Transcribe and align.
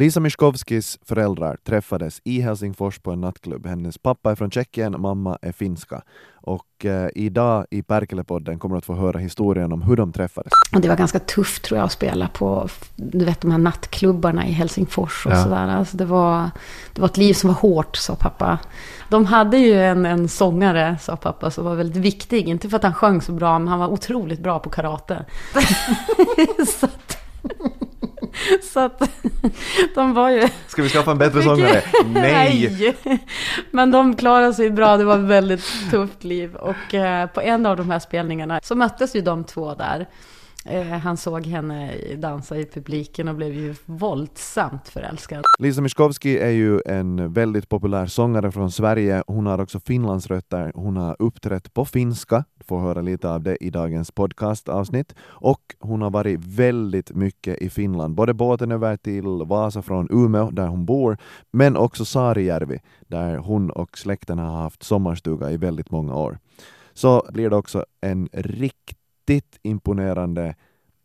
Lisa 0.00 0.20
Miskovskis 0.20 0.98
föräldrar 1.04 1.56
träffades 1.64 2.20
i 2.24 2.40
Helsingfors 2.40 2.98
på 2.98 3.10
en 3.10 3.20
nattklubb. 3.20 3.66
Hennes 3.66 3.98
pappa 3.98 4.30
är 4.30 4.34
från 4.34 4.50
Tjeckien, 4.50 5.00
mamma 5.00 5.38
är 5.42 5.52
finska. 5.52 6.02
Och 6.32 6.84
eh, 6.84 7.08
idag 7.14 7.66
i 7.70 7.82
Perkelepodden 7.82 8.58
kommer 8.58 8.74
du 8.74 8.78
att 8.78 8.84
få 8.84 8.94
höra 8.94 9.18
historien 9.18 9.72
om 9.72 9.82
hur 9.82 9.96
de 9.96 10.12
träffades. 10.12 10.52
Och 10.74 10.80
det 10.80 10.88
var 10.88 10.96
ganska 10.96 11.18
tufft 11.18 11.62
tror 11.64 11.78
jag 11.78 11.84
att 11.84 11.92
spela 11.92 12.28
på 12.28 12.68
du 12.96 13.24
vet, 13.24 13.40
de 13.40 13.50
här 13.50 13.58
nattklubbarna 13.58 14.46
i 14.46 14.52
Helsingfors 14.52 15.26
och 15.26 15.32
Ja. 15.32 15.42
sådär. 15.42 15.68
Alltså 15.68 15.96
det, 15.96 16.04
var, 16.04 16.50
det 16.92 17.00
var 17.00 17.08
ett 17.08 17.16
liv 17.16 17.34
som 17.34 17.48
var 17.48 17.54
hårt, 17.54 17.96
sa 17.96 18.14
pappa. 18.14 18.58
De 19.08 19.26
hade 19.26 19.58
ju 19.58 19.82
en, 19.82 20.06
en 20.06 20.28
sångare, 20.28 20.98
sa 21.00 21.16
pappa, 21.16 21.50
som 21.50 21.64
var 21.64 21.74
väldigt 21.74 22.02
viktig. 22.02 22.48
Inte 22.48 22.68
för 22.68 22.76
att 22.76 22.82
han 22.82 22.94
sjöng 22.94 23.22
så 23.22 23.32
bra, 23.32 23.58
men 23.58 23.68
han 23.68 23.78
var 23.78 23.88
otroligt 23.88 24.40
bra 24.40 24.58
på 24.58 24.70
karate. 24.70 25.24
så 26.80 26.86
att, 26.86 27.16
så 28.72 28.80
att 28.80 29.10
de 29.94 30.14
var 30.14 30.30
ju... 30.30 30.48
Ska 30.66 30.82
vi 30.82 30.88
skaffa 30.88 31.10
en 31.10 31.18
bättre 31.18 31.42
sångare? 31.42 31.82
Nej! 32.06 32.96
Men 33.70 33.90
de 33.90 34.16
klarade 34.16 34.54
sig 34.54 34.70
bra, 34.70 34.96
det 34.96 35.04
var 35.04 35.18
ett 35.18 35.24
väldigt 35.24 35.90
tufft 35.90 36.24
liv. 36.24 36.54
Och 36.54 36.94
eh, 36.94 37.26
på 37.26 37.40
en 37.40 37.66
av 37.66 37.76
de 37.76 37.90
här 37.90 37.98
spelningarna 37.98 38.60
så 38.62 38.74
möttes 38.74 39.16
ju 39.16 39.20
de 39.20 39.44
två 39.44 39.74
där. 39.74 40.06
Eh, 40.64 40.86
han 40.86 41.16
såg 41.16 41.46
henne 41.46 41.92
dansa 42.16 42.56
i 42.56 42.64
publiken 42.64 43.28
och 43.28 43.34
blev 43.34 43.54
ju 43.54 43.74
våldsamt 43.86 44.88
förälskad. 44.88 45.44
Lisa 45.58 45.80
Miskovsky 45.80 46.38
är 46.38 46.50
ju 46.50 46.80
en 46.86 47.32
väldigt 47.32 47.68
populär 47.68 48.06
sångare 48.06 48.52
från 48.52 48.70
Sverige. 48.70 49.22
Hon 49.26 49.46
har 49.46 49.60
också 49.60 49.80
Finlandsrötter. 49.80 50.72
Hon 50.74 50.96
har 50.96 51.16
uppträtt 51.18 51.74
på 51.74 51.84
finska, 51.84 52.44
få 52.70 52.78
höra 52.78 53.00
lite 53.00 53.30
av 53.30 53.42
det 53.42 53.56
i 53.64 53.70
dagens 53.70 54.10
podcastavsnitt. 54.10 55.14
Och 55.22 55.60
hon 55.80 56.02
har 56.02 56.10
varit 56.10 56.40
väldigt 56.44 57.10
mycket 57.10 57.58
i 57.58 57.70
Finland, 57.70 58.14
både 58.14 58.34
båten 58.34 58.72
över 58.72 58.96
till 58.96 59.42
Vasa 59.46 59.82
från 59.82 60.08
Umeå, 60.10 60.50
där 60.50 60.66
hon 60.66 60.86
bor, 60.86 61.18
men 61.50 61.76
också 61.76 62.04
Saarijärvi, 62.04 62.78
där 63.08 63.36
hon 63.36 63.70
och 63.70 63.98
släkten 63.98 64.38
har 64.38 64.62
haft 64.62 64.82
sommarstuga 64.82 65.50
i 65.50 65.56
väldigt 65.56 65.90
många 65.90 66.14
år. 66.14 66.38
Så 66.92 67.26
blir 67.32 67.50
det 67.50 67.56
också 67.56 67.84
en 68.00 68.28
riktigt 68.32 69.58
imponerande 69.62 70.54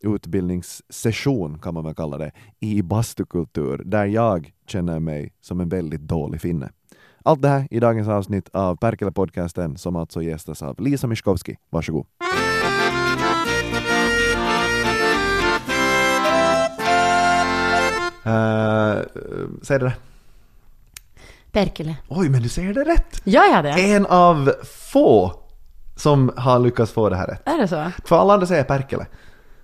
utbildningssession 0.03 1.59
kan 1.59 1.73
man 1.73 1.83
väl 1.83 1.95
kalla 1.95 2.17
det, 2.17 2.31
i 2.59 2.81
bastukultur 2.81 3.81
där 3.85 4.05
jag 4.05 4.53
känner 4.67 4.99
mig 4.99 5.33
som 5.41 5.59
en 5.59 5.69
väldigt 5.69 6.01
dålig 6.01 6.41
finne. 6.41 6.69
Allt 7.27 7.41
det 7.41 7.47
här 7.47 7.67
i 7.71 7.79
dagens 7.79 8.07
avsnitt 8.07 8.49
av 8.53 8.77
Perkele-podcasten 8.77 9.75
som 9.75 9.95
alltså 9.95 10.21
gästas 10.21 10.61
av 10.61 10.79
Lisa 10.79 11.07
Miskovsky. 11.07 11.55
Varsågod. 11.69 12.05
Uh, 18.25 19.01
säg 19.61 19.79
det. 19.79 19.93
Perkele. 21.51 21.95
Oj, 22.07 22.29
men 22.29 22.41
du 22.41 22.49
säger 22.49 22.73
det 22.73 22.83
rätt! 22.83 23.21
Gör 23.23 23.45
jag 23.45 23.63
det? 23.63 23.71
En 23.71 24.05
av 24.05 24.51
få 24.63 25.33
som 25.95 26.31
har 26.37 26.59
lyckats 26.59 26.91
få 26.91 27.09
det 27.09 27.15
här 27.15 27.27
rätt. 27.27 27.41
Är 27.45 27.57
det 27.57 27.67
så? 27.67 27.91
För 28.05 28.15
alla 28.15 28.33
andra 28.33 28.47
säger 28.47 28.63
Perkele. 28.63 29.05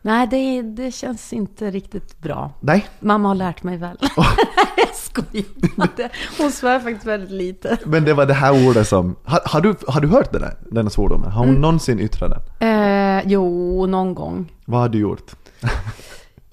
Nej, 0.02 0.28
det, 0.28 0.62
det 0.62 0.92
känns 0.92 1.34
inte 1.34 1.72
riktigt 1.72 2.20
bra. 2.20 2.52
Nej, 2.60 2.88
Mamma 3.00 3.28
har 3.28 3.36
lärt 3.36 3.64
mig 3.64 3.78
väl. 3.78 3.98
jag 4.78 4.96
skojar. 4.96 6.10
Hon 6.42 6.52
svär 6.52 6.80
faktiskt 6.80 7.06
väldigt 7.06 7.32
lite. 7.32 7.78
Men 7.86 8.06
det 8.06 8.14
var 8.14 8.26
det 8.26 8.34
här 8.34 8.68
ordet 8.68 8.88
som... 8.88 9.16
Har, 9.24 9.40
har, 9.46 9.62
du, 9.62 9.76
har 9.88 10.02
du 10.02 10.08
hört 10.08 10.32
det 10.32 10.40
där, 10.40 10.56
den 10.72 10.90
svordomen? 10.90 11.32
Har 11.32 11.40
hon 11.40 11.50
Mm. 11.50 11.62
någonsin 11.62 12.00
yttrat 12.00 12.32
den? 12.60 12.70
Eh, 12.70 13.24
jo, 13.26 13.86
någon 13.86 14.16
gång. 14.16 14.52
Vad 14.66 14.80
har 14.82 14.90
du 14.90 14.98
gjort? 15.00 15.32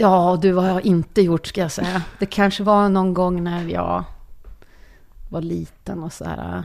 Ja, 0.01 0.39
du 0.43 0.53
vad 0.53 0.65
har 0.65 0.71
jag 0.73 0.87
inte 0.87 1.23
gjort 1.23 1.47
ska 1.47 1.61
jag 1.61 1.73
säga. 1.73 2.03
Det 2.19 2.27
kanske 2.27 2.63
var 2.63 2.89
någon 2.89 3.15
gång 3.15 3.45
när 3.45 3.65
jag 3.69 4.05
var 5.29 5.41
liten 5.41 6.03
och 6.03 6.13
så 6.13 6.25
här. 6.25 6.63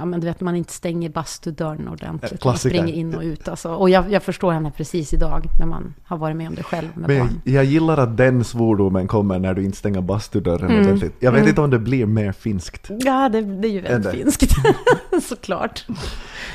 Ja, 0.00 0.06
men 0.06 0.20
du 0.20 0.26
vet 0.26 0.40
man 0.40 0.56
inte 0.56 0.72
stänger 0.72 1.08
bastudörren 1.10 1.88
ordentligt. 1.88 2.44
Man 2.44 2.58
springer 2.58 2.92
in 2.92 3.14
och 3.14 3.22
ut 3.22 3.48
alltså. 3.48 3.74
Och 3.74 3.90
jag, 3.90 4.12
jag 4.12 4.22
förstår 4.22 4.52
henne 4.52 4.72
precis 4.76 5.12
idag 5.14 5.46
när 5.58 5.66
man 5.66 5.94
har 6.04 6.16
varit 6.16 6.36
med 6.36 6.48
om 6.48 6.54
det 6.54 6.62
själv 6.62 6.88
med 6.94 7.08
Men 7.08 7.16
jag, 7.16 7.26
barn. 7.26 7.40
jag 7.44 7.64
gillar 7.64 7.96
att 7.96 8.16
den 8.16 8.44
svordomen 8.44 9.06
kommer 9.08 9.38
när 9.38 9.54
du 9.54 9.64
inte 9.64 9.76
stänger 9.78 10.00
bastudörren 10.00 10.70
Mm. 10.70 10.80
ordentligt. 10.86 11.14
Jag 11.18 11.32
vet 11.32 11.38
Mm. 11.38 11.48
inte 11.48 11.60
om 11.60 11.70
det 11.70 11.78
blir 11.78 12.06
mer 12.06 12.32
finskt. 12.32 12.90
Ja, 13.00 13.28
det, 13.28 13.40
det 13.40 13.68
är 13.68 13.72
ju 13.72 13.80
väldigt 13.80 14.12
finskt. 14.12 14.52
Såklart. 15.22 15.86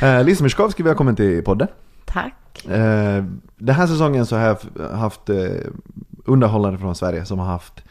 Uh, 0.03 0.23
Lisa 0.23 0.44
Miskovsky, 0.44 0.83
välkommen 0.83 1.16
till 1.16 1.44
podden. 1.44 1.67
Tack. 2.06 2.66
Eh, 2.66 3.23
den 3.57 3.75
här 3.75 3.88
säsongen 3.88 4.25
så 4.25 4.35
har 4.38 4.44
jag 4.44 4.89
haft 4.97 5.29
uh, 5.29 5.38
underhållare 6.25 6.77
från 6.77 6.95
Sverige 6.95 7.25
som 7.25 7.39
har 7.39 7.45
haft 7.45 7.83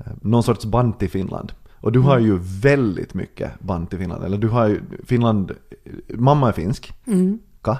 uh, 0.00 0.06
någon 0.22 0.42
sorts 0.42 0.64
band 0.64 0.98
till 0.98 1.10
Finland. 1.10 1.52
Och 1.80 1.92
du 1.92 2.00
har 2.00 2.16
Mm. 2.16 2.26
ju 2.26 2.38
väldigt 2.42 3.14
mycket 3.14 3.60
band 3.60 3.90
till 3.90 3.98
Finland. 3.98 4.24
Eller 4.24 4.38
du 4.38 4.48
har 4.48 4.66
ju 4.66 4.80
Finland... 5.04 5.52
Mamma 6.08 6.48
är 6.48 6.52
finsk. 6.52 6.92
Mm. 7.06 7.38
Ka? 7.62 7.78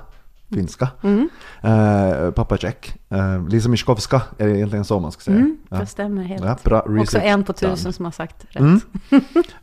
Finska. 0.54 0.88
Mm. 1.02 1.28
Eh, 1.62 2.30
pappa 2.30 2.54
är 2.54 2.58
tjeck. 2.58 3.00
Uh, 3.12 3.48
Lisa 3.48 3.68
Miskovska 3.68 4.22
är 4.38 4.46
det 4.46 4.56
egentligen 4.56 4.84
så 4.84 5.00
man 5.00 5.12
ska 5.12 5.20
säga. 5.22 5.36
Mm, 5.36 5.56
ja. 5.68 5.76
det 5.78 5.86
stämmer 5.86 6.22
helt. 6.22 6.44
Ja, 6.44 6.56
bra 6.64 6.84
Också 7.00 7.18
en 7.18 7.44
på 7.44 7.52
tusen 7.52 7.92
som 7.92 8.04
har 8.04 8.12
sagt 8.12 8.46
rätt. 8.48 8.60
Mm. 8.60 8.80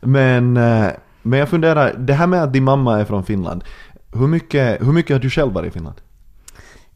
Men, 0.00 0.56
eh, 0.56 0.90
men 1.22 1.38
jag 1.38 1.48
funderar, 1.48 1.94
det 1.98 2.12
här 2.12 2.26
med 2.26 2.42
att 2.42 2.52
din 2.52 2.64
mamma 2.64 3.00
är 3.00 3.04
från 3.04 3.24
Finland. 3.24 3.64
Hur 4.12 4.26
mycket, 4.26 4.82
hur 4.86 4.92
mycket 4.92 5.14
har 5.14 5.20
du 5.20 5.30
själv 5.30 5.52
varit 5.52 5.68
i 5.68 5.70
Finland? 5.70 6.00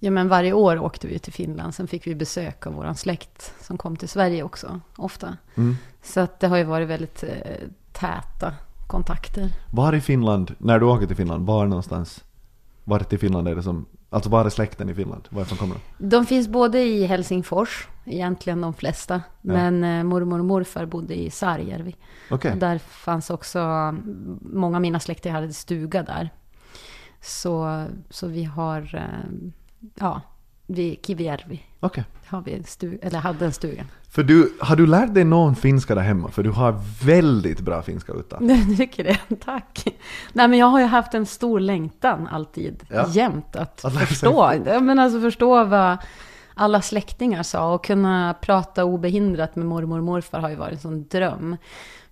Ja, 0.04 0.10
men 0.10 0.28
varje 0.28 0.52
år 0.52 0.78
åkte 0.78 1.06
vi 1.06 1.18
till 1.18 1.32
Finland. 1.32 1.74
Sen 1.74 1.88
fick 1.88 2.06
vi 2.06 2.14
besök 2.14 2.66
av 2.66 2.72
vår 2.74 2.94
släkt 2.94 3.54
som 3.60 3.78
kom 3.78 3.96
till 3.96 4.08
Sverige 4.08 4.42
också, 4.42 4.80
ofta. 4.96 5.36
Mm. 5.54 5.76
Så 6.02 6.20
att 6.20 6.40
det 6.40 6.46
har 6.46 6.56
ju 6.56 6.64
varit 6.64 6.88
väldigt 6.88 7.22
eh, 7.22 7.68
täta 7.92 8.54
kontakter. 8.86 9.50
Var 9.70 9.92
i 9.92 10.00
Finland, 10.00 10.54
när 10.58 10.78
du 10.78 10.86
åker 10.86 11.06
till 11.06 11.16
Finland, 11.16 11.46
var 11.46 11.66
någonstans? 11.66 12.24
Var 12.84 13.14
i 13.14 13.18
Finland 13.18 13.48
är 13.48 13.54
det 13.54 13.62
som, 13.62 13.86
alltså 14.10 14.30
var 14.30 14.44
är 14.44 14.50
släkten 14.50 14.88
i 14.88 14.94
Finland? 14.94 15.28
Varifrån 15.28 15.58
kommer 15.58 15.74
de? 15.74 16.08
De 16.08 16.26
finns 16.26 16.48
både 16.48 16.82
i 16.82 17.06
Helsingfors, 17.06 17.88
egentligen 18.04 18.60
de 18.60 18.74
flesta. 18.74 19.22
Men 19.40 19.84
eh, 19.84 20.04
mormor 20.04 20.38
och 20.38 20.44
morfar 20.44 20.86
bodde 20.86 21.14
i 21.14 21.30
Saarijärvi. 21.30 21.96
Okej. 22.30 22.52
Och 22.52 22.58
där 22.58 22.78
fanns 22.78 23.30
också, 23.30 23.58
många 24.40 24.76
av 24.76 24.82
mina 24.82 25.00
släktingar 25.00 25.34
hade 25.40 25.52
stuga 25.52 26.02
där. 26.02 26.30
Så, 27.20 27.86
så 28.10 28.26
vi 28.26 28.44
har, 28.44 28.94
eh, 28.94 29.52
ja, 29.94 30.20
vid 30.66 31.06
Kivijärvi 31.06 31.62
Okej. 31.80 32.04
har 32.26 32.40
vi 32.42 32.62
stu, 32.62 32.98
eller 33.02 33.18
hade 33.18 33.44
en 33.46 33.52
stuga. 33.52 33.84
För 34.10 34.22
du, 34.22 34.52
har 34.60 34.76
du 34.76 34.86
lärt 34.86 35.14
dig 35.14 35.24
någon 35.24 35.56
finska 35.56 35.94
där 35.94 36.02
hemma? 36.02 36.28
För 36.30 36.42
du 36.42 36.50
har 36.50 36.80
väldigt 37.04 37.60
bra 37.60 37.82
finska 37.82 38.12
uttal. 38.12 38.46
Du 38.68 38.76
tycker 38.76 39.04
det? 39.04 39.36
Tack. 39.44 39.84
Nej, 40.32 40.48
men 40.48 40.58
jag 40.58 40.66
har 40.66 40.80
ju 40.80 40.86
haft 40.86 41.14
en 41.14 41.26
stor 41.26 41.60
längtan 41.60 42.26
alltid, 42.26 42.82
Ja. 42.88 43.06
jämt, 43.08 43.56
att, 43.56 43.84
Att 43.84 44.08
förstå. 44.08 44.52
Men 44.80 44.98
alltså 44.98 45.20
förstå 45.20 45.64
vad 45.64 45.96
alla 46.54 46.82
släktingar 46.82 47.42
sa 47.42 47.74
och 47.74 47.84
kunna 47.84 48.34
prata 48.34 48.84
obehindrat 48.84 49.56
med 49.56 49.66
mormor 49.66 49.98
och 49.98 50.04
morfar 50.04 50.40
har 50.40 50.48
ju 50.50 50.56
varit 50.56 50.72
en 50.72 50.78
sån 50.80 51.06
dröm. 51.08 51.56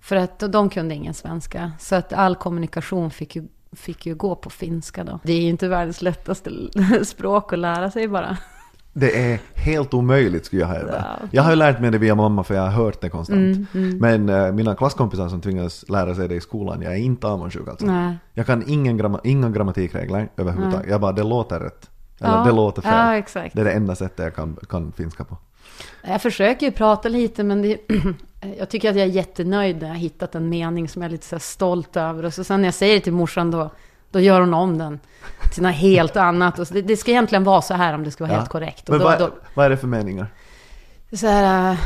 För 0.00 0.16
att 0.16 0.38
de 0.38 0.70
kunde 0.70 0.94
ingen 0.94 1.14
svenska, 1.14 1.72
så 1.78 1.94
att 1.94 2.12
all 2.12 2.36
kommunikation 2.36 3.10
fick 3.10 3.36
ju, 3.36 3.48
fick 3.76 4.06
ju 4.06 4.14
gå 4.14 4.34
på 4.36 4.50
finska 4.50 5.04
då. 5.04 5.18
Det 5.22 5.32
är 5.32 5.40
ju 5.40 5.48
inte 5.48 5.68
världens 5.68 6.02
lättaste 6.02 6.50
språk 7.04 7.52
att 7.52 7.58
lära 7.58 7.90
sig 7.90 8.08
bara. 8.08 8.36
Det 8.92 9.32
är 9.32 9.40
helt 9.54 9.94
omöjligt 9.94 10.46
skulle 10.46 10.62
jag 10.62 10.68
hävda. 10.68 11.16
Ja. 11.20 11.26
Jag 11.30 11.42
har 11.42 11.50
ju 11.50 11.56
lärt 11.56 11.80
mig 11.80 11.90
det 11.90 11.98
via 11.98 12.14
mamma 12.14 12.44
för 12.44 12.54
jag 12.54 12.62
har 12.62 12.70
hört 12.70 13.00
det 13.00 13.08
konstant. 13.08 13.38
Mm, 13.56 13.66
mm. 13.74 13.98
Men 13.98 14.28
eh, 14.28 14.52
mina 14.52 14.74
klasskompisar 14.76 15.28
som 15.28 15.40
tvingas 15.40 15.88
lära 15.88 16.14
sig 16.14 16.28
det 16.28 16.34
i 16.34 16.40
skolan, 16.40 16.82
jag 16.82 16.92
är 16.92 16.96
inte 16.96 17.26
avundsjuk 17.26 17.68
alltså. 17.68 17.86
Nej. 17.86 18.16
Jag 18.34 18.46
kan 18.46 18.64
ingen 18.66 18.96
gramma, 18.96 19.20
inga 19.24 19.50
grammatikregler 19.50 20.28
överhuvudtaget. 20.36 20.90
Jag 20.90 21.00
bara, 21.00 21.12
det 21.12 21.22
låter 21.22 21.60
rätt. 21.60 21.90
Eller 22.20 22.36
Ja, 22.38 22.44
det 22.44 22.52
låter 22.52 22.82
fel. 22.82 23.22
ja. 23.34 23.50
Det 23.52 23.60
är 23.60 23.64
det 23.64 23.72
enda 23.72 23.94
sättet 23.94 24.18
jag 24.24 24.34
kan, 24.34 24.56
kan 24.68 24.92
finska 24.92 25.24
på. 25.24 25.36
Jag 26.04 26.22
försöker 26.22 26.66
ju 26.66 26.72
prata 26.72 27.08
lite, 27.08 27.44
men 27.44 27.62
det, 27.62 27.78
jag 28.58 28.68
tycker 28.68 28.90
att 28.90 28.96
jag 28.96 29.04
är 29.06 29.10
jättenöjd 29.10 29.76
när 29.76 29.86
jag 29.88 29.94
har 29.94 30.00
hittat 30.00 30.34
en 30.34 30.48
mening 30.48 30.88
som 30.88 31.02
jag 31.02 31.08
är 31.08 31.12
lite 31.12 31.26
så 31.26 31.38
stolt 31.38 31.96
över. 31.96 32.24
Och 32.24 32.34
så 32.34 32.44
sen 32.44 32.60
när 32.60 32.66
jag 32.68 32.74
säger 32.74 32.94
det 32.94 33.00
till 33.00 33.12
morsan 33.12 33.50
då, 33.50 33.70
då 34.10 34.20
gör 34.20 34.40
hon 34.40 34.54
om 34.54 34.78
den 34.78 35.00
till 35.54 35.62
något 35.62 35.74
helt 35.74 36.16
annat. 36.26 36.58
Och 36.58 36.68
så, 36.68 36.74
det, 36.74 36.82
det 36.82 36.96
ska 36.96 37.10
egentligen 37.10 37.44
vara 37.44 37.62
så 37.62 37.74
här 37.74 37.94
om 37.94 38.04
det 38.04 38.10
ska 38.10 38.24
vara 38.24 38.32
Ja. 38.32 38.38
helt 38.38 38.50
korrekt. 38.50 38.88
Men 38.88 38.98
då, 38.98 39.04
vad, 39.04 39.18
då, 39.18 39.30
vad 39.54 39.66
är 39.66 39.70
det 39.70 39.76
för 39.76 39.86
meningar? 39.86 40.26
så 41.12 41.26
här, 41.26 41.72
äh, 41.72 41.78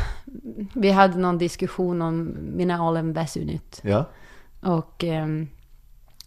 vi 0.73 0.91
hade 0.91 1.17
någon 1.17 1.37
diskussion 1.37 2.01
om 2.01 2.35
Minä 2.41 2.79
olen 2.79 3.13
väsynyt. 3.13 3.79
Ja? 3.81 4.05
Och 4.61 5.03
ähm, 5.03 5.47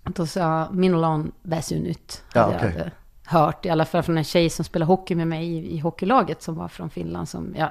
då 0.05 0.27
sa 0.27 0.69
on 0.69 1.33
väsynyt. 1.43 2.23
Ja, 2.35 2.53
okej. 2.57 2.73
jag 2.77 2.91
hört, 3.25 3.67
i 3.67 3.71
alla 3.71 3.85
fall 3.85 4.03
från 4.03 4.19
en 4.19 4.25
tjej 4.25 4.51
som 4.51 4.65
spelar 4.65 4.87
hockey 4.87 5.15
med 5.15 5.29
mig 5.29 5.47
i, 5.47 5.75
i 5.75 5.79
hockeylaget 5.79 6.43
som 6.43 6.55
var 6.55 6.69
från 6.69 6.91
Finland. 6.91 7.29
Som 7.29 7.55
jag, 7.59 7.71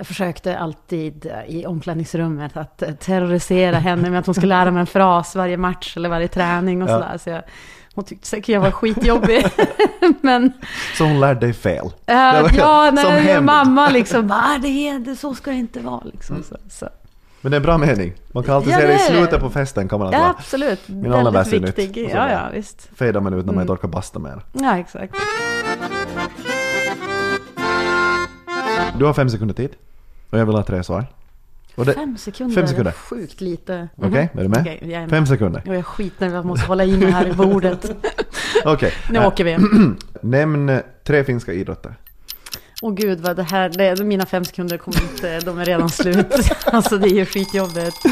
Jag 0.00 0.06
försökte 0.06 0.58
alltid 0.58 1.26
eh, 1.26 1.56
i 1.56 1.66
omklädningsrummet 1.66 2.56
att 2.56 2.82
eh, 2.82 2.90
terrorisera 2.94 3.76
henne 3.78 4.10
med 4.10 4.20
att 4.20 4.26
hon 4.26 4.34
skulle 4.34 4.54
lära 4.56 4.70
mig 4.70 4.80
en 4.80 4.86
fras 4.86 5.36
varje 5.36 5.56
match 5.56 5.96
eller 5.96 6.08
varje 6.08 6.28
träning 6.28 6.82
och 6.82 6.88
Ja. 6.90 6.94
sådär. 6.94 7.18
Så 7.18 7.30
jag, 7.30 7.42
hon 7.94 8.04
tyckte 8.04 8.26
säkert 8.28 8.48
jag 8.48 8.60
var 8.60 8.70
skitjobbig. 8.70 9.46
Men 10.20 10.52
Så 10.98 11.04
hon 11.04 11.20
lärde 11.20 11.40
dig 11.40 11.52
fel. 11.52 11.84
var- 12.06 12.50
ja, 12.58 12.90
när 12.94 13.10
hämnd. 13.20 13.46
mamma 13.46 13.88
liksom 13.90 14.26
bara, 14.26 14.38
"Ah, 14.40 14.58
det 14.58 14.88
är, 14.88 14.98
det, 14.98 15.16
så 15.16 15.34
ska 15.34 15.50
det 15.50 15.56
inte 15.56 15.80
vara 15.80 16.02
liksom. 16.12 16.42
Så, 16.42 16.56
så. 16.70 16.88
Men 17.40 17.50
det 17.50 17.56
är 17.56 17.60
en 17.60 17.62
bra 17.62 17.78
mening. 17.78 18.12
Man 18.32 18.42
kan 18.44 18.54
alltid 18.54 18.72
Ja, 18.72 18.78
se 18.78 18.86
det 18.86 18.94
i 18.94 18.98
slutet 18.98 19.40
på 19.40 19.50
festen 19.50 19.88
kan 19.88 19.98
man 19.98 20.12
Ja, 20.12 20.18
vara 20.18 20.30
absolut. 20.30 20.88
Min 20.88 21.10
Väldigt 21.10 21.62
nytt. 21.62 21.78
viktig. 21.78 22.10
Så 22.10 22.16
Ja, 22.16 22.30
ja, 22.30 22.40
visst. 22.54 22.88
fejda 22.96 23.20
man 23.20 23.32
ut 23.34 23.38
när 23.38 23.52
man 23.52 23.54
Mm. 23.54 23.60
inte 23.62 23.72
orkar 23.72 23.88
basta 23.88 24.18
mer. 24.18 24.42
Ja, 24.52 24.78
exakt. 24.78 25.14
Du 28.98 29.04
har 29.04 29.12
fem 29.12 29.30
sekunder 29.30 29.54
tid. 29.54 29.70
Och 30.30 30.38
jag 30.38 30.46
vill 30.46 30.54
ha 30.56 30.62
tre 30.62 30.84
svar. 30.84 31.06
Det, 31.74 31.92
fem 31.92 32.16
sekunder. 32.18 32.54
fem 32.54 32.66
sekunder. 32.66 32.90
är 32.90 32.94
Sjukt 32.94 33.40
lite. 33.40 33.88
Okej, 33.96 34.28
är 34.34 34.42
du 34.42 34.48
med? 34.48 34.66
Jag 34.66 34.92
är 34.92 35.00
med. 35.00 35.10
fem 35.10 35.26
sekunder. 35.26 35.62
Jag 35.66 35.86
skiter 35.86 36.28
i 36.28 36.32
jag 36.32 36.44
måste 36.44 36.66
hålla 36.66 36.84
i 36.84 36.96
mig 36.96 37.10
här 37.10 37.28
i 37.28 37.32
bordet. 37.32 37.90
Okej. 38.64 38.92
Nu 39.10 39.18
Äh, 39.18 39.26
åker 39.26 39.44
vi. 39.44 39.58
Nämn 40.22 40.80
tre 41.04 41.24
finska 41.24 41.52
idrotter. 41.52 41.94
Åh 42.82 42.94
gud, 42.94 43.20
vad 43.20 43.36
det 43.36 43.42
här, 43.42 43.68
det, 43.68 44.04
mina 44.04 44.26
fem 44.26 44.44
sekunder 44.44 44.76
kommer 44.78 45.02
inte, 45.02 45.40
de 45.40 45.58
är 45.58 45.64
redan 45.64 45.88
slut. 45.88 46.26
Alltså 46.64 46.98
det 46.98 47.08
är 47.08 47.14
ju 47.14 47.26
skitjobbigt. 47.26 48.04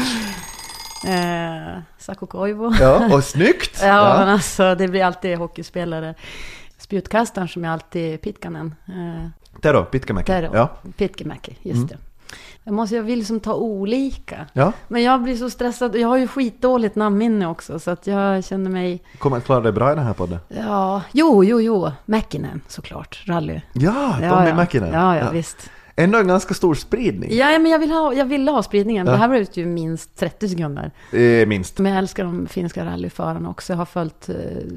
Eh, 1.07 1.79
Saku 1.97 2.25
Koivu. 2.25 2.71
Ja, 2.79 3.15
och 3.15 3.23
snyggt! 3.23 3.79
Ja, 3.83 4.15
men 4.19 4.29
alltså 4.29 4.75
det 4.75 4.87
blir 4.87 5.03
alltid 5.03 5.37
hockeyspelare. 5.37 6.15
Spjutkastaren 6.77 7.47
som 7.47 7.65
är 7.65 7.69
alltid 7.69 8.21
Pitkanen. 8.21 8.75
Eh, 8.87 9.59
Tero, 9.61 9.83
Pitkämäki. 9.85 10.25
Tero. 10.27 10.49
Ja. 10.53 10.69
Pitkämäki, 10.97 11.57
just 11.61 11.75
Mm. 11.75 11.87
det. 11.87 11.97
Jag, 12.69 12.73
måste, 12.75 12.95
jag 12.95 13.03
vill 13.03 13.19
liksom 13.19 13.39
ta 13.39 13.53
olika. 13.53 14.45
ja. 14.53 14.73
Men 14.87 15.03
jag 15.03 15.21
blir 15.21 15.35
så 15.35 15.49
stressad. 15.49 15.95
Jag 15.95 16.07
har 16.07 16.17
ju 16.17 16.27
skitdåligt 16.27 16.95
namnminne 16.95 17.47
också. 17.47 17.79
Så 17.79 17.91
att 17.91 18.07
jag 18.07 18.43
känner 18.45 18.69
mig... 18.69 19.03
Kommer 19.17 19.37
att 19.37 19.45
klara 19.45 19.61
dig 19.61 19.71
bra 19.71 19.91
i 19.91 19.95
den 19.95 20.03
här 20.03 20.13
podden. 20.13 20.39
Ja, 20.47 21.01
jo, 21.11 21.43
jo, 21.43 21.61
jo. 21.61 21.91
Mäkinen 22.05 22.61
såklart. 22.67 23.23
Rally. 23.27 23.61
Ja, 23.73 24.13
Tommy 24.13 24.25
ja, 24.25 24.47
ja. 24.47 24.55
Mäkinen. 24.55 24.93
Ja, 24.93 25.17
ja, 25.17 25.29
visst. 25.31 25.69
Ändå 25.99 26.17
en 26.19 26.27
ganska 26.27 26.53
stor 26.53 26.75
spridning. 26.75 27.37
Ja, 27.37 27.59
men 27.59 27.71
jag 27.71 27.79
vill 27.79 27.91
ha, 27.91 28.13
jag 28.13 28.25
ville 28.25 28.51
ha 28.51 28.63
spridningen. 28.63 29.05
Ja. 29.05 29.11
Det 29.11 29.17
här 29.17 29.27
blev 29.29 29.47
ju 29.53 29.65
minst 29.65 30.15
30 30.19 30.49
sekunder. 30.49 30.91
Eh, 31.13 31.47
minst. 31.47 31.79
Men 31.79 31.91
jag 31.91 31.99
älskar 31.99 32.23
de 32.23 32.47
finska 32.47 32.85
rallyförarna 32.85 33.49
också. 33.49 33.73
Jag 33.73 33.77
har 33.77 33.85
följt 33.85 34.29
eh, 34.29 34.35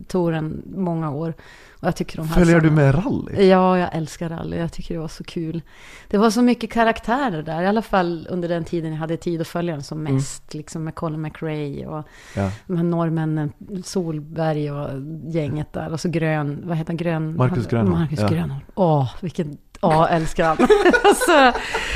touren 0.09 0.63
många 0.77 1.11
år. 1.11 1.35
Och 1.81 1.89
jag 1.89 1.97
tycker 1.97 2.17
de 2.17 2.29
här 2.29 2.35
Följer 2.35 2.61
du 2.61 2.71
med 2.71 2.95
rally? 2.95 3.47
Ja, 3.49 3.79
jag 3.79 3.89
älskar 3.97 4.29
rally. 4.29 4.57
Jag 4.57 4.73
tycker 4.73 4.95
det 4.95 5.01
var 5.01 5.09
så 5.09 5.25
kul. 5.25 5.63
Det 6.09 6.19
var 6.19 6.31
så 6.31 6.43
mycket 6.43 6.71
karaktärer 6.73 7.43
där. 7.43 7.63
I 7.63 7.67
alla 7.67 7.83
fall 7.83 8.27
under 8.31 8.49
den 8.49 8.65
tiden 8.65 8.93
jag 8.93 8.99
hade 8.99 9.17
tid 9.17 9.41
att 9.41 9.49
följa 9.49 9.75
den 9.75 9.83
som 9.83 10.03
mest. 10.03 10.55
Liksom 10.55 10.85
med 10.85 10.95
Colin 10.95 11.21
McRae 11.23 11.87
och 11.87 12.07
Ja. 12.37 12.51
de 12.67 12.77
här 12.77 12.85
norrmännen, 12.85 13.53
Solberg 13.85 14.71
och 14.71 14.89
gänget 15.27 15.73
där. 15.73 15.93
Och 15.93 16.01
så 16.01 16.09
Grön, 16.09 16.63
vad 16.65 16.77
heter 16.77 16.91
han? 16.91 16.97
Grön? 16.97 17.37
Marcus 17.37 17.67
Grönholm, 17.67 17.99
Marcus 18.01 18.21
ja. 18.21 18.29
Grönholm. 18.29 18.61
Åh, 18.75 19.15
vilken, 19.21 19.57
åh, 19.83 20.07
älskar 20.13 20.45
han. 20.47 20.57
Så, 21.27 21.53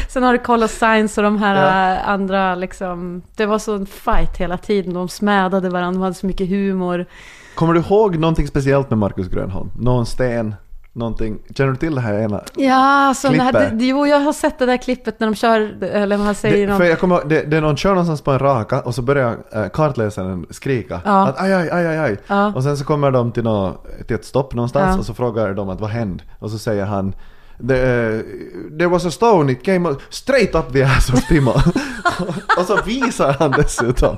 sen 0.09 0.23
har 0.23 0.33
du 0.33 0.39
Carlos 0.39 0.73
Sainz 0.73 1.19
och 1.19 1.25
de 1.25 1.39
här 1.39 1.95
äh, 1.97 2.09
andra 2.09 2.55
liksom. 2.55 3.23
Det 3.37 3.47
var 3.47 3.59
så 3.59 3.75
en 3.75 3.87
fight 3.87 4.37
hela 4.37 4.59
tiden. 4.59 4.95
De 4.95 5.09
smädade 5.09 5.69
varandra, 5.69 5.99
de 5.99 6.03
hade 6.03 6.15
så 6.15 6.27
mycket 6.27 6.49
humor. 6.49 7.07
Kommer 7.55 7.75
du 7.75 7.81
ihåg 7.81 8.19
någonting 8.19 8.47
speciellt 8.47 8.91
med 8.91 8.99
Marcus 8.99 9.29
Grönholm? 9.29 9.71
Någon 9.79 10.07
sten? 10.07 10.55
Någonting? 10.93 11.39
Känner 11.57 11.71
du 11.71 11.77
till 11.77 11.95
det 11.95 12.01
här 12.01 12.15
ena? 12.19 12.41
Ja, 12.55 13.15
så 13.17 13.29
det 13.29 13.43
här, 13.43 13.53
Klippet. 13.53 13.79
det, 13.79 13.85
jo, 13.85 14.07
jag 14.07 14.21
har 14.21 14.33
sett 14.33 14.59
det 14.59 14.67
där 14.67 14.77
klippet 14.77 15.21
när 15.21 15.27
de 15.27 15.35
kör, 15.35 15.85
eller 15.85 16.19
man 16.19 16.35
säger 16.35 16.57
Det, 16.67 16.67
någon... 16.67 16.77
för 16.79 16.85
jag 16.85 17.01
kommer 17.01 17.25
det, 17.25 17.43
det 17.43 17.57
är 17.57 17.61
någon 17.61 17.77
kör 17.77 17.91
någonstans 17.91 18.21
på 18.23 18.31
en 18.33 18.39
raka 18.39 18.81
och 18.81 18.95
så 18.95 19.03
börjar 19.03 19.37
äh, 19.53 19.69
kartläsaren 19.73 20.47
skrika 20.51 21.01
Ja. 21.05 21.27
att 21.29 21.41
aj, 21.41 21.53
aj, 21.55 21.71
aj, 21.71 21.87
aj, 21.87 21.99
aj. 21.99 22.19
Ja. 22.27 22.53
Och 22.55 22.63
sen 22.63 22.77
så 22.77 22.85
kommer 22.85 23.11
de 23.11 23.33
till, 23.33 23.45
nå, 23.45 23.73
till 24.07 24.17
ett 24.17 24.25
stopp 24.25 24.55
någonstans 24.55 24.95
Ja. 24.95 24.99
och 24.99 25.05
så 25.07 25.15
frågar 25.15 25.55
de 25.55 25.69
att 25.69 25.81
vad 25.81 25.91
hände? 25.91 26.25
Och 26.39 26.51
så 26.51 26.59
säger 26.59 26.85
han 26.85 27.15
The, 27.59 27.75
uh, 27.75 28.79
there 28.79 28.89
was 28.89 29.07
a 29.07 29.11
stone, 29.11 29.53
it 29.53 29.63
came 29.63 29.97
straight 30.11 30.55
up 30.55 30.73
the 30.73 30.83
ass 30.83 31.11
of 31.11 31.29
Timo. 31.29 31.51
och 32.59 32.67
så 32.67 32.83
visar 32.83 33.33
han 33.33 33.51
dessutom. 33.51 34.17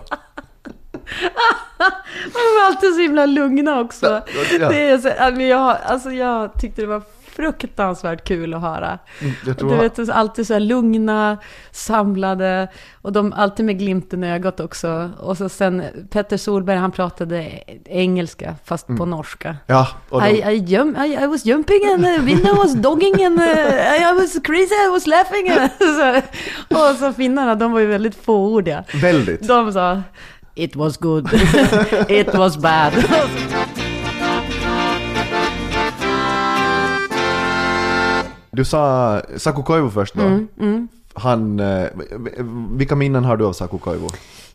De 2.24 2.58
var 2.58 2.66
alltid 2.66 2.94
så 2.94 3.00
himla 3.00 3.26
lugna 3.26 3.80
också. 3.80 4.06
Ja, 4.06 4.22
ja. 4.60 4.68
Det 4.68 4.88
är 4.88 4.98
så, 4.98 5.08
men 5.36 5.48
jag, 5.48 5.76
alltså 5.84 6.10
jag 6.10 6.60
tyckte 6.60 6.80
det 6.80 6.86
var 6.86 7.02
fruktansvärt 7.38 8.24
kul 8.24 8.54
att 8.54 8.60
höra. 8.60 8.98
Mm, 9.20 9.56
tror 9.56 9.70
Du 9.70 9.76
vet, 9.76 10.08
alltid 10.08 10.46
så 10.46 10.52
här 10.52 10.60
lugna, 10.60 11.38
samlade 11.70 12.68
och 13.02 13.12
de 13.12 13.32
alltid 13.32 13.66
med 13.66 13.78
glimten 13.78 14.24
i 14.24 14.32
ögat 14.32 14.60
också. 14.60 15.10
Och 15.20 15.36
så 15.36 15.48
sen 15.48 15.82
Petter 16.10 16.36
Solberg, 16.36 16.76
han 16.76 16.92
pratade 16.92 17.62
engelska 17.84 18.54
fast 18.64 18.86
på 18.86 19.06
norska. 19.06 19.56
Ja, 19.66 19.88
och 20.08 20.22
de, 20.22 20.28
I, 20.28 20.54
I, 20.54 20.56
jump, 20.56 20.98
I, 20.98 21.18
I 21.22 21.26
was 21.26 21.44
jumping 21.46 21.80
and 21.94 22.04
the 22.04 22.18
window 22.18 22.56
was 22.56 22.74
dogging 22.74 23.24
and 23.24 23.38
uh, 23.38 24.10
I 24.10 24.14
was 24.14 24.38
crazy, 24.44 24.74
I 24.86 24.90
was 24.90 25.06
laughing. 25.06 25.70
så, 25.78 26.20
och 26.76 26.96
så 26.98 27.12
finnarna, 27.12 27.54
de 27.54 27.72
var 27.72 27.80
ju 27.80 27.86
väldigt 27.86 28.24
fåordiga. 28.24 28.84
väldigt. 28.94 29.48
De 29.48 29.72
sa 29.72 30.02
It 30.54 30.76
was 30.76 30.96
good, 30.96 31.28
it 32.08 32.34
was 32.34 32.56
bad. 32.56 32.92
Du 38.58 38.64
sa 38.64 39.20
Saku 39.36 39.62
Koivu 39.62 39.90
först 39.90 40.14
då. 40.14 40.22
Mm, 40.22 40.48
mm. 40.60 40.88
Han, 41.14 41.60
eh, 41.60 41.86
vilka 42.70 42.96
minnen 42.96 43.24
har 43.24 43.36
du 43.36 43.44
av 43.46 43.52
Saku 43.52 43.78
Koivu? 43.78 44.08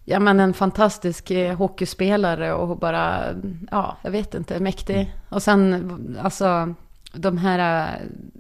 Ja 0.06 0.20
men 0.20 0.40
en 0.40 0.54
fantastisk 0.54 1.32
eh, 1.32 1.56
hockeyspelare 1.58 2.54
och 2.54 2.78
bara, 2.78 3.24
ja 3.72 3.98
jag 4.02 4.12
vet 4.12 4.36
inte, 4.36 4.60
mäktig. 4.60 5.14
Och 5.30 5.44
sen 5.44 6.18
alltså 6.24 6.74
de 7.14 7.38
här 7.38 7.90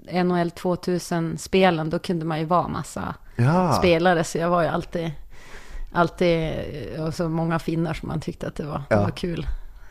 eh, 0.07 0.23
NHL 0.25 0.49
2000-spelen, 0.49 1.89
då 1.89 1.99
kunde 1.99 2.25
man 2.25 2.39
ju 2.39 2.45
vara 2.45 2.67
massa 2.67 3.15
Ja, 3.35 3.73
spelare. 3.73 4.23
Så 4.23 4.37
jag 4.37 4.49
var 4.49 4.61
ju 4.61 4.67
alltid, 4.67 5.11
alltid, 5.93 6.51
och 6.99 7.13
så 7.13 7.29
många 7.29 7.59
finnar 7.59 7.93
som 7.93 8.09
man 8.09 8.21
tyckte 8.21 8.47
att 8.47 8.55
det 8.55 8.65
var, 8.65 8.81
Ja. 8.89 8.95
det 8.95 9.03
var 9.03 9.11
kul. 9.11 9.47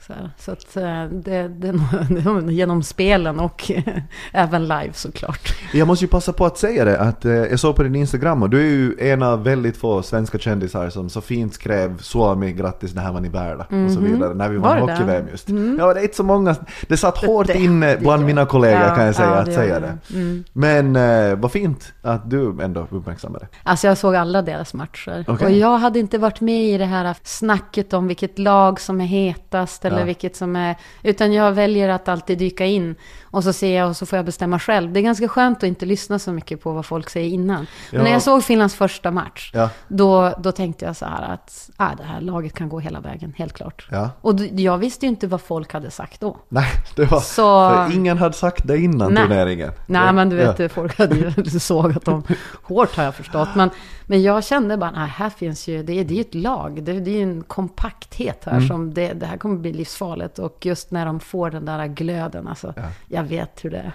Så, 0.06 0.12
här. 0.12 0.30
så 0.38 0.52
att 0.52 0.76
eh, 0.76 1.04
det, 1.04 1.48
det, 1.48 1.72
det 2.08 2.52
genom 2.52 2.82
spelen 2.82 3.40
och 3.40 3.70
även 4.32 4.62
live 4.62 4.92
såklart. 4.92 5.54
jag 5.72 5.86
måste 5.88 6.04
ju 6.04 6.08
passa 6.08 6.32
på 6.32 6.46
att 6.46 6.58
säga 6.58 6.84
det 6.84 6.98
att 7.00 7.24
eh, 7.24 7.32
jag 7.32 7.60
såg 7.60 7.76
på 7.76 7.82
din 7.82 7.94
Instagram 7.94 8.42
och 8.42 8.50
du 8.50 8.60
är 8.60 8.64
ju 8.70 8.96
en 9.12 9.22
av 9.22 9.44
väldigt 9.44 9.76
få 9.76 10.02
svenska 10.02 10.38
kändisar 10.38 10.90
som 10.90 11.10
så 11.10 11.20
fint 11.20 11.54
skrev 11.54 11.98
Suomi, 11.98 12.52
grattis 12.52 12.92
det 12.92 13.00
här 13.00 13.12
var 13.12 13.20
ni 13.20 13.28
värda 13.28 13.64
och 13.86 13.90
så 13.92 14.00
vidare 14.00 14.34
när 14.34 14.48
vi 14.48 14.56
Var 14.56 14.68
vann 14.68 14.86
det 14.86 14.92
hockey-VM 14.92 15.24
det? 15.24 15.30
just. 15.30 15.48
Ja, 15.78 15.94
det 15.94 16.00
är 16.00 16.02
inte 16.02 16.16
så 16.16 16.22
många, 16.24 16.56
det 16.88 16.96
satt 16.96 17.18
hårt 17.24 17.46
Det- 17.46 17.58
inne 17.58 17.86
det 17.94 18.00
bland 18.00 18.20
gör- 18.22 18.26
mina 18.26 18.46
kollegor 18.46 18.80
Ja, 18.80 18.94
kan 18.94 19.04
jag 19.06 19.14
säga 19.14 19.28
ja, 19.28 19.34
att 19.34 19.46
det 19.46 19.52
säga 19.54 19.80
det. 19.80 19.98
det. 20.08 20.14
Mm. 20.14 20.44
Men 20.52 20.96
eh, 20.96 21.38
vad 21.38 21.52
fint 21.52 21.92
att 22.02 22.30
du 22.30 22.56
ändå 22.62 22.86
uppmärksammade 22.90 23.44
det. 23.50 23.58
Alltså 23.70 23.86
jag 23.86 23.98
såg 23.98 24.16
alla 24.16 24.42
deras 24.42 24.74
matcher. 24.74 25.24
Okej. 25.28 25.46
Och 25.46 25.52
jag 25.52 25.78
hade 25.78 25.98
inte 25.98 26.18
varit 26.18 26.40
med 26.40 26.64
i 26.64 26.78
det 26.78 26.84
här 26.84 27.16
snacket 27.22 27.92
om 27.92 28.08
vilket 28.08 28.38
lag 28.38 28.80
som 28.80 29.00
är 29.00 29.06
hetast 29.06 29.84
eller 29.92 30.02
Ja. 30.02 30.06
vilket 30.06 30.36
som 30.36 30.56
är... 30.56 30.76
Utan 31.02 31.32
jag 31.32 31.52
väljer 31.52 31.88
att 31.88 32.08
alltid 32.08 32.38
dyka 32.38 32.64
in. 32.66 32.94
Och 33.22 33.44
så 33.44 33.52
ser 33.52 33.76
jag 33.78 33.88
och 33.88 33.96
så 33.96 34.06
får 34.06 34.16
jag 34.16 34.26
bestämma 34.26 34.58
själv. 34.58 34.92
Det 34.92 35.00
är 35.00 35.02
ganska 35.02 35.28
skönt 35.28 35.58
att 35.58 35.62
inte 35.64 35.86
lyssna 35.86 36.18
så 36.18 36.32
mycket 36.32 36.62
på 36.62 36.72
vad 36.72 36.86
folk 36.86 37.10
säger 37.10 37.28
innan. 37.30 37.56
Men 37.90 37.98
Ja. 38.00 38.02
när 38.02 38.10
jag 38.10 38.22
såg 38.22 38.44
Finlands 38.44 38.74
första 38.74 39.10
match, 39.10 39.50
Ja, 39.54 39.68
då, 39.88 40.34
då 40.38 40.52
tänkte 40.52 40.84
jag 40.84 40.96
så 40.96 41.04
här 41.04 41.22
att 41.34 41.70
ah, 41.76 41.90
det 41.98 42.04
här 42.04 42.20
laget 42.20 42.54
kan 42.54 42.68
gå 42.68 42.80
hela 42.80 43.00
vägen, 43.00 43.34
helt 43.36 43.52
klart. 43.52 43.88
Och 44.20 44.40
jag 44.52 44.78
visste 44.78 45.06
ju 45.06 45.10
inte 45.10 45.26
vad 45.26 45.40
folk 45.40 45.72
hade 45.72 45.90
sagt 45.90 46.20
då. 46.20 46.36
Nej, 46.48 46.66
det 46.96 47.04
var... 47.04 47.20
Så- 47.20 47.70
För 47.70 47.94
ingen 47.94 48.18
hade 48.18 48.34
sagt 48.34 48.66
det 48.66 48.78
innan 48.78 49.14
Nej. 49.14 49.22
turneringen. 49.22 49.72
Nej, 49.86 50.12
men 50.12 50.28
du 50.28 50.36
vet, 50.36 50.72
folk 50.72 50.98
hade 50.98 51.16
ju 51.16 51.44
sågat 51.60 52.04
dem 52.04 52.22
hårt 52.62 52.96
har 52.96 53.04
jag 53.04 53.14
förstått. 53.14 53.48
Men, 53.54 53.70
men 54.12 54.22
jag 54.22 54.44
kände 54.44 54.76
bara, 54.76 54.90
nej, 54.90 55.08
här 55.08 55.30
finns 55.30 55.68
ju, 55.68 55.82
det 55.82 55.92
är, 56.00 56.04
det 56.04 56.14
är 56.14 56.16
ju 56.16 56.20
ett 56.20 56.34
lag. 56.34 56.82
Det, 56.82 56.92
det 57.00 57.10
är 57.10 57.14
ju 57.16 57.22
en 57.22 57.42
kompakthet 57.42 58.46
Mm. 58.46 58.60
här 58.60 58.68
som, 58.68 58.94
det, 58.94 59.12
det 59.12 59.26
här 59.26 59.36
kommer 59.36 59.56
bli 59.56 59.72
livsfarligt. 59.72 60.38
Och 60.38 60.66
just 60.66 60.90
när 60.90 61.06
de 61.06 61.20
får 61.20 61.50
den 61.50 61.64
där 61.64 61.86
glöden, 61.86 62.48
alltså, 62.48 62.74
Ja. 62.76 62.82
jag 63.08 63.24
vet 63.24 63.64
hur 63.64 63.70
det 63.70 63.78
är. 63.78 63.92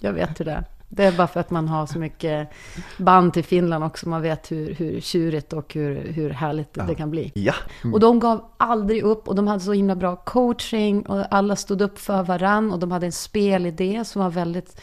Jag 0.00 0.12
vet 0.12 0.40
hur 0.40 0.44
det 0.44 0.52
är. 0.52 0.64
Det 0.88 1.04
är 1.04 1.12
bara 1.12 1.26
för 1.26 1.40
att 1.40 1.50
man 1.50 1.68
har 1.68 1.86
så 1.86 1.98
mycket 1.98 2.48
band 2.98 3.32
till 3.34 3.44
Finland 3.44 3.84
också. 3.84 4.08
Man 4.08 4.22
vet 4.22 4.52
hur, 4.52 4.74
hur 4.74 5.00
tjurigt 5.00 5.52
och 5.52 5.74
hur, 5.74 6.12
hur 6.12 6.30
härligt 6.30 6.74
det 6.88 6.94
kan 6.94 7.10
bli. 7.10 7.32
Ja. 7.34 7.54
Och 7.92 8.00
de 8.00 8.20
gav 8.20 8.44
aldrig 8.56 9.02
upp 9.02 9.28
och 9.28 9.34
de 9.34 9.46
hade 9.46 9.60
så 9.60 9.72
himla 9.72 9.94
bra 9.94 10.16
coaching 10.16 11.06
och 11.06 11.24
alla 11.30 11.56
stod 11.56 11.80
upp 11.80 11.98
för 11.98 12.22
varann 12.22 12.72
och 12.72 12.78
de 12.78 12.90
hade 12.90 13.06
en 13.06 13.12
spelidé 13.12 14.04
som 14.04 14.22
var 14.22 14.30
väldigt 14.30 14.80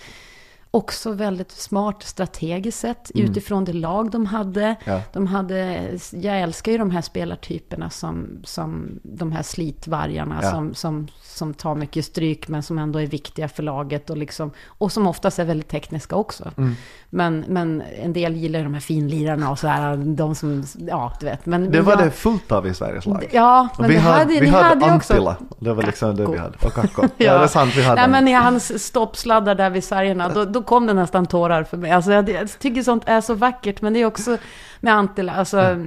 också 0.76 1.12
väldigt 1.12 1.52
smart 1.52 2.04
strategiskt 2.04 2.80
sett 2.80 3.12
utifrån 3.16 3.66
det 3.66 3.74
lag 3.74 4.12
de 4.12 4.26
hade. 4.26 4.76
Ja. 4.86 5.02
De 5.14 5.28
hade, 5.28 5.90
jag 6.12 6.42
älskar 6.42 6.72
ju 6.72 6.78
de 6.78 6.92
här 6.92 7.02
spelartyperna 7.02 7.90
som, 7.90 8.28
som 8.44 9.00
de 9.04 9.32
här 9.32 9.44
slitvargarna 9.44 10.40
Ja. 10.42 10.52
som, 10.52 10.74
som, 10.74 11.08
som 11.24 11.54
tar 11.54 11.76
mycket 11.76 12.06
stryk 12.06 12.48
men 12.48 12.64
som 12.64 12.80
ändå 12.80 13.02
är 13.02 13.08
viktiga 13.08 13.48
för 13.48 13.64
laget 13.64 14.10
och, 14.10 14.18
liksom, 14.18 14.52
och 14.68 14.92
som 14.92 15.08
oftast 15.08 15.40
är 15.40 15.46
väldigt 15.46 15.68
tekniska 15.68 16.16
också. 16.16 16.52
Mm. 16.58 16.76
Men, 17.10 17.46
men 17.48 17.84
en 18.02 18.14
del 18.14 18.36
gillar 18.36 18.60
ju 18.60 18.64
de 18.64 18.74
här 18.74 18.82
finlirarna 18.82 19.52
och 19.52 19.60
så 19.60 19.68
här, 19.68 19.98
de 19.98 20.36
som, 20.36 20.64
ja 20.78 21.14
du 21.20 21.26
vet. 21.26 21.46
Men 21.46 21.72
Det 21.72 21.82
var 21.82 21.92
jag, 21.94 22.04
det 22.04 22.12
fullt 22.12 22.52
av 22.52 22.68
i 22.68 22.74
Sveriges 22.74 23.06
lag. 23.06 23.30
Ja, 23.32 23.68
men 23.80 23.90
vi 23.90 23.98
hade, 23.98 24.18
hade, 24.18 24.40
vi 24.40 24.48
hade, 24.48 24.66
hade 24.66 24.86
ju 24.86 24.96
också... 24.96 25.36
Det 25.60 25.74
var 25.74 25.84
liksom 25.84 26.16
det 26.16 26.26
vi 26.26 26.28
Kakko. 26.28 26.42
hade. 26.42 26.58
Och 26.68 26.74
Kakko. 26.74 27.02
ja. 27.18 27.38
det 27.38 27.44
är 27.44 27.48
sant, 27.48 27.74
vi 27.76 27.84
hade 27.84 28.02
Nej, 28.02 28.10
men 28.10 28.28
i 28.28 28.34
hans 28.34 28.84
stoppsladdar 28.86 29.56
där 29.56 29.70
vid 29.70 29.84
sargerna, 29.84 30.30
då, 30.30 30.46
då 30.46 30.63
kom 30.64 30.86
det 30.88 30.94
nästan 30.94 31.26
tårar 31.26 31.64
för 31.64 31.78
mig. 31.78 31.92
Alltså, 31.92 32.12
jag, 32.12 32.30
jag 32.30 32.60
tycker 32.60 32.84
sånt 32.84 33.04
är 33.06 33.22
så 33.22 33.34
vackert, 33.34 33.82
men 33.82 33.94
det 33.94 34.00
är 34.00 34.06
också 34.06 34.38
med 34.80 34.94
Antilla, 34.94 35.34
alltså 35.34 35.86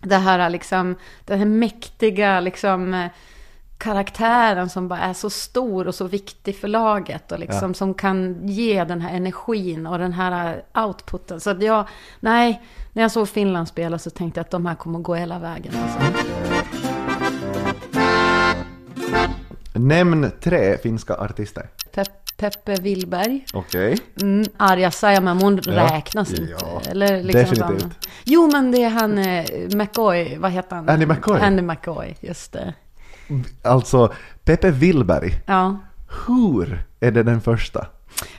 det 0.00 0.16
här 0.16 0.50
liksom, 0.50 0.96
den 1.24 1.38
här 1.38 1.46
mäktiga 1.46 2.40
liksom 2.40 3.08
karaktären 3.78 4.68
som 4.68 4.88
bara 4.88 4.98
är 4.98 5.12
så 5.12 5.30
stor 5.30 5.86
och 5.86 5.94
så 5.94 6.06
viktig 6.06 6.56
för 6.56 6.68
laget 6.68 7.32
och 7.32 7.38
liksom 7.38 7.74
som 7.74 7.94
kan 7.94 8.48
ge 8.48 8.84
den 8.84 9.00
här 9.00 9.16
energin 9.16 9.86
och 9.86 9.98
den 9.98 10.12
här 10.12 10.62
outputen. 10.74 11.40
Så 11.40 11.50
att 11.50 11.62
jag, 11.62 11.88
nej, 12.20 12.62
när 12.92 13.02
jag 13.02 13.10
såg 13.10 13.28
Finland 13.28 13.68
spela 13.68 13.98
så 13.98 14.10
tänkte 14.10 14.38
jag 14.40 14.44
att 14.44 14.50
de 14.50 14.66
här 14.66 14.74
kommer 14.74 14.98
gå 14.98 15.14
hela 15.14 15.38
vägen. 15.38 15.72
Alltså. 15.82 15.98
Nämn 19.72 20.30
tre 20.40 20.78
finska 20.78 21.14
artister. 21.14 21.68
Pep, 22.50 22.64
Peppe 22.64 22.82
Willberg. 22.82 23.44
Okej. 23.52 23.98
Mm, 24.22 24.44
Arja 24.56 24.90
Saijonmaa, 24.90 25.34
hon 25.34 25.60
Ja. 25.66 25.72
räknas 25.84 26.30
Ja, 26.30 26.36
inte. 26.36 26.90
Eller 26.90 27.22
liksom 27.22 27.32
definitivt. 27.58 28.08
Jo, 28.24 28.50
men 28.52 28.70
det 28.72 28.82
är 28.84 28.90
han 28.90 29.18
eh, 29.18 29.44
McCoy, 29.74 30.36
vad 30.38 30.50
heter 30.50 30.76
han? 30.76 30.88
Andy 30.88 31.06
McCoy. 31.06 31.40
Andy 31.40 31.62
McCoy, 31.62 32.14
just 32.20 32.52
det. 32.52 32.74
Alltså, 33.62 34.12
Pepe 34.44 34.70
Willberg. 34.70 35.42
Ja, 35.46 35.78
Hur 36.26 36.84
är 37.00 37.10
det 37.10 37.22
den 37.22 37.40
första? 37.40 37.86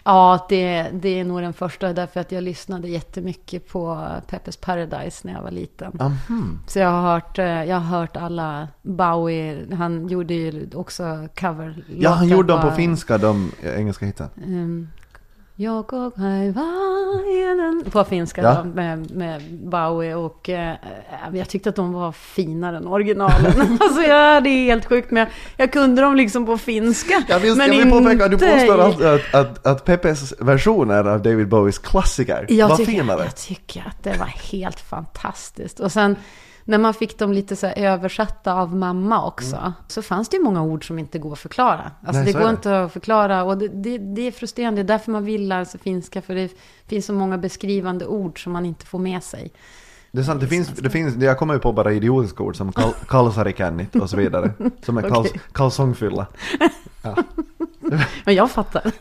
Ja 0.04 0.46
det, 0.50 0.90
det 0.94 1.20
är 1.20 1.24
nog 1.24 1.42
den 1.42 1.54
första, 1.54 1.94
därför 1.94 2.20
att 2.20 2.32
jag 2.32 2.44
lyssnade 2.44 2.88
jättemycket 2.88 3.70
på 3.70 4.08
Peppes 4.28 4.58
Paradise 4.58 5.28
när 5.28 5.34
jag 5.34 5.42
var 5.42 5.52
liten. 5.52 5.92
Mhm. 6.00 6.60
Så 6.68 6.80
jag 6.80 6.90
har 6.90 7.14
hört, 7.14 7.40
eh, 7.40 7.46
jag 7.46 7.80
har 7.80 8.00
hört 8.00 8.18
alla 8.18 8.68
Bowie, 8.82 9.76
han 9.76 10.08
gjorde 10.08 10.34
ju 10.34 10.70
också 10.74 11.28
cover 11.40 11.84
Ja, 12.00 12.10
han 12.10 12.28
gjorde 12.28 12.54
dem 12.54 12.62
på 12.62 12.72
finska, 12.72 13.18
de 13.18 13.52
engelska 13.64 14.06
hitsen. 14.06 14.30
Um, 14.46 14.90
jag 15.58 15.94
och 15.94 16.18
Haivainen 16.18 17.84
på 17.92 18.04
finska 18.04 18.42
Ja. 18.42 18.54
då, 18.54 18.64
med, 18.64 19.12
med 19.12 19.42
Bowie 19.52 20.16
och 20.16 20.50
eh, 20.50 20.76
jag 21.34 21.50
tyckte 21.50 21.70
att 21.70 21.76
de 21.76 21.94
var 21.94 22.12
finare 22.12 22.78
än 22.78 22.88
originalen. 22.88 23.78
alltså 23.82 24.02
ja, 24.02 24.42
det 24.42 24.50
är 24.50 24.66
helt 24.66 24.86
sjukt 24.86 25.12
men 25.12 25.20
jag, 25.20 25.30
jag 25.58 25.72
kunde 25.72 26.02
dem 26.02 26.16
liksom 26.16 26.46
på 26.46 26.58
finska. 26.58 27.24
Jag 27.28 27.40
vill, 27.40 27.56
men 27.56 27.74
jag 27.74 27.86
vill 27.86 27.92
påpeka, 27.92 28.28
du 28.28 28.38
påstår 28.38 28.82
alltid 28.82 29.08
att, 29.08 29.34
att, 29.34 29.68
att 29.68 29.86
Peppes 29.86 30.34
versioner 30.40 31.04
av 31.08 31.22
David 31.22 31.48
Bowies 31.48 31.80
klassiker 31.80 32.46
jag 32.50 32.70
var 32.70 32.78
tycker, 32.78 32.92
finare. 32.92 33.24
Jag 33.24 33.36
tycker 33.36 33.84
att 33.88 34.04
det 34.04 34.18
var 34.20 34.52
helt 34.52 34.80
fantastiskt. 34.80 35.80
Och 35.80 35.92
sen 35.92 36.16
när 36.68 36.78
man 36.78 36.94
fick 36.94 37.20
dem 37.20 37.34
lite 37.34 37.56
så 37.56 37.68
översatta 37.68 38.54
av 38.54 38.76
mamma 38.76 39.28
också, 39.28 39.74
så 39.88 40.02
fanns 40.02 40.30
det 40.30 40.38
ju 40.38 40.44
många 40.44 40.64
ord 40.64 40.88
som 40.88 41.00
inte 41.00 41.20
går 41.20 41.34
att 41.34 41.40
förklara. 41.40 41.92
Alltså 42.02 42.24
Nej, 42.24 42.34
det 42.34 42.40
går 42.40 42.46
det. 42.46 42.50
inte 42.50 42.84
att 42.84 42.94
förklara 42.94 43.44
och 43.44 43.58
det, 43.58 43.68
det, 43.68 43.98
det 43.98 44.22
är 44.22 44.32
frustrerande. 44.32 44.84
Det 44.84 44.86
är 44.86 44.98
därför 44.98 45.12
man 45.12 45.26
vill 45.26 45.48
lära 45.48 45.66
sig 45.66 45.80
finska, 45.80 46.22
för 46.22 46.36
det 46.36 46.52
finns 46.88 47.06
så 47.06 47.14
många 47.14 47.38
beskrivande 47.38 48.06
ord 48.06 48.44
som 48.44 48.54
man 48.54 48.66
inte 48.66 48.86
får 48.86 49.00
med 49.00 49.24
sig. 49.24 49.52
Det 50.12 50.20
är 50.22 50.24
sant, 50.24 50.42
det 50.42 50.48
finns, 50.48 50.68
det 50.68 50.90
finns, 50.90 51.16
jag 51.16 51.38
kommer 51.38 51.54
ju 51.54 51.60
på 51.60 51.72
bara 51.72 51.94
idiotiska 51.94 52.44
ord 52.44 52.56
som 52.56 52.72
kal, 52.72 52.94
kalsarikännit 53.08 53.96
och 53.96 54.10
så 54.10 54.18
vidare. 54.18 54.54
Som 54.86 54.98
är 54.98 55.02
kals, 55.10 55.34
kalsongfylla. 55.52 56.28
Ja. 57.02 57.16
Men 58.26 58.36
jag 58.36 58.52
fattar. 58.52 58.92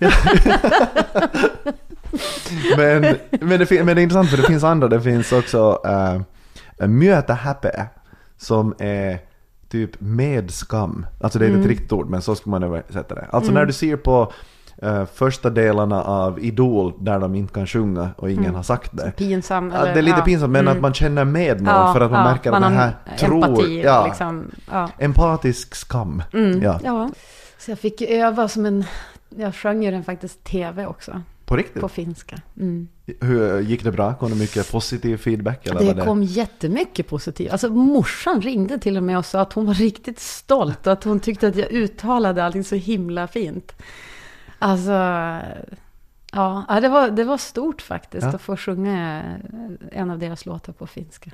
Men, 2.77 3.17
men, 3.41 3.59
det, 3.59 3.85
men 3.85 3.87
det 3.87 4.01
är 4.01 4.03
intressant 4.03 4.31
för 4.31 4.37
det 4.37 4.43
finns 4.43 4.65
andra, 4.65 4.89
det 4.89 5.01
finns 5.01 5.33
också 5.33 5.81
äh, 5.85 6.21
möta 6.79 7.35
häpe 7.35 7.87
som 8.37 8.75
är 8.79 9.19
typ 9.69 10.01
med 10.01 10.51
skam. 10.51 11.07
Alltså 11.21 11.39
det 11.39 11.45
är 11.45 11.47
inte 11.47 11.57
Mm. 11.59 11.65
ett 11.71 11.71
riktigt 11.71 11.93
ord 11.93 12.09
men 12.11 12.23
så 12.23 12.35
ska 12.35 12.51
man 12.51 12.63
översätta 12.63 13.15
det. 13.15 13.27
Alltså 13.31 13.53
när 13.53 13.67
du 13.67 13.73
ser 13.73 13.97
på 13.97 14.33
äh, 14.83 15.05
första 15.05 15.51
delarna 15.51 16.03
av 16.03 16.39
Idol 16.39 16.93
där 16.99 17.19
de 17.21 17.35
inte 17.35 17.55
kan 17.55 17.67
sjunga 17.67 18.11
och 18.17 18.31
ingen 18.31 18.55
har 18.55 18.63
sagt 18.63 18.97
det. 18.97 19.11
Pinsam. 19.17 19.71
Ja, 19.71 19.77
Mm. 19.77 19.83
eller- 19.83 19.95
det 19.95 20.01
är 20.01 20.03
lite 20.03 20.19
ja. 20.19 20.25
pinsamt 20.25 20.53
men 20.53 20.61
Mm. 20.61 20.77
att 20.77 20.83
man 20.83 20.95
känner 20.95 21.25
med 21.25 21.63
någon 21.63 21.75
Ja, 21.75 21.93
för 21.93 22.01
att 22.01 22.11
man 22.11 22.27
ja, 22.27 22.33
märker 22.33 22.53
att 22.53 22.61
man 22.61 22.73
den 22.73 22.81
har 22.81 22.93
här 23.07 23.17
tror... 23.19 23.45
empati, 23.45 23.83
ja, 23.83 24.07
liksom. 24.07 24.51
Ja. 24.73 24.89
Empatisk 24.99 25.75
skam. 25.75 26.23
Mm. 26.33 26.63
Ja. 26.63 26.81
ja. 26.85 27.11
Så 27.59 27.71
jag 27.71 27.79
fick 27.79 28.03
öva 28.03 28.49
som 28.49 28.67
en... 28.67 28.85
Jag 29.37 29.55
sjöng 29.55 29.83
ju 29.85 29.91
den 29.91 30.05
faktiskt 30.05 30.45
tv 30.45 30.87
också, 30.87 31.23
På 31.47 31.57
riktigt? 31.57 31.81
på 31.83 31.89
finska. 31.89 32.37
Mm. 32.61 32.89
Hur 33.21 33.61
gick 33.61 33.85
det 33.85 33.93
bra? 33.93 34.15
Kom 34.15 34.31
det 34.31 34.37
mycket 34.37 34.73
positiv 34.73 35.17
feedback? 35.17 35.67
Eller 35.67 35.81
Det 35.81 35.93
det... 35.95 36.05
kom 36.05 36.23
jättemycket 36.23 37.09
positivt. 37.09 37.53
Alltså 37.53 37.69
morsan 37.69 38.41
ringde 38.41 38.79
till 38.79 38.97
och 38.97 39.03
med 39.03 39.19
och 39.19 39.27
sa 39.27 39.41
att 39.41 39.53
hon 39.53 39.67
var 39.67 39.75
riktigt 39.75 40.21
stolt 40.21 40.87
och 40.87 40.93
att 40.93 41.05
hon 41.05 41.21
tyckte 41.21 41.49
att 41.49 41.57
jag 41.57 41.73
uttalade 41.73 42.45
allting 42.45 42.65
så 42.65 42.75
himla 42.75 43.27
fint. 43.29 43.73
Alltså, 44.59 44.93
ja, 46.33 46.79
det 46.83 46.89
var, 46.89 47.11
det 47.11 47.25
var 47.25 47.39
stort 47.39 47.83
faktiskt 47.83 48.23
Ja. 48.27 48.29
att 48.35 48.43
få 48.43 48.57
sjunga 48.57 49.23
en 49.93 50.11
av 50.11 50.19
deras 50.19 50.47
låtar 50.47 50.73
på 50.73 50.87
finska. 50.87 51.31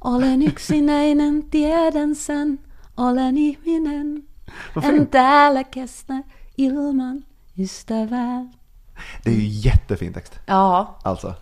Olen 0.00 0.42
yksinäinen 0.42 1.42
tiedän 1.50 2.14
sen, 2.14 2.58
olen 2.96 3.38
ihminen, 3.38 4.22
en 4.82 5.06
täällä 5.06 5.64
kestä 5.64 6.14
ilman 6.58 7.24
ystävää. 7.58 8.57
Det 9.22 9.30
är 9.30 9.34
ju 9.34 9.46
jättefin 9.46 10.12
text. 10.12 10.38
Ja, 10.46 10.98
Alltså. 11.02 11.34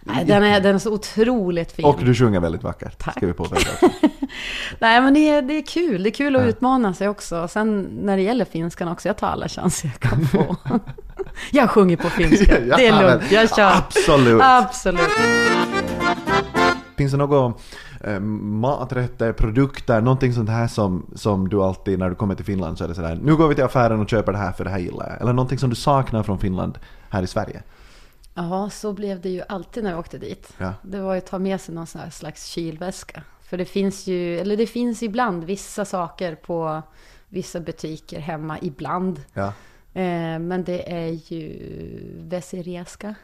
nej, 0.00 0.24
den, 0.24 0.42
är, 0.42 0.60
den 0.60 0.74
är 0.74 0.78
så 0.78 0.92
otroligt 0.92 1.72
fin. 1.72 1.84
Och 1.84 1.98
du 2.04 2.14
sjunger 2.14 2.40
väldigt 2.40 2.62
vackert. 2.62 2.98
Tack. 2.98 3.16
Ska 3.16 3.26
vi 3.26 3.32
påpeka. 3.32 3.70
Nej, 4.78 5.00
men 5.00 5.14
det 5.14 5.28
är, 5.30 5.42
det 5.42 5.54
är 5.54 5.62
kul. 5.66 6.02
Det 6.02 6.08
är 6.08 6.14
kul 6.14 6.36
att 6.36 6.42
Ja. 6.42 6.48
utmana 6.48 6.94
sig 6.94 7.08
också. 7.08 7.48
Sen 7.48 7.82
när 8.02 8.16
det 8.16 8.22
gäller 8.22 8.44
finskan 8.44 8.88
också, 8.88 9.08
jag 9.08 9.16
tar 9.16 9.28
alla 9.28 9.48
chanser 9.48 9.90
jag 10.00 10.10
kan 10.10 10.26
få. 10.26 10.56
jag 11.50 11.70
sjunger 11.70 11.96
på 11.96 12.10
finska. 12.10 12.58
Ja, 12.66 12.76
det 12.76 12.86
är 12.86 13.02
lugnt, 13.02 13.32
jag 13.32 13.56
kör. 13.56 13.72
Absolut. 13.76 14.40
Absolut. 14.44 15.00
Finns 16.96 17.12
det 17.12 17.18
några 17.18 17.52
eh, 18.00 18.20
maträtter, 18.20 19.32
produkter, 19.32 20.00
någonting 20.00 20.32
sånt 20.32 20.50
här 20.50 20.68
som, 20.68 21.10
som 21.14 21.48
du 21.48 21.62
alltid 21.62 21.98
när 21.98 22.08
du 22.08 22.14
kommer 22.14 22.34
till 22.34 22.44
Finland 22.44 22.78
så 22.78 22.84
är 22.84 22.88
det 22.88 22.94
sådär 22.94 23.18
nu 23.22 23.36
går 23.36 23.48
vi 23.48 23.54
till 23.54 23.64
affären 23.64 24.00
och 24.00 24.08
köper 24.08 24.32
det 24.32 24.38
här 24.38 24.52
för 24.52 24.64
det 24.64 24.70
här 24.70 24.78
gillar 24.78 25.08
jag. 25.08 25.20
Eller 25.20 25.32
någonting 25.32 25.58
som 25.58 25.70
du 25.70 25.76
saknar 25.76 26.22
från 26.22 26.38
Finland 26.38 26.78
här 27.08 27.22
i 27.22 27.26
Sverige. 27.26 27.62
Ja, 28.34 28.70
så 28.70 28.92
blev 28.92 29.20
det 29.20 29.28
ju 29.28 29.42
alltid 29.48 29.84
när 29.84 29.90
jag 29.90 29.98
åkte 29.98 30.18
dit. 30.18 30.54
Ja. 30.58 30.72
Det 30.82 31.00
var 31.00 31.14
ju 31.14 31.18
att 31.18 31.26
ta 31.26 31.38
med 31.38 31.60
sig 31.60 31.74
någon 31.74 31.86
slags 32.10 32.44
kylväska. 32.46 33.22
För 33.40 33.56
det 33.56 33.64
finns 33.64 34.06
ju, 34.06 34.38
eller 34.38 34.56
det 34.56 34.66
finns 34.66 35.02
ibland 35.02 35.44
vissa 35.44 35.84
saker 35.84 36.34
på 36.34 36.82
vissa 37.28 37.60
butiker 37.60 38.20
hemma, 38.20 38.58
ibland. 38.62 39.20
Ja. 39.32 39.46
Eh, 39.92 40.38
men 40.38 40.64
det 40.64 40.92
är 40.92 41.32
ju 41.32 41.58
vesireska. 42.28 43.14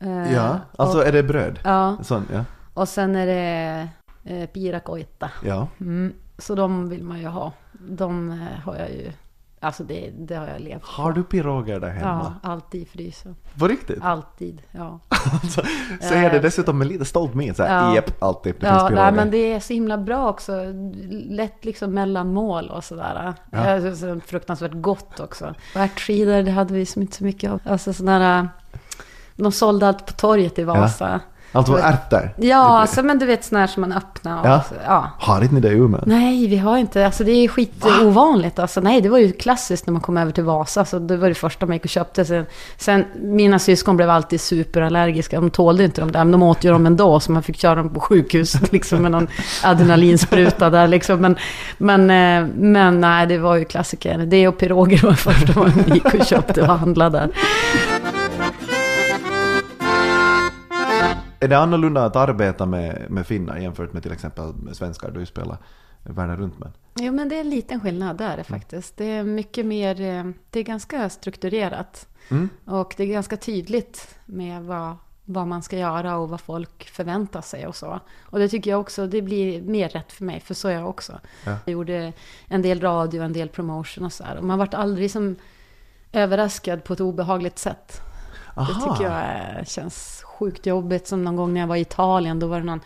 Eh, 0.00 0.32
ja. 0.32 0.60
Alltså 0.76 0.98
och, 0.98 1.06
är 1.06 1.12
det 1.12 1.22
bröd? 1.22 1.58
ja, 1.64 1.96
Sån, 2.02 2.26
ja. 2.32 2.44
och 2.74 2.88
sen 2.88 3.16
är 3.16 3.26
det 3.26 3.88
eh, 4.26 4.46
pirakoita. 4.46 5.30
Ja. 5.44 5.68
Mm, 5.80 6.12
så 6.38 6.54
de 6.54 6.88
vill 6.88 7.02
man 7.04 7.18
ju 7.20 7.26
ha. 7.26 7.52
De 7.72 8.30
eh, 8.30 8.36
har 8.64 8.76
jag 8.76 8.90
ju, 8.90 9.12
alltså 9.60 9.84
det, 9.84 10.10
det 10.18 10.34
har 10.36 10.46
jag 10.46 10.60
levt 10.60 10.82
Har 10.84 11.12
du 11.12 11.22
piroger 11.24 11.80
där 11.80 11.90
hemma? 11.90 12.34
Ja, 12.42 12.50
alltid 12.50 12.82
i 12.82 12.84
frysen. 12.84 13.36
På 13.58 13.68
riktigt? 13.68 13.98
Alltid, 14.02 14.62
ja. 14.72 15.00
Alltså, 15.42 15.62
säger 16.00 16.30
det 16.30 16.38
dessutom 16.40 16.78
med 16.78 16.86
lite 16.86 17.04
stolt 17.04 17.34
min 17.34 17.54
såhär, 17.54 17.74
Ja. 17.88 17.94
japp, 17.94 18.22
alltid. 18.22 18.54
Det 18.54 18.60
finns 18.60 18.70
Ja, 18.72 18.88
piroger. 18.88 19.02
nej, 19.04 19.12
men 19.12 19.30
det 19.30 19.52
är 19.52 19.60
så 19.60 19.72
himla 19.72 19.98
bra 19.98 20.28
också. 20.28 20.52
Lätt 21.10 21.64
liksom 21.64 21.90
mellanmål 21.94 22.68
och 22.70 22.84
sådär. 22.84 23.34
Ja. 23.50 23.78
Ja. 23.80 23.94
Så 23.96 24.20
fruktansvärt 24.26 24.72
gott 24.74 25.20
också. 25.20 25.54
Och 25.74 25.80
ärtskidor, 25.80 26.42
det 26.42 26.50
hade 26.50 26.74
vi 26.74 26.86
som 26.86 27.02
inte 27.02 27.16
så 27.16 27.24
mycket 27.24 27.50
av. 27.50 27.60
Alltså 27.64 27.92
sådana 27.92 28.48
de 29.36 29.52
sålde 29.52 29.88
allt 29.88 30.06
på 30.06 30.12
torget 30.12 30.58
i 30.58 30.64
Vasa. 30.64 31.20
Alltså 31.56 31.76
ärtor? 31.78 32.30
Ja, 32.36 32.78
alltså, 32.80 33.02
men 33.02 33.18
du 33.18 33.26
vet 33.26 33.44
sådana 33.44 33.60
här 33.60 33.66
som 33.72 33.80
man 33.80 33.92
öppnar. 33.92 34.40
Och, 34.40 34.46
Ja. 34.46 34.62
så, 34.68 34.74
ja. 34.86 35.10
Har 35.18 35.42
inte 35.42 35.54
ni 35.54 35.60
det 35.60 35.68
i 35.68 35.72
Umeå? 35.76 36.00
Nej, 36.06 36.46
vi 36.46 36.56
har 36.56 36.76
inte. 36.78 37.06
Alltså 37.06 37.24
det 37.24 37.30
är 37.32 37.48
skitovanligt. 37.48 38.58
Alltså, 38.58 38.80
nej, 38.80 39.00
det 39.00 39.08
var 39.08 39.18
ju 39.18 39.32
klassiskt 39.32 39.86
när 39.86 39.92
man 39.92 40.02
kom 40.02 40.16
över 40.16 40.32
till 40.32 40.44
Vasa. 40.44 40.84
Så 40.84 40.98
det 40.98 41.16
var 41.16 41.28
det 41.28 41.34
första 41.34 41.66
man 41.66 41.72
gick 41.76 41.84
och 41.84 41.90
köpte. 41.90 42.24
Sen, 42.24 42.46
sen 42.76 43.04
mina 43.20 43.58
syskon 43.58 43.96
blev 43.96 44.10
alltid 44.10 44.40
superallergiska. 44.40 45.40
De 45.40 45.50
tålde 45.50 45.84
inte 45.84 46.00
de 46.00 46.12
där. 46.12 46.24
Men 46.24 46.32
de 46.32 46.42
åt 46.42 46.64
ju 46.64 46.70
dem 46.70 46.86
ändå. 46.86 47.20
Så 47.20 47.32
man 47.32 47.42
fick 47.42 47.56
köra 47.56 47.74
dem 47.74 47.88
på 47.90 48.00
sjukhuset 48.00 48.72
liksom, 48.76 49.02
med 49.02 49.10
någon 49.10 49.26
adrenalinspruta 49.64 50.70
där. 50.70 50.86
Liksom. 50.88 51.20
Men, 51.20 51.36
men, 51.78 52.00
eh, 52.10 52.48
men 52.56 53.00
nej, 53.00 53.26
det 53.26 53.38
var 53.38 53.56
ju 53.56 53.64
klassiker. 53.64 54.18
Det 54.18 54.48
och 54.48 54.58
piroger 54.58 55.02
var 55.02 55.12
första 55.12 55.60
man 55.60 55.72
gick 55.94 56.14
och 56.14 56.26
köpte 56.26 56.62
och 56.62 56.78
handlade 56.78 57.18
där. 57.18 57.30
Är 61.46 61.50
det 61.50 61.58
annorlunda 61.58 62.04
att 62.04 62.16
arbeta 62.16 62.66
med, 62.66 63.06
med 63.10 63.26
finnar 63.26 63.56
jämfört 63.56 63.92
med 63.92 64.02
till 64.02 64.12
exempel 64.12 64.54
med 64.54 64.76
svenskar 64.76 65.10
du 65.10 65.26
spelar 65.26 65.58
världen 66.02 66.36
runt 66.36 66.58
med? 66.58 66.72
Jo, 66.94 67.12
men 67.12 67.28
det 67.28 67.36
är 67.36 67.40
en 67.40 67.50
liten 67.50 67.80
skillnad 67.80 68.18
där 68.18 68.42
faktiskt. 68.42 68.96
Det 68.96 69.04
är 69.04 69.24
mycket 69.24 69.66
mer, 69.66 70.00
eh, 70.00 70.24
det 70.50 70.60
är 70.60 70.62
ganska 70.62 71.08
strukturerat. 71.08 72.08
Mm. 72.28 72.48
Och 72.64 72.94
det 72.96 73.02
är 73.02 73.06
ganska 73.06 73.36
tydligt 73.36 74.18
med 74.24 74.62
vad, 74.62 74.96
vad 75.24 75.46
man 75.46 75.62
ska 75.62 75.78
göra 75.78 76.16
och 76.16 76.28
vad 76.28 76.40
folk 76.40 76.88
förväntar 76.90 77.40
sig 77.40 77.66
och 77.66 77.76
så. 77.76 78.00
Och 78.22 78.38
det 78.38 78.48
tycker 78.48 78.70
jag 78.70 78.80
också, 78.80 79.06
det 79.06 79.22
blir 79.22 79.62
mer 79.62 79.88
rätt 79.88 80.12
för 80.12 80.24
mig, 80.24 80.40
för 80.40 80.54
så 80.54 80.68
är 80.68 80.72
jag 80.72 80.88
också. 80.88 81.20
Ja. 81.44 81.56
Jag 81.64 81.72
gjorde 81.72 82.12
en 82.46 82.62
del 82.62 82.80
radio, 82.80 83.22
en 83.22 83.32
del 83.32 83.48
promotion 83.48 84.04
och 84.04 84.12
så 84.12 84.24
här. 84.24 84.36
Och 84.36 84.44
man 84.44 84.58
vart 84.58 84.74
aldrig 84.74 85.10
som 85.10 85.36
överraskad 86.12 86.84
på 86.84 86.92
ett 86.92 87.00
obehagligt 87.00 87.58
sätt. 87.58 88.02
Det 88.56 88.62
Aha. 88.62 88.96
tycker 88.96 89.10
jag 89.10 89.68
känns 89.68 90.22
sjukt 90.24 90.66
jobbigt. 90.66 91.06
Som 91.06 91.24
någon 91.24 91.36
gång 91.36 91.54
när 91.54 91.60
jag 91.60 91.68
var 91.68 91.76
i 91.76 91.80
Italien, 91.80 92.38
då 92.38 92.46
var 92.46 92.58
det 92.58 92.66
någon... 92.66 92.80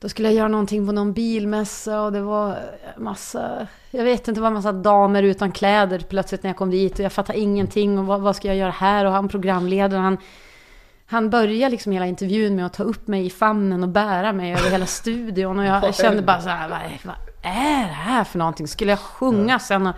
Då 0.00 0.08
skulle 0.08 0.28
jag 0.28 0.34
göra 0.34 0.48
någonting 0.48 0.86
på 0.86 0.92
någon 0.92 1.12
bilmässa 1.12 2.02
och 2.02 2.12
det 2.12 2.20
var 2.20 2.58
massa... 2.96 3.66
Jag 3.90 4.04
vet 4.04 4.28
inte, 4.28 4.32
det 4.32 4.40
var 4.40 4.50
massa 4.50 4.72
damer 4.72 5.22
utan 5.22 5.52
kläder 5.52 5.98
plötsligt 5.98 6.42
när 6.42 6.50
jag 6.50 6.56
kom 6.56 6.70
dit. 6.70 6.92
Och 6.92 7.04
jag 7.04 7.12
fattade 7.12 7.38
ingenting. 7.38 7.98
Och 7.98 8.06
vad, 8.06 8.20
vad 8.20 8.36
ska 8.36 8.48
jag 8.48 8.56
göra 8.56 8.70
här? 8.70 9.04
Och 9.04 9.12
han 9.12 9.28
programledaren, 9.28 10.04
han... 10.04 10.18
Han 11.06 11.30
började 11.30 11.70
liksom 11.70 11.92
hela 11.92 12.06
intervjun 12.06 12.56
med 12.56 12.66
att 12.66 12.72
ta 12.72 12.82
upp 12.82 13.06
mig 13.06 13.26
i 13.26 13.30
famnen 13.30 13.82
och 13.82 13.88
bära 13.88 14.32
mig 14.32 14.52
över 14.52 14.70
hela 14.70 14.86
studion. 14.86 15.58
Och 15.58 15.64
jag, 15.64 15.84
jag 15.84 15.94
kände 15.94 16.22
bara 16.22 16.40
så 16.40 16.48
här, 16.48 16.68
vad, 16.68 16.80
vad 17.04 17.16
är 17.42 17.86
det 17.86 17.92
här 17.92 18.24
för 18.24 18.38
någonting? 18.38 18.68
Skulle 18.68 18.92
jag 18.92 18.98
sjunga 18.98 19.58
sen? 19.58 19.86
Och, 19.86 19.94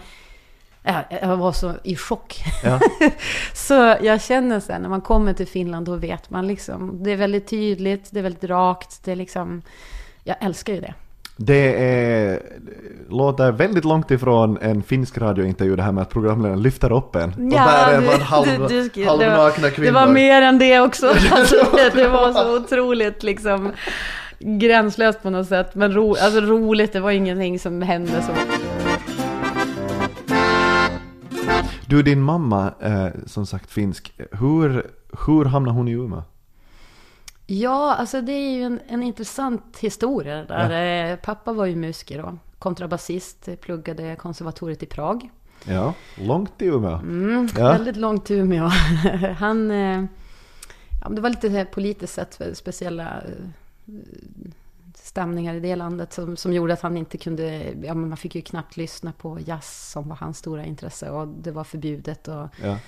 jag, 1.23 1.37
var 1.37 1.53
så 1.53 1.73
i 1.83 1.97
chock. 1.97 2.45
Ja. 2.65 2.81
Så 3.55 3.97
jag 4.03 4.23
känner 4.23 4.61
sen 4.61 4.83
när 4.83 4.89
man 4.89 5.01
kommer 5.01 5.33
till 5.33 5.47
Finland, 5.47 5.87
då 5.87 5.95
vet 5.97 6.31
man 6.31 6.47
liksom. 6.47 7.03
Det 7.03 7.11
är 7.13 7.17
väldigt 7.17 7.49
tydligt, 7.49 8.09
det 8.11 8.19
är 8.19 8.23
väldigt 8.23 8.45
rakt. 8.45 9.05
Det 9.05 9.13
är 9.13 9.17
liksom, 9.17 9.63
jag 10.25 10.37
älskar 10.41 10.73
ju 10.75 10.81
det. 10.81 10.95
Det 11.39 11.85
är, 11.85 12.41
låter 13.09 13.53
väldigt 13.53 13.85
långt 13.85 14.11
ifrån 14.11 14.59
en 14.61 14.83
finsk 14.83 15.19
radiointervju 15.19 15.77
det 15.77 15.83
här 15.83 15.93
med 15.93 16.03
att 16.03 16.11
programledaren 16.11 16.63
lyfter 16.63 16.93
upp 16.93 17.17
en. 17.17 17.31
och 17.33 17.39
där 17.39 17.93
är 17.93 18.01
man 18.01 18.21
halv, 18.21 18.47
du- 18.69 18.83
du- 18.83 18.91
det, 18.95 19.05
halvnakna 19.05 19.71
kvinnor. 19.71 19.87
det 19.87 19.93
var 19.93 20.07
mer 20.07 20.43
än 20.43 20.59
det 20.59 20.81
också. 20.81 21.07
Alltså, 21.33 21.57
det, 21.77 21.91
det 21.95 22.09
var 22.09 22.33
så 22.33 22.57
otroligt 22.57 23.23
liksom 23.23 23.73
gränslöst 24.39 25.23
på 25.23 25.31
något 25.31 25.49
sätt. 25.49 25.75
Men 25.75 25.93
ro, 25.93 26.17
alltså, 26.21 26.41
roligt, 26.41 26.93
det 26.93 27.01
var 27.01 27.11
ingenting 27.11 27.59
som 27.59 27.83
hände 27.83 28.23
så. 28.23 28.33
Du, 31.87 32.03
din 32.03 32.23
mamma 32.23 32.75
är 32.81 33.21
som 33.27 33.47
sagt 33.47 33.71
finsk. 33.71 34.13
Hur, 34.33 34.91
hur 35.27 35.45
hamnade 35.45 35.77
hon 35.79 35.89
i 35.89 35.93
Umeå? 35.93 36.23
Ja, 37.47 37.95
alltså 37.95 38.21
det 38.21 38.33
är 38.33 38.51
ju 38.57 38.63
en, 38.63 38.81
en 38.89 39.03
intressant 39.03 39.79
historia 39.81 40.45
där. 40.45 41.11
Eh, 41.11 41.17
Pappa 41.17 41.53
var 41.53 41.67
ju 41.67 41.77
musiker 41.77 42.23
då, 42.23 42.39
kontrabasist, 42.59 43.49
pluggade 43.61 44.17
konservatoriet 44.17 44.83
i 44.83 44.87
Prag. 44.87 45.31
Ja, 45.65 45.95
långt 46.15 46.63
i 46.63 46.67
Umeå. 46.67 46.93
Mm, 46.97 47.49
Ja. 47.57 47.69
Väldigt 47.69 47.97
långt 47.97 48.25
till 48.25 48.37
Umeå. 48.37 48.67
Han, 49.39 49.71
eh, 49.71 50.05
ja, 51.03 51.09
det 51.11 51.21
var 51.21 51.31
lite 51.31 51.65
politiskt 51.73 52.15
sett 52.15 52.41
speciella 52.55 53.05
eh, 53.05 53.93
stämningar 55.17 55.55
i 55.55 55.61
det 55.61 55.77
landet 55.77 56.13
som, 56.13 56.37
som 56.37 56.53
gjorde 56.53 56.73
att 56.73 56.81
han 56.81 56.97
inte 56.97 57.19
kunde, 57.19 57.75
ja 57.83 57.95
men 57.95 58.09
man 58.09 58.17
fick 58.17 58.35
ju 58.35 58.43
knappt 58.43 58.77
lyssna 58.77 59.13
på 59.13 59.41
jazz 59.41 59.91
som 59.93 60.09
var 60.09 60.17
hans 60.17 60.39
stora 60.39 60.65
intresse 60.65 61.11
och 61.11 61.29
det 61.29 61.51
var 61.51 61.65
förbjudet 61.65 62.29
och 62.29 62.49
Ja. 62.63 62.79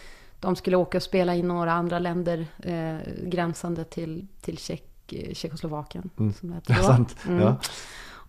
de 0.40 0.56
skulle 0.56 0.76
åka 0.76 0.98
och 0.98 1.02
spela 1.02 1.34
i 1.36 1.42
några 1.42 1.72
andra 1.72 1.98
länder 1.98 2.46
eh, 2.58 2.96
gränsande 3.28 3.84
till, 3.84 4.26
till 4.40 4.58
Tjeck, 4.58 5.12
eh, 5.12 5.34
Tjeckoslovakien. 5.34 6.10
Mm. 6.18 6.32
Som 6.32 6.50
det 6.50 6.60
då. 6.66 6.74
sant. 6.82 7.16
Mm. 7.28 7.40
Ja. 7.42 7.56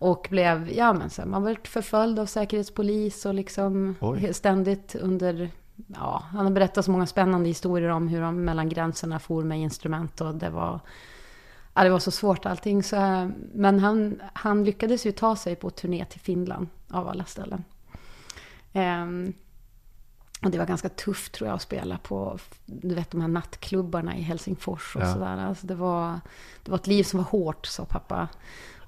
Och 0.02 0.26
blev, 0.30 0.70
ja 0.72 0.92
men 0.92 1.10
så 1.10 1.22
man 1.26 1.42
var 1.42 1.56
förföljd 1.64 2.18
av 2.18 2.26
säkerhetspolis 2.26 3.26
och 3.26 3.34
liksom 3.34 3.94
Oj. 4.00 4.34
ständigt 4.34 4.94
under, 4.94 5.50
ja, 5.86 6.22
han 6.32 6.44
har 6.46 6.52
berättat 6.52 6.84
så 6.84 6.90
många 6.90 7.06
spännande 7.06 7.48
historier 7.48 7.88
om 7.90 8.08
hur 8.08 8.20
de 8.20 8.44
mellan 8.44 8.68
gränserna 8.68 9.18
for 9.18 9.42
med 9.44 9.58
instrument 9.60 10.20
och 10.20 10.34
det 10.34 10.50
var, 10.50 10.80
ja 11.74 11.84
det 11.84 11.90
var 11.90 11.98
så 11.98 12.10
svårt 12.10 12.46
allting. 12.46 12.82
Så, 12.82 13.30
men 13.54 13.78
han, 13.78 14.22
han 14.32 14.64
lyckades 14.64 15.06
ju 15.06 15.12
ta 15.12 15.36
sig 15.36 15.56
på 15.56 15.70
turné 15.70 16.04
till 16.04 16.20
Finland 16.20 16.68
av 16.90 17.08
alla 17.08 17.24
ställen. 17.24 17.64
Ehm, 18.72 19.32
och 20.42 20.50
det 20.50 20.58
var 20.58 20.66
ganska 20.66 20.88
tufft 20.88 21.32
tror 21.32 21.48
jag 21.48 21.54
att 21.54 21.62
spela 21.62 21.98
på, 21.98 22.38
du 22.66 22.94
vet 22.94 23.10
de 23.10 23.20
här 23.20 23.28
nattklubbarna 23.28 24.16
i 24.16 24.22
Helsingfors 24.22 24.96
och 24.96 25.02
Ja. 25.02 25.12
sådär. 25.12 25.36
Alltså 25.36 25.66
det, 25.66 25.74
var, 25.74 26.20
det 26.62 26.70
var 26.70 26.78
ett 26.78 26.86
liv 26.86 27.02
som 27.04 27.18
var 27.18 27.24
hårt, 27.26 27.66
sa 27.66 27.84
pappa. 27.84 28.28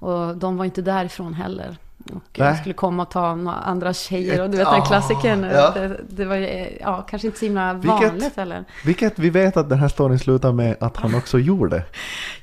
Och 0.03 0.37
de 0.37 0.57
var 0.57 0.65
inte 0.65 0.81
därifrån 0.81 1.33
heller. 1.33 1.77
Och 2.13 2.21
Nej. 2.37 2.47
jag 2.47 2.57
skulle 2.57 2.73
komma 2.73 3.03
och 3.03 3.11
ta 3.11 3.35
några 3.35 3.57
andra 3.57 3.93
tjejer 3.93 4.41
och 4.41 4.49
du 4.49 4.57
vet 4.57 4.67
Ah, 4.67 4.71
den 4.71 4.81
klassikern. 4.85 5.43
ja. 5.43 5.71
Det, 5.71 5.99
det 6.09 6.25
var 6.25 6.35
ju, 6.35 6.77
ja, 6.81 7.01
kanske 7.09 7.27
inte 7.27 7.39
så 7.39 7.45
himla 7.45 7.73
Vilket- 7.73 7.89
vanligt 8.09 8.35
heller. 8.37 8.65
Vilket 8.85 9.19
vi 9.19 9.29
vet 9.29 9.57
att 9.57 9.69
den 9.69 9.79
här 9.79 9.87
storyn 9.87 10.19
slutar 10.19 10.51
med 10.51 10.75
att 10.79 10.97
han 10.97 11.15
också 11.15 11.39
gjorde. 11.39 11.83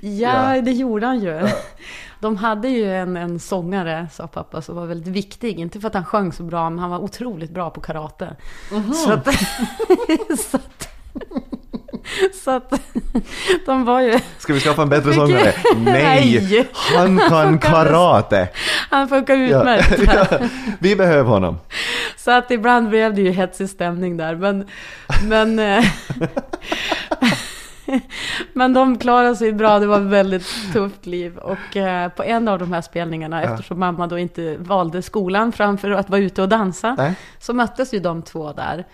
Ja, 0.00 0.54
Ja. 0.56 0.60
det 0.62 0.72
gjorde 0.72 1.06
han 1.06 1.20
ju. 1.20 1.48
De 2.20 2.36
hade 2.36 2.68
ju 2.68 2.94
en, 2.96 3.16
en 3.16 3.40
sångare, 3.40 4.08
sa 4.12 4.26
pappa, 4.26 4.62
som 4.62 4.76
var 4.76 4.86
väldigt 4.86 5.14
viktig. 5.14 5.58
Inte 5.58 5.80
för 5.80 5.88
att 5.88 5.94
han 5.94 6.04
sjöng 6.04 6.32
så 6.32 6.42
bra, 6.42 6.70
men 6.70 6.78
han 6.78 6.90
var 6.90 6.98
otroligt 6.98 7.50
bra 7.50 7.70
på 7.70 7.80
karate. 7.80 8.36
Så 9.04 9.12
att... 9.12 9.26
så 10.50 10.56
att 10.56 10.88
så 12.44 12.50
att 12.50 12.72
de 13.66 13.84
var 13.84 14.00
ju... 14.00 14.18
Ska 14.38 14.52
vi 14.54 14.60
skaffa 14.60 14.82
en 14.82 14.88
bättre 14.88 15.14
sångare? 15.14 15.52
Nej! 15.76 16.68
Han 16.96 17.18
kan 17.18 17.58
karate! 17.58 18.48
Han 18.90 19.08
funkar 19.08 19.34
Ja. 19.36 19.58
utmärkt. 19.60 20.12
Ja. 20.14 20.38
Vi 20.78 20.96
behöver 20.96 21.30
honom. 21.30 21.58
Så 22.16 22.30
att 22.30 22.50
ibland 22.50 22.88
blev 22.88 23.14
det 23.14 23.20
ju 23.22 23.30
hetsig 23.30 23.68
stämning 23.68 24.16
där. 24.16 24.34
Men, 24.34 24.66
men, 25.28 25.58
eh, 25.58 25.84
men 28.52 28.72
de 28.74 28.98
klarade 28.98 29.36
sig 29.36 29.52
bra. 29.52 29.78
Det 29.78 29.86
var 29.86 29.96
ett 30.00 30.06
väldigt 30.06 30.72
tufft 30.72 31.06
liv. 31.06 31.36
Och 31.38 31.76
eh, 31.76 32.08
på 32.08 32.22
en 32.22 32.48
av 32.48 32.58
de 32.58 32.72
här 32.72 32.80
spelningarna, 32.80 33.42
Ja. 33.44 33.50
eftersom 33.50 33.78
mamma 33.80 34.06
då 34.06 34.18
inte 34.18 34.56
valde 34.58 35.02
skolan 35.02 35.52
framför 35.52 35.90
att 35.90 36.10
vara 36.10 36.20
ute 36.20 36.42
och 36.42 36.48
dansa, 36.48 36.94
Nej. 36.98 37.14
så 37.38 37.52
möttes 37.54 37.94
ju 37.94 37.98
de 38.00 38.22
två 38.22 38.52
där. 38.52 38.84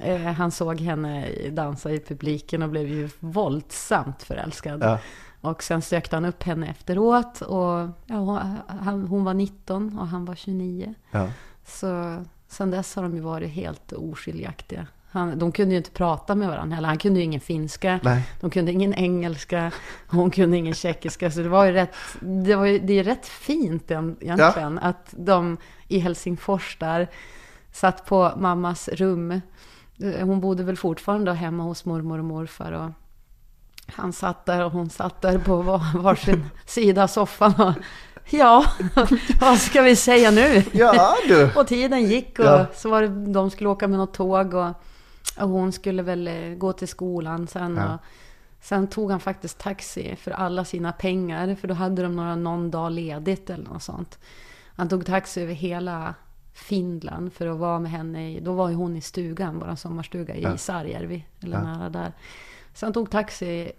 Eh, 0.00 0.16
Han 0.20 0.50
såg 0.50 0.80
henne 0.80 1.28
dansa 1.50 1.90
i 1.92 2.00
publiken 2.00 2.62
och 2.62 2.68
blev 2.68 2.88
ju 2.88 3.08
våldsamt 3.20 4.22
förälskad. 4.22 4.82
Ja. 4.82 4.98
Och 5.40 5.62
sen 5.62 5.82
sökte 5.82 6.16
han 6.16 6.24
upp 6.24 6.42
henne 6.42 6.68
efteråt 6.68 7.40
och 7.40 7.88
ja, 8.06 8.42
han, 8.66 9.06
hon 9.06 9.24
var 9.24 9.34
19 9.34 9.98
och 9.98 10.06
han 10.08 10.24
var 10.24 10.34
29. 10.34 10.94
Ja. 11.10 11.28
Så 11.66 12.22
sen 12.48 12.70
dess 12.70 12.96
har 12.96 13.02
de 13.02 13.14
ju 13.14 13.20
varit 13.20 13.50
helt 13.50 13.92
oskiljaktiga. 13.92 14.86
Han, 15.10 15.38
de 15.38 15.52
kunde 15.52 15.70
ju 15.70 15.76
inte 15.78 15.90
prata 15.90 16.34
med 16.34 16.48
varandra 16.48 16.74
heller. 16.74 16.88
Han 16.88 16.98
kunde 16.98 17.18
ju 17.18 17.24
ingen 17.24 17.40
finska. 17.40 18.00
Nej. 18.02 18.22
De 18.40 18.50
kunde 18.50 18.72
ingen 18.72 18.94
engelska. 18.94 19.72
Hon 20.08 20.30
kunde 20.30 20.56
ingen 20.56 20.74
tjeckiska. 20.74 21.30
Så 21.30 21.40
det 21.40 21.48
var 21.48 21.64
ju 21.64 21.72
rätt, 21.72 21.94
det, 22.20 22.54
var 22.54 22.64
ju, 22.64 22.78
det 22.78 22.92
är 22.98 23.04
rätt 23.04 23.26
fint 23.26 23.90
en- 23.90 24.16
egentligen. 24.20 24.78
Att 24.78 25.14
de 25.16 25.56
i 25.88 25.98
Helsingfors 25.98 26.76
där 26.80 27.08
satt 27.72 28.04
på 28.06 28.32
mammas 28.36 28.88
rum. 28.88 29.40
Eh, 30.00 30.26
Hon 30.26 30.40
bodde 30.40 30.62
väl 30.64 30.76
fortfarande 30.76 31.32
hemma 31.32 31.62
hos 31.62 31.84
mormor 31.84 32.18
och 32.18 32.24
morfar. 32.24 32.72
Och 32.72 32.90
han 33.92 34.12
satt 34.12 34.46
där 34.46 34.64
och 34.64 34.72
hon 34.72 34.90
satt 34.90 35.22
där 35.22 35.38
på 35.38 35.62
var- 35.62 35.98
varsin 35.98 36.44
sida 36.66 37.02
av 37.02 37.06
soffan. 37.06 37.54
Och, 37.60 37.74
ja, 38.30 38.64
vad 39.40 39.58
ska 39.58 39.82
vi 39.82 39.96
säga 39.96 40.30
nu? 40.30 40.62
Ja, 40.72 41.14
du! 41.28 41.50
Och 41.56 41.66
tiden 41.66 42.02
gick 42.04 42.38
och 42.38 42.44
Ja. 42.44 42.66
så 42.74 42.90
var 42.90 43.02
det, 43.02 43.32
de 43.32 43.50
skulle 43.50 43.68
åka 43.70 43.88
med 43.88 43.98
något 43.98 44.14
tåg 44.14 44.54
och, 44.54 44.68
och 45.40 45.48
hon 45.48 45.72
skulle 45.72 46.02
väl 46.02 46.28
eh, 46.28 46.34
gå 46.58 46.72
till 46.72 46.88
skolan 46.88 47.46
sen. 47.46 47.76
Ja. 47.76 47.94
Och, 47.94 48.00
sen 48.60 48.86
tog 48.86 49.10
han 49.10 49.20
faktiskt 49.20 49.58
taxi 49.58 50.16
för 50.16 50.30
alla 50.30 50.64
sina 50.64 50.92
pengar, 50.92 51.54
för 51.60 51.68
då 51.68 51.74
hade 51.74 52.02
de 52.02 52.16
några, 52.16 52.36
någon 52.36 52.70
dag 52.70 52.92
ledigt 52.92 53.50
eller 53.50 53.64
något 53.64 53.82
sånt. 53.82 54.18
Han 54.76 54.88
tog 54.88 55.06
taxi 55.06 55.42
över 55.42 55.54
hela 55.54 56.14
Finland 56.56 57.32
för 57.32 57.46
att 57.46 57.58
vara 57.58 57.78
med 57.78 57.90
henne. 57.90 58.30
I, 58.32 58.40
då 58.40 58.52
var 58.52 58.68
ju 58.68 58.74
hon 58.74 58.96
i 58.96 59.00
stugan, 59.00 59.58
vår 59.58 59.74
sommarstuga 59.74 60.34
i 60.34 60.42
Ja. 60.42 60.56
Sarjärvi, 60.56 61.24
eller 61.40 61.56
Ja. 61.56 61.62
nära 61.62 61.88
där. 61.88 62.12
Så 62.74 62.86
han 62.86 62.92
tog 62.92 63.10
taxi 63.10 63.72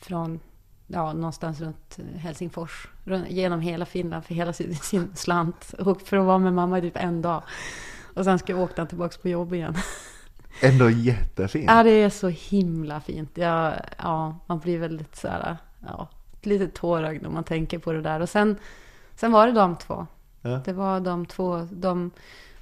från 0.00 0.40
ja, 0.86 1.12
någonstans 1.12 1.60
runt 1.60 1.98
Helsingfors. 2.16 2.88
Genom 3.28 3.60
hela 3.60 3.86
Finland 3.86 4.24
för 4.24 4.34
hela 4.34 4.52
sin, 4.52 4.76
sin 4.76 5.16
slant. 5.16 5.74
Och 5.78 6.00
för 6.02 6.16
att 6.16 6.24
vara 6.26 6.38
med 6.38 6.52
mamma 6.52 6.78
i 6.78 6.80
typ 6.80 6.96
en 6.96 7.22
dag. 7.22 7.42
Och 8.14 8.24
sen 8.24 8.38
ska 8.38 8.56
åkte 8.56 8.80
han 8.80 8.88
tillbaka 8.88 9.18
på 9.22 9.28
jobb 9.28 9.54
igen. 9.54 9.74
Ändå 10.62 10.90
jättefint. 10.90 11.64
Ja, 11.70 11.82
det 11.82 11.90
är 11.90 12.10
så 12.10 12.28
himla 12.28 13.00
fint. 13.00 13.30
Ja, 13.34 13.72
ja 13.98 14.38
man 14.46 14.58
blir 14.58 14.78
väldigt 14.78 15.16
så 15.16 15.28
här, 15.28 15.56
ja, 15.86 16.08
lite 16.42 16.68
tårögd 16.68 17.22
när 17.22 17.30
man 17.30 17.44
tänker 17.44 17.78
på 17.78 17.92
det 17.92 18.02
där. 18.02 18.20
Och 18.20 18.28
sen, 18.28 18.56
sen 19.14 19.32
var 19.32 19.46
det 19.46 19.52
de 19.52 19.76
två. 19.76 20.06
Ja. 20.46 20.60
Det 20.64 20.72
var 20.72 21.00
de 21.00 21.26
två. 21.26 21.68
De 21.72 22.10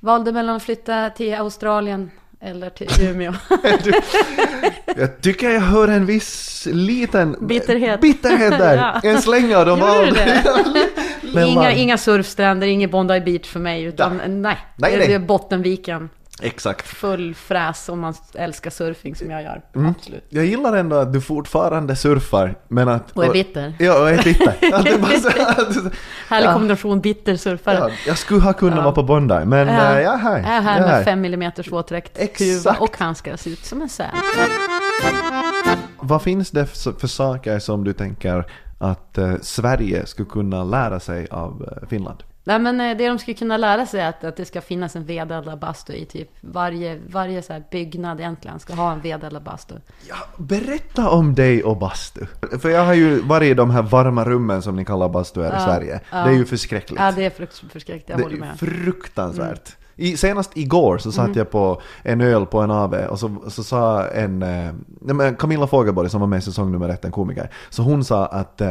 valde 0.01 0.33
mellan 0.33 0.57
att 0.57 0.63
flytta 0.63 1.11
till 1.11 1.35
Australien 1.35 2.11
eller 2.41 2.71
till 2.71 2.89
Umeå. 3.09 3.33
Jag 4.97 5.21
tycker 5.21 5.51
jag 5.51 5.61
hör 5.61 5.89
en 5.89 6.07
viss 6.07 6.69
liten 6.73 7.37
Bitterhet. 7.41 8.01
bitterhet 8.01 8.51
där. 8.51 8.77
Ja. 9.05 9.11
En 9.11 9.23
släng 9.23 9.55
av 9.55 9.67
dem 9.67 9.79
du 9.81 11.43
inga, 11.47 11.55
man- 11.55 11.73
inga 11.73 11.99
surfstränder, 11.99 12.67
ingen 12.67 12.91
Bondi 12.91 13.21
Beach 13.21 13.47
för 13.49 13.61
mig, 13.61 13.83
utan 13.83 14.17
nej. 14.17 14.27
Nej, 14.33 14.93
det, 14.93 14.99
nej. 14.99 15.09
det 15.09 15.15
är 15.15 15.19
Bottenviken. 15.19 16.11
Exakt. 16.43 16.87
Full 16.89 17.35
fräs 17.35 17.89
om 17.89 18.01
man 18.01 18.15
älskar 18.35 18.71
surfing 18.71 19.15
som 19.17 19.31
jag 19.31 19.43
gör. 19.43 19.63
Mm. 19.75 19.91
Absolut. 19.99 20.25
Jag 20.29 20.45
gillar 20.45 20.77
ändå 20.77 20.97
att 20.97 21.13
du 21.13 21.21
fortfarande 21.21 21.97
surfar, 21.97 22.55
men 22.69 22.89
att... 22.89 23.11
Och 23.13 23.25
är 23.25 23.33
bitter. 23.33 23.75
Ja, 23.79 24.01
och 24.01 24.11
är 24.11 24.23
bitter. 24.25 24.49
Att 24.75 24.85
det 24.85 24.99
bara 24.99 25.11
så, 25.21 25.31
Härlig 26.29 26.49
Ja. 26.49 26.53
kombination 26.53 27.01
bitter 27.01 27.37
surfare. 27.37 27.77
ja, 27.79 27.91
jag 28.07 28.19
skulle 28.19 28.41
ha 28.41 28.53
kunnat 28.53 28.77
Ja. 28.79 28.83
vara 28.83 28.95
på 28.95 29.03
Bondi, 29.03 29.45
men 29.45 29.69
Ja. 29.69 29.75
äh, 29.97 30.01
jag 30.03 30.15
är 30.15 30.19
här. 30.19 30.39
Jag 30.39 30.47
är 30.57 30.61
här 30.61 30.81
Jag 30.81 30.89
med 30.89 31.05
fem 31.05 31.21
millimeters 31.21 31.73
våtdräkt, 31.73 32.19
Exakt. 32.19 32.39
kuva 32.39 32.77
och 32.81 32.99
handskar, 32.99 33.37
ser 33.37 33.51
ut 33.51 33.65
som 33.65 33.83
en 33.83 33.89
säl. 33.89 34.07
Vad 36.01 36.23
finns 36.23 36.51
det 36.51 36.67
för, 36.67 36.93
för 36.93 37.07
saker 37.07 37.59
som 37.59 37.85
du 37.85 37.93
tänker 37.93 38.45
att 38.79 39.19
eh, 39.19 39.35
Sverige 39.43 40.07
skulle 40.07 40.29
kunna 40.29 40.65
lära 40.65 41.01
sig 41.01 41.29
av 41.31 41.69
eh, 41.83 41.89
Finland? 41.89 42.23
Nej 42.47 42.59
men 42.59 42.81
eh, 42.81 42.97
det 42.97 43.09
de 43.09 43.19
skulle 43.19 43.35
kunna 43.35 43.57
lära 43.57 43.87
sig 43.87 44.01
är 44.01 44.09
att, 44.09 44.25
att 44.25 44.37
det 44.37 44.45
ska 44.45 44.61
finnas 44.61 44.97
en 44.97 45.05
vedeldad 45.05 45.59
bastu 45.59 45.93
i 45.93 46.05
typ 46.05 46.29
varje, 46.41 47.01
varje 47.09 47.43
så 47.43 47.63
byggnad 47.71 48.21
egentligen 48.21 48.59
ska 48.59 48.75
ha 48.75 48.93
en 48.93 49.01
vedeldad 49.01 49.43
bastu. 49.43 49.75
Ja, 50.09 50.17
berätta 50.39 51.11
om 51.11 51.35
dig 51.35 51.65
och 51.65 51.77
bastu. 51.77 52.27
För 52.61 52.69
jag 52.69 52.85
har 52.85 52.95
ju 52.95 53.21
varit 53.21 53.51
i 53.51 53.55
de 53.55 53.71
här 53.71 53.83
varma 53.83 54.25
rummen 54.25 54.63
som 54.63 54.77
ni 54.77 54.85
kallar 54.85 55.09
bastuer 55.09 55.51
i 55.51 55.53
Ja, 55.55 55.65
Sverige. 55.65 56.01
ja. 56.11 56.25
Det 56.25 56.31
är 56.31 56.35
ju 56.35 56.45
förskräckligt. 56.45 57.01
Ja 57.01 57.13
det 57.13 57.25
är 57.25 57.31
förskräckligt, 57.69 58.09
jag 58.09 58.19
det 58.19 58.23
håller 58.23 58.37
är 58.37 58.41
med. 58.41 58.59
fruktansvärt. 58.59 59.77
I, 59.97 60.17
senast 60.17 60.51
igår 60.57 60.99
så 60.99 61.13
satt 61.13 61.37
jag 61.37 61.51
på 61.51 61.81
en 62.03 62.21
öl 62.21 62.47
på 62.47 62.61
en 62.61 62.71
AV 62.71 62.95
och 62.95 63.19
så, 63.19 63.37
så 63.49 63.65
sa 63.65 64.07
en, 64.07 64.43
eh, 64.43 65.35
Camilla 65.39 65.67
Fogelborg 65.67 66.11
som 66.11 66.21
var 66.21 66.27
med 66.29 66.39
i 66.39 66.43
säsong 66.43 66.73
nummer 66.73 66.89
ett, 66.89 67.05
en 67.05 67.13
komiker, 67.13 67.51
så 67.71 67.83
hon 67.83 68.05
sa 68.05 68.27
att 68.27 68.61
eh, 68.61 68.69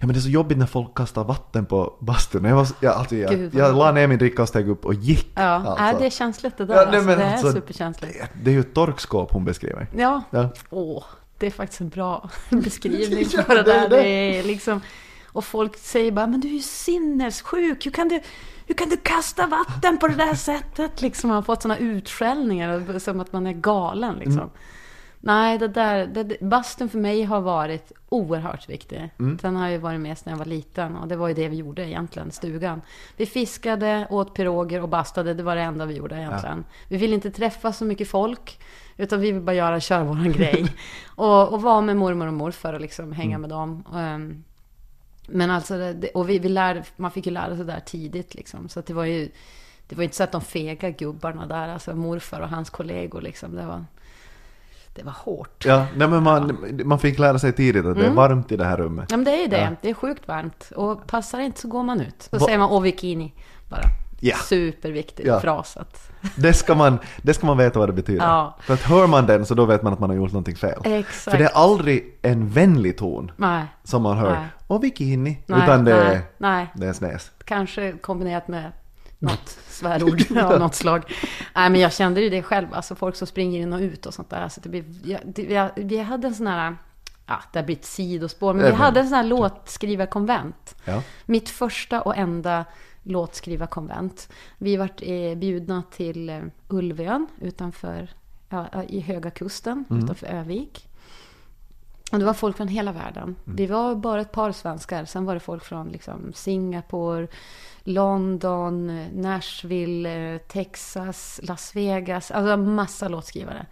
ja 0.00 0.06
men 0.06 0.08
det 0.08 0.16
är 0.18 0.20
så 0.20 0.28
jobbigt 0.28 0.58
när 0.58 0.66
folk 0.66 0.94
kastar 0.96 1.24
vatten 1.24 1.64
på 1.66 1.94
bastun. 2.00 2.44
Jag, 2.44 2.56
var, 2.56 2.66
jag, 2.80 2.94
alltså, 2.94 3.16
jag, 3.16 3.30
Gud, 3.30 3.54
jag 3.54 3.76
la 3.76 3.92
ner 3.92 4.06
min 4.06 4.18
dricka 4.18 4.42
och 4.42 4.48
steg 4.48 4.68
upp 4.68 4.84
och 4.86 4.94
gick. 4.94 5.28
Ja, 5.34 5.42
alltså. 5.42 5.74
nej, 5.84 5.94
det 5.98 6.06
är 6.06 6.10
känsligt 6.10 6.58
det 6.58 6.64
där. 6.64 6.74
Ja, 6.74 6.84
nej, 6.84 6.94
alltså, 6.94 7.06
men 7.08 7.18
det 7.18 7.24
är 7.24 7.32
alltså, 7.32 7.52
superkänsligt. 7.52 8.14
Det, 8.18 8.28
det 8.44 8.50
är 8.50 8.54
ju 8.54 8.60
ett 8.60 8.74
torkskåp 8.74 9.32
hon 9.32 9.44
beskriver. 9.44 9.86
Ja, 9.96 10.22
Ja. 10.30 10.48
åh, 10.70 11.04
det 11.38 11.46
är 11.46 11.50
faktiskt 11.50 11.80
en 11.80 11.88
bra 11.88 12.30
beskrivning 12.50 13.24
för 13.26 13.54
det 13.54 13.62
det 13.62 13.72
är 13.74 13.80
där. 13.80 13.88
det. 13.88 13.96
Det 14.02 14.38
är 14.38 14.42
liksom, 14.42 14.80
och 15.34 15.44
folk 15.44 15.76
säger 15.76 16.12
bara, 16.12 16.26
men 16.26 16.40
du 16.40 16.48
är 16.48 16.52
ju 16.52 16.60
sinnessjuk, 16.60 17.86
hur 17.86 17.90
kan 17.90 18.08
du, 18.08 18.20
hur 18.66 18.74
kan 18.74 18.88
du 18.88 18.96
kasta 18.96 19.46
vatten 19.46 19.98
på 19.98 20.08
det 20.08 20.14
där 20.14 20.34
sättet? 20.34 21.02
Liksom, 21.02 21.28
man 21.28 21.34
har 21.34 21.42
fått 21.42 21.62
sådana 21.62 21.78
utskällningar, 21.78 22.98
som 22.98 23.20
att 23.20 23.32
man 23.32 23.46
är 23.46 23.52
galen 23.52 24.16
liksom. 24.16 24.38
Mm. 24.38 24.50
Nej, 25.20 25.58
det 25.58 25.68
där, 25.68 26.06
det, 26.06 26.40
bastun 26.40 26.88
för 26.88 26.98
mig 26.98 27.24
har 27.24 27.40
varit 27.40 27.92
oerhört 28.08 28.68
viktig. 28.68 29.10
Mm. 29.18 29.38
Den 29.42 29.56
har 29.56 29.68
ju 29.68 29.78
varit 29.78 30.00
med 30.00 30.18
sedan 30.18 30.30
jag 30.30 30.38
var 30.38 30.46
liten 30.46 30.96
och 30.96 31.08
det 31.08 31.16
var 31.16 31.28
ju 31.28 31.34
det 31.34 31.48
vi 31.48 31.56
gjorde 31.56 31.88
egentligen, 31.88 32.30
stugan. 32.30 32.82
Vi 33.16 33.26
fiskade, 33.26 34.06
åt 34.10 34.34
piroger 34.34 34.82
och 34.82 34.88
bastade, 34.88 35.34
det 35.34 35.42
var 35.42 35.56
det 35.56 35.62
enda 35.62 35.86
vi 35.86 35.94
gjorde 35.94 36.16
egentligen. 36.16 36.64
Vi 36.88 36.96
ville 36.96 37.14
inte 37.14 37.30
träffa 37.30 37.72
så 37.72 37.84
mycket 37.84 38.08
folk, 38.08 38.60
utan 38.96 39.20
vi 39.20 39.32
ville 39.32 39.44
bara 39.44 39.56
göra, 39.56 39.80
köra 39.80 40.04
våran 40.04 40.32
grej. 40.36 40.66
Och, 41.06 41.52
och 41.52 41.62
vara 41.62 41.80
med 41.80 41.96
mormor 41.96 42.26
och 42.26 42.34
morfar 42.34 42.72
och 42.72 42.80
liksom 42.80 43.12
hänga 43.12 43.38
med 43.38 43.50
dem. 43.50 43.84
Ehm, 43.94 44.44
men 45.26 45.50
alltså, 45.50 45.78
det, 45.78 45.92
det- 45.92 46.08
och 46.10 46.28
vi, 46.28 46.38
vi 46.38 46.48
lärde, 46.48 46.84
man 46.96 47.10
fick 47.10 47.26
ju 47.26 47.32
lära 47.32 47.56
sig 47.56 47.64
där 47.64 47.80
tidigt 47.80 48.34
liksom. 48.34 48.68
Så 48.68 48.80
det 48.80 48.92
var 48.92 49.04
ju, 49.04 49.28
det 49.88 49.96
var 49.96 50.04
inte 50.04 50.16
så 50.16 50.24
att 50.24 50.32
de 50.32 50.40
fega 50.40 50.90
gubbarna 50.90 51.46
där, 51.46 51.68
alltså 51.68 51.94
morfar 51.96 52.40
och 52.40 52.48
hans 52.48 52.70
kollegor 52.70 53.20
liksom. 53.20 53.56
Det 53.56 53.66
var, 53.66 53.84
det 54.94 55.02
var 55.02 55.12
hårt. 55.12 55.64
Ja, 55.64 55.86
nej 55.96 56.08
men 56.08 56.22
man, 56.22 56.58
man 56.84 56.98
fick 56.98 57.18
lära 57.18 57.38
sig 57.38 57.52
tidigt 57.52 57.86
att 57.86 57.94
det 57.94 58.00
är 58.00 58.04
Mm. 58.04 58.16
varmt 58.16 58.52
i 58.52 58.56
det 58.56 58.64
här 58.64 58.76
rummet. 58.76 59.10
Ja 59.10 59.16
men 59.16 59.24
det 59.24 59.30
är 59.30 59.40
ju 59.42 59.46
det. 59.48 59.60
Ja. 59.60 59.70
Det 59.82 59.90
är 59.90 59.94
sjukt 59.94 60.28
varmt. 60.28 60.70
Och 60.76 61.06
passar 61.06 61.40
inte 61.40 61.60
så 61.60 61.68
går 61.68 61.82
man 61.82 62.00
ut. 62.00 62.28
Då 62.30 62.38
Va- 62.38 62.44
säger 62.46 62.58
man 62.58 62.70
åh 62.70 62.82
bikini. 62.82 63.32
Bara. 63.70 63.82
Ja. 64.26 64.36
Superviktig 64.36 65.26
Ja. 65.26 65.40
fras. 65.40 65.76
Det 66.36 66.52
ska, 66.52 66.74
man, 66.74 66.98
det 67.22 67.34
ska 67.34 67.46
man 67.46 67.56
veta 67.58 67.78
vad 67.78 67.88
det 67.88 67.92
betyder. 67.92 68.24
Ja. 68.26 68.56
För 68.60 68.74
att 68.74 68.80
hör 68.82 69.06
man 69.06 69.26
den 69.26 69.46
så 69.46 69.54
då 69.54 69.64
vet 69.64 69.82
man 69.82 69.92
att 69.92 69.98
man 70.00 70.10
har 70.10 70.16
gjort 70.16 70.32
någonting 70.32 70.56
fel. 70.56 70.80
exakt. 70.84 71.14
För 71.30 71.38
det 71.38 71.44
är 71.44 71.54
aldrig 71.54 72.18
en 72.22 72.48
vänlig 72.50 72.98
ton 72.98 73.32
Nej. 73.36 73.64
som 73.84 74.02
man 74.02 74.18
hör. 74.18 74.32
Nej. 74.34 74.46
Och 74.66 74.80
bikini. 74.80 75.38
Nej, 75.46 75.62
utan 75.62 75.84
det, 75.84 75.94
nej, 76.04 76.16
är- 76.16 76.22
nej. 76.38 76.66
det 76.74 76.86
är 76.86 76.92
snäs. 76.92 77.30
Kanske 77.44 77.92
kombinerat 77.92 78.48
med 78.48 78.72
något 79.18 79.58
svärord 79.68 80.36
av 80.42 80.58
något 80.60 80.74
slag. 80.74 81.02
Nej, 81.54 81.70
men 81.70 81.80
jag 81.80 81.92
kände 81.92 82.20
ju 82.20 82.30
det 82.30 82.42
själv. 82.42 82.66
Alltså 82.72 82.94
folk 82.94 83.16
som 83.16 83.26
springer 83.26 83.60
in 83.60 83.72
och 83.72 83.80
ut 83.80 84.06
och 84.06 84.14
sånt 84.14 84.30
där. 84.30 84.40
Alltså 84.42 84.60
det 84.60 84.68
blir, 84.68 84.84
jag, 85.04 85.20
det, 85.24 85.42
jag, 85.42 85.70
vi 85.76 85.98
hade 85.98 86.26
en 86.26 86.34
sån 86.34 86.46
här, 86.46 86.76
ja, 87.26 87.40
det 87.52 87.58
har 87.58 87.66
blivit 87.66 87.84
sidospår, 87.84 88.54
men 88.54 88.66
vi 88.66 88.72
hade 88.72 89.00
en 89.00 89.06
sån 89.08 89.16
här 89.16 89.24
låtskrivarkonvent. 89.24 90.74
Ja. 90.84 91.02
Mitt 91.26 91.50
första 91.50 92.00
och 92.02 92.16
enda 92.16 92.64
låtskrivarkonvent. 93.04 94.28
Vi 94.58 94.76
vart 94.76 95.02
eh, 95.02 95.34
bjudna 95.34 95.82
till 95.90 96.28
eh, 96.28 96.42
Ulvön 96.68 97.26
utanför, 97.40 98.10
ja, 98.48 98.82
i 98.88 99.00
Höga 99.00 99.30
Kusten 99.30 99.84
utanför 99.90 100.26
Övik. 100.26 100.88
Och 102.12 102.18
det 102.18 102.24
var 102.24 102.34
folk 102.34 102.56
från 102.56 102.68
hela 102.68 102.92
världen. 102.92 103.36
Det 103.44 103.66
var 103.66 103.94
bara 103.94 104.20
ett 104.20 104.32
par 104.32 104.52
svenskar. 104.52 105.04
Sen 105.04 105.24
var 105.24 105.34
det 105.34 105.40
folk 105.40 105.64
från 105.64 105.88
liksom, 105.88 106.32
Singapore, 106.34 107.28
London, 107.82 109.06
Nashville, 109.12 110.34
eh, 110.34 110.38
Texas, 110.38 111.40
Las 111.42 111.76
Vegas. 111.76 112.30
Alltså 112.30 112.56
massa 112.56 113.08
låtskrivare. 113.08 113.66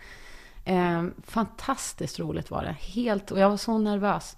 Eh, 0.64 1.04
fantastiskt 1.24 2.18
roligt 2.18 2.50
var 2.50 2.62
det. 2.62 2.76
Helt, 2.80 3.30
och 3.30 3.38
jag 3.38 3.50
var 3.50 3.56
så 3.56 3.78
nervös. 3.78 4.36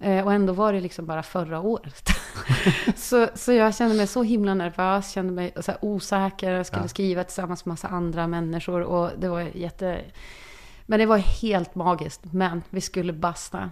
Eh, 0.00 0.24
och 0.24 0.32
ändå 0.32 0.52
var 0.52 0.72
det 0.72 0.80
liksom 0.80 1.06
bara 1.06 1.22
förra 1.22 1.60
året. 1.60 2.08
så, 2.96 3.28
så 3.34 3.52
jag 3.52 3.74
kände 3.74 3.94
mig 3.96 4.06
så 4.06 4.22
himla 4.22 4.54
nervös, 4.54 5.10
kände 5.10 5.32
mig 5.32 5.52
så 5.60 5.72
osäker. 5.80 6.52
Jag 6.52 6.66
skulle 6.66 6.82
Ja. 6.82 6.88
skriva 6.88 7.24
tillsammans 7.24 7.64
med 7.64 7.72
massa 7.72 7.88
andra 7.88 8.26
människor. 8.26 8.80
Och 8.80 9.10
det 9.18 9.28
var 9.28 9.40
jätte... 9.40 10.00
Men 10.86 10.98
det 10.98 11.06
var 11.06 11.18
helt 11.18 11.74
magiskt. 11.74 12.20
Men 12.32 12.62
vi 12.70 12.80
skulle 12.80 13.12
basta. 13.12 13.70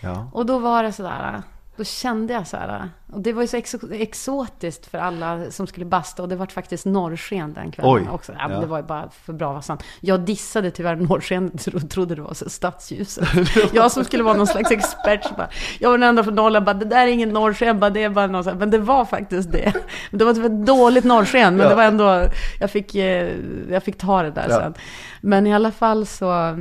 Ja. 0.00 0.30
Och 0.32 0.46
då 0.46 0.58
var 0.58 0.82
det 0.82 0.92
sådär, 0.92 1.42
då 1.76 1.84
kände 1.84 2.32
jag 2.32 2.46
så 2.46 2.56
här, 2.56 2.88
och 3.12 3.20
det 3.20 3.32
var 3.32 3.42
ju 3.42 3.48
så 3.48 3.56
exo- 3.56 3.94
exotiskt 3.94 4.86
för 4.86 4.98
alla 4.98 5.50
som 5.50 5.66
skulle 5.66 5.86
basta 5.86 6.22
och 6.22 6.28
det 6.28 6.36
var 6.36 6.46
faktiskt 6.46 6.86
norrsken 6.86 7.52
den 7.52 7.70
kvällen 7.72 7.92
Oj, 7.92 8.08
också. 8.12 8.32
Ja, 8.38 8.46
ja. 8.50 8.60
Det 8.60 8.66
var 8.66 8.76
ju 8.78 8.82
bara 8.84 9.10
för 9.10 9.32
bra 9.32 9.62
sant. 9.62 9.82
Jag 10.00 10.20
dissade 10.20 10.70
tyvärr 10.70 10.96
norrsken, 10.96 11.50
tro- 11.58 11.80
trodde 11.80 12.14
det 12.14 12.22
var 12.22 12.34
så 12.34 12.50
stadsljuset. 12.50 13.28
jag 13.72 13.92
som 13.92 14.04
skulle 14.04 14.22
vara 14.22 14.36
någon 14.36 14.46
slags 14.46 14.70
expert, 14.70 15.36
bara, 15.36 15.48
jag 15.78 15.90
var 15.90 15.98
den 15.98 16.08
enda 16.08 16.24
från 16.24 16.34
Norrland, 16.34 16.66
bara, 16.66 16.74
det 16.74 16.84
där 16.84 17.02
är 17.06 17.06
ingen 17.10 17.28
norrsken, 17.28 17.80
bara, 17.80 17.90
det 17.90 18.02
är 18.02 18.10
bara 18.10 18.26
här. 18.42 18.54
men 18.54 18.70
det 18.70 18.78
var 18.78 19.04
faktiskt 19.04 19.52
det. 19.52 19.72
Det 20.10 20.24
var 20.24 20.32
ett 20.32 20.38
väldigt 20.38 20.66
dåligt 20.66 21.04
norrsken, 21.04 21.56
men 21.56 21.64
Ja. 21.64 21.68
det 21.70 21.74
var 21.76 21.84
ändå, 21.84 22.24
jag 22.60 22.70
fick, 22.70 22.94
eh, 22.94 23.32
jag 23.70 23.82
fick 23.82 23.98
ta 23.98 24.22
det 24.22 24.30
där 24.30 24.48
sen. 24.48 24.74
Men 25.20 25.46
i 25.46 25.54
alla 25.54 25.70
fall 25.70 26.06
så 26.06 26.56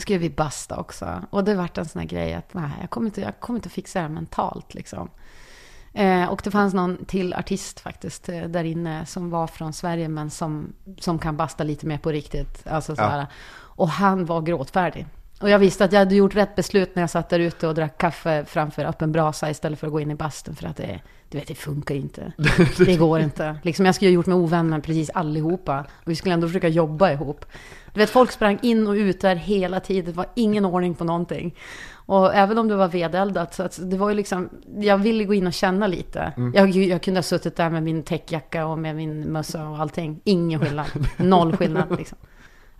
skulle 0.00 0.18
vi 0.18 0.30
basta 0.30 0.76
också. 0.76 1.22
Och 1.30 1.44
det 1.44 1.54
vart 1.54 1.78
en 1.78 1.88
sån 1.88 2.00
här 2.00 2.08
grej 2.08 2.34
att 2.34 2.54
nej, 2.54 2.70
jag 2.80 2.90
kommer 2.90 3.06
inte, 3.06 3.20
jag 3.20 3.40
kommer 3.40 3.58
inte 3.58 3.68
fixa 3.68 3.98
det 3.98 4.02
här 4.02 4.08
mentalt 4.08 4.74
liksom. 4.74 5.10
Eh, 5.92 6.28
och 6.28 6.40
det 6.44 6.50
fanns 6.50 6.74
någon 6.74 7.04
till 7.04 7.34
artist 7.34 7.80
faktiskt 7.80 8.28
eh, 8.28 8.42
där 8.42 8.64
inne 8.64 9.06
som 9.06 9.30
var 9.30 9.46
från 9.46 9.72
Sverige 9.72 10.08
men 10.08 10.30
som, 10.30 10.72
som 10.98 11.18
kan 11.18 11.36
basta 11.36 11.64
lite 11.64 11.86
mer 11.86 11.98
på 11.98 12.10
riktigt. 12.10 12.66
Alltså, 12.66 12.94
Ja. 12.98 13.26
Och 13.78 13.88
han 13.88 14.24
var 14.26 14.42
gråtfärdig. 14.42 15.06
Och 15.40 15.50
jag 15.50 15.58
visste 15.58 15.84
att 15.84 15.92
jag 15.92 15.98
hade 15.98 16.14
gjort 16.14 16.34
rätt 16.34 16.56
beslut 16.56 16.94
när 16.94 17.02
jag 17.02 17.10
satt 17.10 17.28
där 17.28 17.38
ute 17.40 17.68
och 17.68 17.74
drack 17.74 17.98
kaffe 17.98 18.44
framför 18.44 18.84
öppen 18.84 19.12
brasa 19.12 19.50
istället 19.50 19.78
för 19.78 19.86
att 19.86 19.92
gå 19.92 20.00
in 20.00 20.10
i 20.10 20.14
bastun. 20.14 20.54
För 20.54 20.66
att 20.66 20.76
det, 20.76 21.00
du 21.28 21.38
vet, 21.38 21.48
det 21.48 21.54
funkar 21.54 21.94
inte. 21.94 22.32
Det 22.78 22.96
går 22.96 23.20
inte. 23.20 23.56
Liksom, 23.62 23.86
jag 23.86 23.94
skulle 23.94 24.08
ha 24.08 24.14
gjort 24.14 24.26
mig 24.26 24.36
ovän 24.36 24.68
med 24.68 24.82
precis 24.82 25.10
allihopa. 25.10 25.80
Och 26.04 26.10
vi 26.10 26.16
skulle 26.16 26.34
ändå 26.34 26.46
försöka 26.46 26.68
jobba 26.68 27.12
ihop. 27.12 27.44
Du 27.92 28.00
vet, 28.00 28.10
folk 28.10 28.30
sprang 28.30 28.58
in 28.62 28.86
och 28.86 28.92
ut 28.92 29.20
där 29.20 29.36
hela 29.36 29.80
tiden. 29.80 30.04
Det 30.04 30.16
var 30.16 30.26
ingen 30.34 30.64
ordning 30.64 30.94
på 30.94 31.04
någonting. 31.04 31.54
Och 31.92 32.34
även 32.34 32.58
om 32.58 32.68
det 32.68 32.76
var 32.76 32.88
vedeldat, 32.88 33.54
så 33.54 33.62
att 33.62 33.78
det 33.82 33.96
var 33.96 34.08
ju 34.08 34.14
liksom, 34.14 34.48
jag 34.76 34.98
ville 34.98 35.24
gå 35.24 35.34
in 35.34 35.46
och 35.46 35.52
känna 35.52 35.86
lite. 35.86 36.32
Jag, 36.54 36.68
jag 36.68 37.02
kunde 37.02 37.18
ha 37.18 37.22
suttit 37.22 37.56
där 37.56 37.70
med 37.70 37.82
min 37.82 38.02
täckjacka 38.02 38.66
och 38.66 38.78
med 38.78 38.96
min 38.96 39.32
mössa 39.32 39.68
och 39.68 39.78
allting. 39.78 40.20
Ingen 40.24 40.60
skillnad. 40.60 40.86
Noll 41.16 41.56
skillnad 41.56 41.96
liksom. 41.98 42.18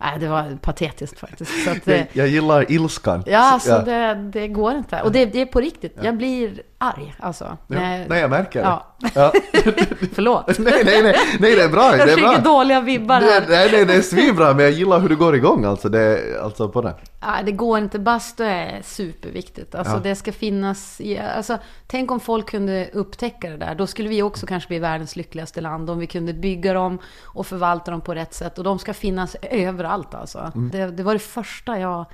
Nej, 0.00 0.18
det 0.20 0.28
var 0.28 0.56
patetiskt 0.62 1.18
faktiskt. 1.18 1.64
Så 1.64 1.70
att, 1.70 1.88
eh, 1.88 2.02
Jag, 2.12 2.28
gillar 2.28 2.72
ilskan. 2.72 3.24
Ja, 3.26 3.38
alltså 3.52 3.70
Ja. 3.70 3.78
Det, 3.78 4.14
det 4.32 4.48
går 4.48 4.72
inte. 4.72 5.02
Och 5.02 5.12
det, 5.12 5.24
det 5.24 5.40
är 5.40 5.46
på 5.46 5.60
riktigt. 5.60 5.96
Jag 6.02 6.16
blir 6.16 6.62
arg. 6.78 7.14
Alltså. 7.20 7.44
Ja. 7.44 7.56
Nej, 7.66 8.06
Nej, 8.08 8.20
jag 8.20 8.30
märker 8.30 8.62
det. 8.62 8.66
ja. 8.68 8.86
Ja. 9.14 9.32
Förlåt. 10.12 10.46
nej, 10.58 10.82
nej, 10.84 11.02
nej, 11.02 11.14
nej, 11.40 11.56
det 11.56 11.62
är 11.62 11.68
bra. 11.68 11.96
Jag 11.96 12.06
det 12.06 12.12
är 12.12 12.16
skickar 12.16 12.40
bra. 12.40 12.52
dåliga 12.52 12.80
vibbar 12.80 13.20
här. 13.20 13.44
nej, 13.48 13.68
nej, 13.72 13.84
det 13.86 13.94
är 13.94 14.00
svinbra, 14.02 14.54
men 14.54 14.64
jag 14.64 14.72
gillar 14.72 15.00
hur 15.00 15.08
du 15.08 15.16
går 15.16 15.36
igång 15.36 15.64
alltså, 15.64 15.88
det, 15.88 16.20
alltså 16.42 16.68
på 16.68 16.82
det. 16.82 16.94
Ja, 17.20 17.28
det 17.44 17.52
går 17.52 17.78
inte. 17.78 17.98
Bastu 17.98 18.44
är 18.44 18.82
superviktigt. 18.84 19.74
Alltså 19.74 19.94
Ja. 19.94 20.00
det 20.00 20.14
ska 20.14 20.32
finnas... 20.32 21.00
Alltså, 21.36 21.58
tänk 21.86 22.10
om 22.10 22.20
folk 22.20 22.50
kunde 22.50 22.88
upptäcka 22.92 23.50
det 23.50 23.56
där. 23.56 23.74
Då 23.74 23.86
skulle 23.86 24.08
vi 24.08 24.22
också 24.22 24.46
kanske 24.46 24.68
bli 24.68 24.78
världens 24.78 25.16
lyckligaste 25.16 25.60
land. 25.60 25.90
Om 25.90 25.98
vi 25.98 26.06
kunde 26.06 26.32
bygga 26.32 26.72
dem 26.72 26.98
och 27.24 27.46
förvalta 27.46 27.90
dem 27.90 28.00
på 28.00 28.14
rätt 28.14 28.34
sätt. 28.34 28.58
Och 28.58 28.64
de 28.64 28.78
ska 28.78 28.94
finnas 28.94 29.36
överallt 29.42 30.14
alltså. 30.14 30.52
Det, 30.72 30.86
det 30.86 31.02
var 31.02 31.12
det 31.12 31.18
första 31.18 31.78
jag... 31.78 32.06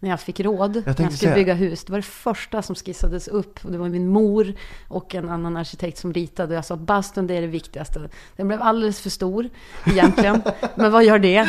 När 0.00 0.10
jag 0.10 0.20
fick 0.20 0.40
råd, 0.40 0.82
när 0.86 1.02
jag 1.02 1.12
skulle 1.12 1.34
bygga 1.34 1.54
hus. 1.54 1.84
Det 1.84 1.92
var 1.92 1.98
det 1.98 2.02
första 2.02 2.62
som 2.62 2.74
skissades 2.74 3.28
upp. 3.28 3.64
Och 3.64 3.72
det 3.72 3.78
var 3.78 3.88
min 3.88 4.08
mor 4.08 4.54
och 4.88 5.14
en 5.14 5.28
annan 5.28 5.56
arkitekt 5.56 5.98
som 5.98 6.12
ritade. 6.12 6.48
Och 6.48 6.56
jag 6.56 6.64
sa 6.64 6.74
att 6.74 6.80
bastun 6.80 7.26
det 7.26 7.34
är 7.34 7.40
det 7.40 7.46
viktigaste. 7.46 8.08
Den 8.36 8.48
blev 8.48 8.62
alldeles 8.62 9.00
för 9.00 9.10
stor 9.10 9.48
egentligen. 9.86 10.42
Men 10.74 10.92
vad 10.92 11.04
gör 11.04 11.18
det? 11.18 11.48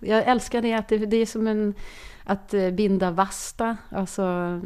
Jag 0.00 0.24
älskar 0.26 0.62
det 0.62 0.72
att 0.74 0.88
det, 0.88 0.98
det 0.98 1.16
är 1.16 1.26
som 1.26 1.46
en... 1.46 1.74
Att 2.24 2.54
eh, 2.54 2.70
binda 2.70 3.10
vasta, 3.10 3.76
alltså 3.90 4.22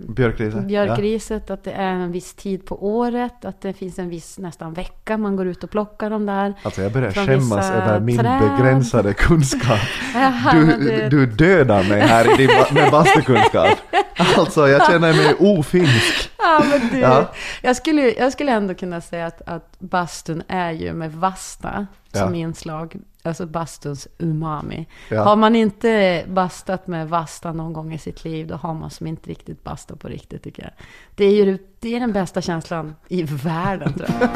Björkriset. 0.08 0.64
björkriset, 0.66 1.50
att 1.50 1.64
det 1.64 1.72
är 1.72 1.92
en 1.92 2.12
viss 2.12 2.34
tid 2.34 2.66
på 2.66 2.86
året, 2.86 3.44
att 3.44 3.60
det 3.60 3.72
finns 3.72 3.98
en 3.98 4.08
viss 4.08 4.38
nästan 4.38 4.72
vecka 4.74 5.16
man 5.18 5.36
går 5.36 5.46
ut 5.46 5.64
och 5.64 5.70
plockar 5.70 6.10
dem 6.10 6.26
där. 6.26 6.54
Alltså 6.62 6.82
jag 6.82 6.92
börjar 6.92 7.12
skämmas 7.12 7.70
över 7.70 8.00
min 8.00 8.18
träd. 8.18 8.40
begränsade 8.40 9.14
kunskap. 9.14 9.78
Jaha, 10.14 10.52
Du, 10.52 10.66
det- 10.66 11.08
du 11.08 11.26
dödar 11.26 11.84
mig 11.88 12.00
här 12.00 12.34
i 12.34 12.36
din, 12.36 12.46
ba- 12.58 12.74
med 12.74 12.90
bastukunskap. 12.90 13.78
Alltså 14.36 14.68
jag 14.68 14.86
känner 14.86 15.12
mig 15.12 15.34
ofinsk. 15.38 16.30
Ja, 16.38 16.62
men 16.70 16.88
du, 16.92 16.98
Ja. 16.98 17.32
jag, 17.62 17.76
skulle, 17.76 18.02
jag 18.10 18.32
skulle 18.32 18.52
ändå 18.52 18.74
kunna 18.74 19.00
säga 19.00 19.26
att, 19.26 19.42
att 19.48 19.76
bastun 19.78 20.42
är 20.48 20.70
ju 20.70 20.92
med 20.92 21.12
vasta 21.12 21.86
som 22.12 22.34
Ja. 22.34 22.40
inslag, 22.40 22.96
alltså 23.26 23.46
bastuns 23.46 24.08
umami. 24.18 24.86
Ja. 25.08 25.22
Har 25.22 25.36
man 25.36 25.56
inte 25.56 26.24
bastat 26.28 26.86
med 26.86 27.08
vasta 27.08 27.52
någon 27.52 27.72
gång 27.72 27.92
i 27.92 27.98
sitt 27.98 28.24
liv, 28.24 28.46
då 28.46 28.54
har 28.54 28.74
man 28.74 28.90
som 28.90 29.06
inte 29.06 29.30
riktigt 29.30 29.64
bastat 29.64 30.00
på 30.00 30.08
riktigt 30.08 30.42
tycker 30.42 30.62
jag. 30.62 30.72
Det 31.14 31.24
är 31.24 31.44
ju 31.44 31.58
det 31.80 31.96
är 31.96 32.00
den 32.00 32.12
bästa 32.12 32.42
känslan 32.42 32.94
i 33.08 33.22
världen 33.22 33.92
tror 33.92 34.08
jag. 34.20 34.28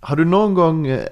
Har 0.00 0.16
du 0.16 0.24
någon 0.24 0.54
gång 0.54 0.86
eh, 0.86 1.06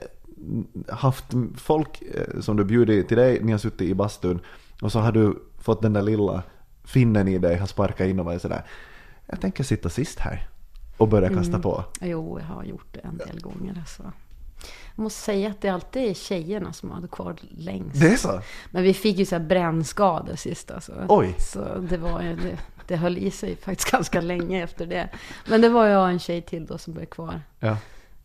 haft 0.89 1.25
folk 1.57 2.03
eh, 2.03 2.41
som 2.41 2.57
du 2.57 2.65
bjudit 2.65 3.09
till 3.09 3.17
dig, 3.17 3.39
ni 3.43 3.53
har 3.53 3.59
suttit 3.59 3.81
i 3.81 3.95
bastun 3.95 4.41
och 4.83 4.93
så 4.93 5.01
har 5.01 5.13
du 5.13 5.43
fått 5.59 5.83
den 5.83 5.93
där 5.93 6.03
lilla 6.03 6.43
finnen 6.85 7.29
i 7.29 7.39
dig, 7.39 7.57
har 7.57 7.67
sparkat 7.67 8.07
in 8.07 8.21
och 8.21 8.25
varit 8.25 8.43
sådär 8.43 8.65
Jag 9.27 9.41
tänker 9.41 9.65
sitta 9.65 9.89
sist 9.89 10.19
här 10.19 10.49
och 10.97 11.09
börja 11.09 11.29
Mm. 11.29 11.39
kasta 11.43 11.59
på. 11.59 11.85
Jo, 12.01 12.39
jag 12.41 12.47
har 12.55 12.65
gjort 12.65 12.87
det 12.93 13.01
en 13.01 13.17
del 13.17 13.41
gånger. 13.41 13.77
Alltså. 13.79 14.13
Jag 14.97 15.03
måste 15.03 15.21
säga 15.21 15.51
att 15.51 15.61
det 15.61 15.69
alltid 15.69 16.11
är 16.11 16.15
tjejerna 16.15 16.73
som 16.73 16.91
hade 16.91 17.09
kvar 17.09 17.37
längst. 17.51 18.01
Det 18.01 18.09
är 18.13 18.17
så? 18.17 18.41
Men 18.71 18.83
vi 18.83 18.95
fick 18.95 19.19
ju 19.19 19.27
så 19.27 19.35
här 19.35 19.43
brännskador 19.45 20.37
sist 20.37 20.71
alltså. 20.71 20.93
Oj. 21.09 21.35
Så 21.39 21.79
det 21.79 21.97
var 21.97 22.23
ju, 22.23 22.37
det, 22.37 22.59
det 22.87 22.97
höll 22.97 23.19
i 23.19 23.31
sig 23.31 23.57
faktiskt 23.57 23.91
ganska 23.93 24.21
länge 24.21 24.63
efter 24.65 24.87
det. 24.87 25.09
Men 25.49 25.61
det 25.61 25.69
var 25.69 25.87
jag 25.87 26.03
och 26.03 26.09
en 26.11 26.19
tjej 26.19 26.43
till 26.43 26.67
då 26.67 26.79
som 26.79 26.95
blev 26.95 27.07
kvar. 27.07 27.41
Ja. 27.61 27.77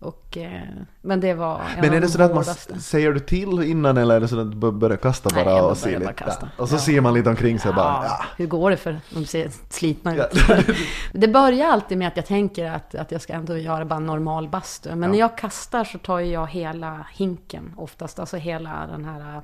Och, 0.01 0.37
eh, 0.37 0.61
men 1.01 1.19
det 1.19 1.33
var 1.33 1.55
en 1.59 1.81
Men 1.81 1.85
är 1.85 1.89
det 1.93 1.99
de 1.99 2.07
så 2.07 2.21
att 2.21 2.35
man 2.35 2.43
säger 2.79 3.11
du 3.13 3.19
till 3.19 3.63
innan 3.63 3.97
eller 3.97 4.15
är 4.15 4.19
det 4.19 4.27
så 4.27 4.39
att 4.39 4.51
du 4.61 4.71
börjar 4.71 4.97
kasta 4.97 5.29
Nej, 5.35 5.45
bara 5.45 5.55
jag 5.55 5.59
och 5.59 5.63
börjar 5.63 5.75
se 5.75 5.91
bara 5.91 5.99
lite? 5.99 6.13
kasta. 6.23 6.49
Ja. 6.57 6.63
Och 6.63 6.69
så 6.69 6.75
Ja. 6.75 6.79
ser 6.79 7.01
man 7.01 7.13
lite 7.13 7.29
omkring 7.29 7.59
sig 7.59 7.73
bara 7.73 8.05
ja. 8.05 8.23
Hur 8.37 8.47
går 8.47 8.71
det 8.71 8.77
för 8.77 8.99
de 9.09 9.25
ser 9.25 9.51
slitna 9.69 10.15
ut? 10.15 10.21
Ja. 10.47 10.57
Det 11.13 11.27
börjar 11.27 11.67
alltid 11.67 11.97
med 11.97 12.07
att 12.07 12.17
jag 12.17 12.25
tänker 12.25 12.71
att, 12.71 12.95
att 12.95 13.11
jag 13.11 13.21
ska 13.21 13.33
ändå 13.33 13.57
göra 13.57 13.85
bara 13.85 13.99
normal 13.99 14.49
bastu. 14.49 14.89
Men 14.89 15.01
Ja. 15.01 15.07
när 15.07 15.19
jag 15.19 15.37
kastar 15.37 15.83
så 15.83 15.97
tar 15.97 16.19
jag 16.19 16.47
hela 16.47 17.05
hinken 17.13 17.73
oftast. 17.77 18.19
Alltså 18.19 18.37
hela 18.37 18.87
den 18.87 19.05
här 19.05 19.35
äh, 19.35 19.41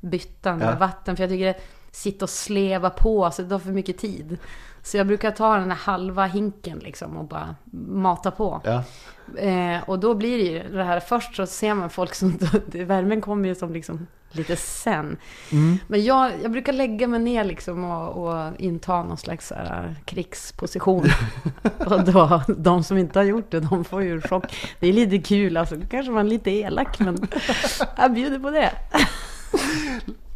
byttan 0.00 0.60
Ja. 0.60 0.66
med 0.66 0.78
vatten. 0.78 1.16
För 1.16 1.22
jag 1.22 1.30
tycker 1.30 1.44
det 1.46 1.60
sitta 1.90 2.24
och 2.24 2.30
sleva 2.30 2.90
på, 2.90 3.30
så 3.30 3.42
det 3.42 3.48
tar 3.48 3.58
för 3.58 3.70
mycket 3.72 3.98
tid. 3.98 4.38
Så 4.84 4.96
jag 4.96 5.06
brukar 5.06 5.30
ta 5.30 5.56
den 5.56 5.70
här 5.70 5.78
halva 5.78 6.26
hinken 6.26 6.78
liksom 6.78 7.16
och 7.16 7.24
bara 7.24 7.56
mata 7.88 8.30
på. 8.30 8.60
Ja. 8.64 8.84
Eh, 9.38 9.82
och 9.86 9.98
då 9.98 10.14
blir 10.14 10.38
det 10.38 10.44
ju 10.44 10.76
det 10.76 10.84
här, 10.84 11.00
först 11.00 11.36
så 11.36 11.46
ser 11.46 11.74
man 11.74 11.90
folk 11.90 12.14
som, 12.14 12.38
värmen 12.66 13.20
kommer 13.20 13.48
ju 13.48 13.54
som 13.54 13.72
liksom 13.72 14.06
lite 14.32 14.56
sen. 14.56 15.16
Mm. 15.52 15.78
Men 15.86 16.04
jag, 16.04 16.32
jag 16.42 16.50
brukar 16.50 16.72
lägga 16.72 17.08
mig 17.08 17.20
ner 17.20 17.44
liksom 17.44 17.84
och, 17.84 18.28
och 18.28 18.60
inta 18.60 19.02
någon 19.02 19.18
slags 19.18 19.50
här, 19.50 19.94
krigsposition. 20.04 21.06
och 21.78 22.04
då, 22.04 22.42
de 22.48 22.84
som 22.84 22.98
inte 22.98 23.18
har 23.18 23.24
gjort 23.24 23.50
det, 23.50 23.60
de 23.60 23.84
får 23.84 24.02
ju 24.02 24.20
chock. 24.20 24.56
Det 24.80 24.88
är 24.88 24.92
lite 24.92 25.18
kul, 25.18 25.56
alltså 25.56 25.76
kanske 25.90 26.12
man 26.12 26.26
är 26.26 26.30
lite 26.30 26.50
elak, 26.50 26.98
men 26.98 27.28
jag 27.96 28.14
bjuder 28.14 28.38
på 28.38 28.50
det. 28.50 28.72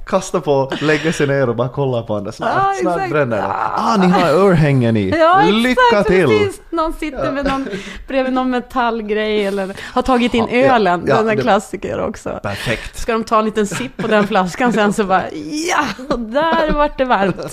Kasta 0.08 0.40
på, 0.40 0.70
lägga 0.80 1.12
sig 1.12 1.26
ner 1.26 1.48
och 1.48 1.56
bara 1.56 1.68
kolla 1.68 2.02
på 2.02 2.14
andra. 2.14 2.32
Snart, 2.32 2.50
Ja, 2.54 2.72
snart 2.80 2.94
exakt. 2.96 3.12
bränner 3.12 3.36
det. 3.36 3.52
Ah, 3.76 3.96
ni 3.96 4.06
har 4.06 4.28
örhängen 4.28 4.96
i. 4.96 5.10
Ja, 5.18 5.42
Lycka 5.42 5.80
exakt, 5.90 6.08
till! 6.08 6.26
precis. 6.28 6.60
Någon 6.70 6.92
sitter 6.92 7.32
med 7.32 7.44
någon, 7.44 7.68
bredvid 8.08 8.32
någon 8.32 8.50
metallgrej 8.50 9.46
eller 9.46 9.76
har 9.94 10.02
tagit 10.02 10.34
in 10.34 10.46
ja, 10.50 10.56
ölen. 10.74 11.04
ja, 11.06 11.16
den 11.16 11.28
är 11.28 11.36
klassiker 11.42 12.00
också. 12.00 12.40
Perfekt. 12.42 12.98
Ska 12.98 13.12
de 13.12 13.24
ta 13.24 13.38
en 13.38 13.44
liten 13.44 13.66
sipp 13.66 13.96
på 13.96 14.06
den 14.06 14.26
flaskan 14.26 14.72
sen 14.72 14.92
så 14.92 15.04
bara 15.04 15.22
ja, 15.68 15.84
där 16.16 16.72
vart 16.72 16.98
det 16.98 17.04
varmt. 17.04 17.46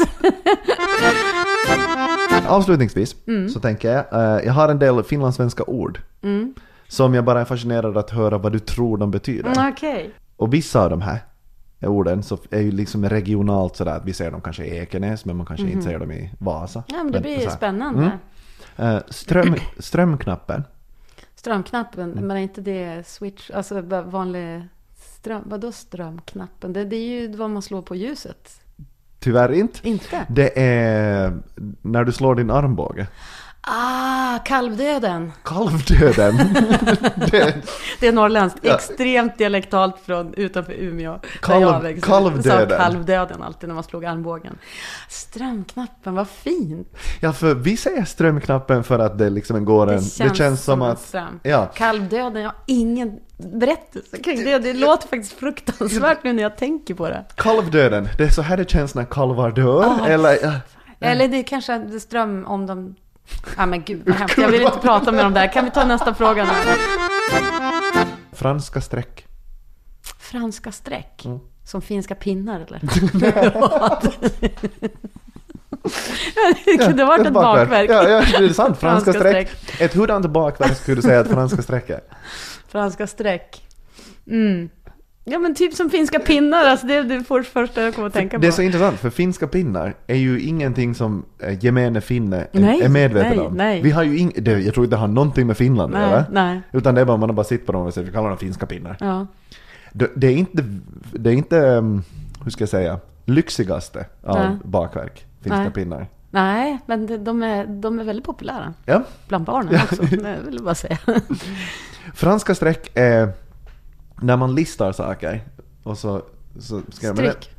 Avslutningsvis 2.47 3.15
Mm. 3.27 3.49
så 3.49 3.59
tänker 3.59 3.91
jag, 3.91 4.05
eh, 4.37 4.45
jag 4.45 4.53
har 4.53 4.69
en 4.69 4.79
del 4.79 5.03
finlandssvenska 5.03 5.63
ord. 5.63 5.99
Mm. 6.23 6.53
Som 6.87 7.13
jag 7.13 7.23
bara 7.25 7.41
är 7.41 7.45
fascinerad 7.45 7.97
att 7.97 8.09
höra 8.09 8.37
vad 8.37 8.51
du 8.51 8.59
tror 8.59 8.97
de 8.97 9.11
betyder. 9.11 9.51
Mm, 9.51 9.71
Okej. 9.73 10.09
Och 10.37 10.53
vissa 10.53 10.83
av 10.83 10.89
de 10.89 11.01
här 11.01 11.19
orden 11.81 12.23
så 12.23 12.37
är 12.49 12.61
ju 12.61 12.71
liksom 12.71 13.09
regionalt 13.09 13.75
sådär 13.75 13.95
att 13.95 14.05
vi 14.05 14.13
ser 14.13 14.31
dem 14.31 14.41
kanske 14.41 14.65
i 14.65 14.77
Ekenäs 14.77 15.25
men 15.25 15.37
man 15.37 15.45
kanske 15.45 15.69
inte 15.69 15.81
ser 15.85 15.99
dem 15.99 16.11
i 16.11 16.31
Vasa. 16.39 16.79
Mhm. 16.79 16.85
Ja, 16.97 17.03
men 17.03 17.11
det 17.11 17.21
blir 17.21 17.41
ju 17.41 17.49
spännande. 17.49 18.11
Mm. 18.77 18.95
Eh, 18.95 19.01
ström, 19.09 19.55
strömknappen. 19.79 20.63
Strömknappen, 21.35 22.11
Mm. 22.11 22.27
men 22.27 22.37
är 22.37 22.41
inte 22.41 22.61
det 22.61 23.07
switch, 23.07 23.51
alltså 23.51 23.81
vanlig 24.05 24.67
ström, 24.95 25.41
vadå 25.45 25.71
strömknappen? 25.71 26.73
Det, 26.73 26.85
det 26.85 26.95
är 26.95 27.21
ju 27.21 27.35
vad 27.37 27.49
man 27.49 27.61
slår 27.61 27.81
på 27.81 27.95
ljuset. 27.95 28.61
Tyvärr 29.19 29.51
inte. 29.51 29.89
Inte? 29.89 30.25
Det 30.29 30.59
är 30.61 31.37
när 31.81 32.03
du 32.03 32.11
slår 32.11 32.35
din 32.35 32.51
armbåge. 32.51 33.07
Ah, 33.67 34.39
kalvdöden. 34.45 35.31
Kalvdöden. 35.43 36.37
det, 37.31 37.55
Det 37.99 38.07
är 38.07 38.11
norrländskt, 38.11 38.59
Ja. 38.61 38.75
extremt 38.75 39.37
dialektalt 39.37 39.95
från 40.05 40.33
utanför 40.33 40.73
Umeå. 40.73 41.19
Kalv- 41.41 41.99
kalvdöden. 42.01 42.77
Kalvdöden 42.79 43.43
alltid 43.43 43.69
när 43.69 43.73
man 43.75 43.83
slog 43.83 44.05
armbågen. 44.05 44.57
Strömknappen, 45.09 46.15
vad 46.15 46.27
fint. 46.27 46.87
ja, 47.21 47.33
för 47.33 47.53
vi 47.55 47.77
säger 47.77 48.05
strömknappen 48.05 48.83
för 48.83 48.99
att 48.99 49.17
det 49.17 49.29
liksom 49.29 49.65
går 49.65 49.91
en... 49.91 50.01
Det 50.17 50.35
känns, 50.35 50.63
som 50.63 50.81
en 50.81 50.89
att... 50.91 50.99
ström. 51.01 51.39
Ja, 51.43 51.65
Kalvdöden, 51.75 52.41
jag 52.41 52.49
har 52.49 52.57
ingen 52.65 53.19
berättelse 53.37 54.17
kring 54.17 54.43
det. 54.43 54.59
Det 54.59 54.73
låter 54.73 55.07
faktiskt 55.07 55.33
fruktansvärt 55.39 56.23
nu 56.23 56.33
när 56.33 56.43
jag 56.43 56.57
tänker 56.57 56.93
på 56.93 57.09
det. 57.09 57.25
kalvdöden. 57.35 58.07
Det 58.17 58.23
är 58.23 58.29
så 58.29 58.41
här 58.41 58.57
det 58.57 58.69
känns 58.69 58.95
när 58.95 59.03
kalvar 59.05 59.51
dör. 59.51 59.83
Ah, 60.01 60.07
eller... 60.07 60.61
Eller 60.99 61.27
det 61.27 61.37
är 61.37 61.43
kanske 61.43 61.99
ström 61.99 62.45
om 62.47 62.65
de... 62.67 62.95
Ja 63.57 63.65
men 63.65 63.83
gud 63.83 64.01
vad 64.05 64.15
hemskt. 64.15 64.37
Jag 64.37 64.51
vill 64.51 64.61
inte 64.61 64.79
prata 64.79 65.11
med 65.11 65.25
dem 65.25 65.33
där. 65.33 65.53
Kan 65.53 65.65
vi 65.65 65.71
ta 65.71 65.85
nästa 65.85 66.13
fråga 66.13 66.45
nu? 66.45 66.51
Franska 68.33 68.81
streck. 68.81 69.25
Franska 70.19 70.71
streck. 70.71 71.25
Mm. 71.25 71.39
Som 71.63 71.81
finska 71.81 72.15
pinnar 72.15 72.59
eller? 72.59 72.79
det 76.65 76.77
kunde 76.77 77.05
varit 77.05 77.27
ett 77.27 77.33
bakverk. 77.33 77.89
Ja, 77.89 78.09
ja, 78.09 78.23
det 78.39 78.45
är 78.45 78.53
sant. 78.53 78.77
Franska, 78.77 79.13
Franska 79.13 79.29
streck. 79.29 79.81
Ett 79.81 79.93
hurdant 79.93 80.29
bakverk 80.29 80.77
skulle 80.77 80.95
du 80.95 81.01
säga 81.01 81.19
att 81.19 81.27
franska 81.27 81.61
streck 81.61 81.89
är. 81.89 82.01
Franska 82.67 83.07
streck. 83.07 83.67
Mm. 84.27 84.69
Ja 85.27 85.39
men 85.39 85.55
typ 85.55 85.73
som 85.73 85.89
finska 85.89 86.19
pinnar, 86.19 86.65
alltså 86.65 86.87
det 86.87 86.93
är 86.95 87.03
det 87.03 87.23
för- 87.23 87.41
första 87.43 87.81
jag 87.81 87.95
kommer 87.95 88.07
att 88.07 88.13
tänka 88.13 88.37
på. 88.37 88.41
Det 88.41 88.47
är 88.47 88.51
så 88.51 88.61
intressant, 88.61 88.99
för 88.99 89.09
finska 89.09 89.47
pinnar 89.47 89.93
är 90.07 90.15
ju 90.15 90.39
ingenting 90.41 90.95
som 90.95 91.25
eh, 91.39 91.63
gemene 91.65 92.01
finne 92.01 92.37
är- 92.51 92.59
Nej, 92.59 92.81
är 92.81 92.89
medveten 92.89 93.29
nej, 93.37 93.39
om. 93.47 93.53
nej. 93.53 93.81
Vi 93.81 93.91
har 93.91 94.03
ju 94.03 94.17
ing- 94.17 94.41
det, 94.41 94.59
jag 94.59 94.73
tror 94.73 94.85
inte 94.85 94.95
det 94.95 94.99
har 94.99 95.07
någonting 95.07 95.47
med 95.47 95.57
Finland 95.57 95.93
nej, 95.93 96.01
göra. 96.09 96.25
nej. 96.31 96.61
Utan 96.73 96.95
det 96.95 97.01
är 97.01 97.05
bara 97.05 97.17
man 97.17 97.29
har 97.29 97.35
bara 97.35 97.43
sitt 97.43 97.65
på 97.65 97.71
dem 97.71 97.81
och 97.81 97.93
säger 97.93 98.07
vi 98.07 98.13
kallar 98.13 98.29
dem 98.29 98.37
finska 98.37 98.65
pinnar. 98.65 98.97
Ja. 98.99 99.27
Det, 99.91 100.11
det 100.15 100.27
är 100.27 100.35
inte, 100.35 100.63
det 101.11 101.29
är 101.29 101.33
inte, 101.33 101.59
um, 101.59 102.03
hur 102.43 102.51
ska 102.51 102.61
jag 102.61 102.69
säga, 102.69 102.99
lyxigaste 103.25 104.05
av 104.23 104.35
Nej. 104.39 104.57
bakverk, 104.63 105.25
finska 105.41 105.71
pinnar. 105.71 106.07
Nej, 106.31 106.77
men 106.85 107.23
de 107.23 107.43
är, 107.43 107.65
de 107.65 107.99
är 107.99 108.03
väldigt 108.03 108.25
populära. 108.25 108.73
Ja. 108.85 109.03
Bland 109.27 109.45
barnen 109.45 109.75
också, 109.83 110.01
det 110.03 110.37
vill 110.45 110.55
jag 110.55 110.63
bara 110.63 110.75
säga. 110.75 110.97
Franska 112.13 112.55
streck 112.55 112.91
är 112.93 113.29
när 114.21 114.37
man 114.37 114.55
listar 114.55 114.91
saker 114.91 115.43
och 115.83 115.97
så, 115.97 116.21
så 116.59 116.81
ska 116.91 117.07
man- 117.07 117.15
Streck. 117.17 117.51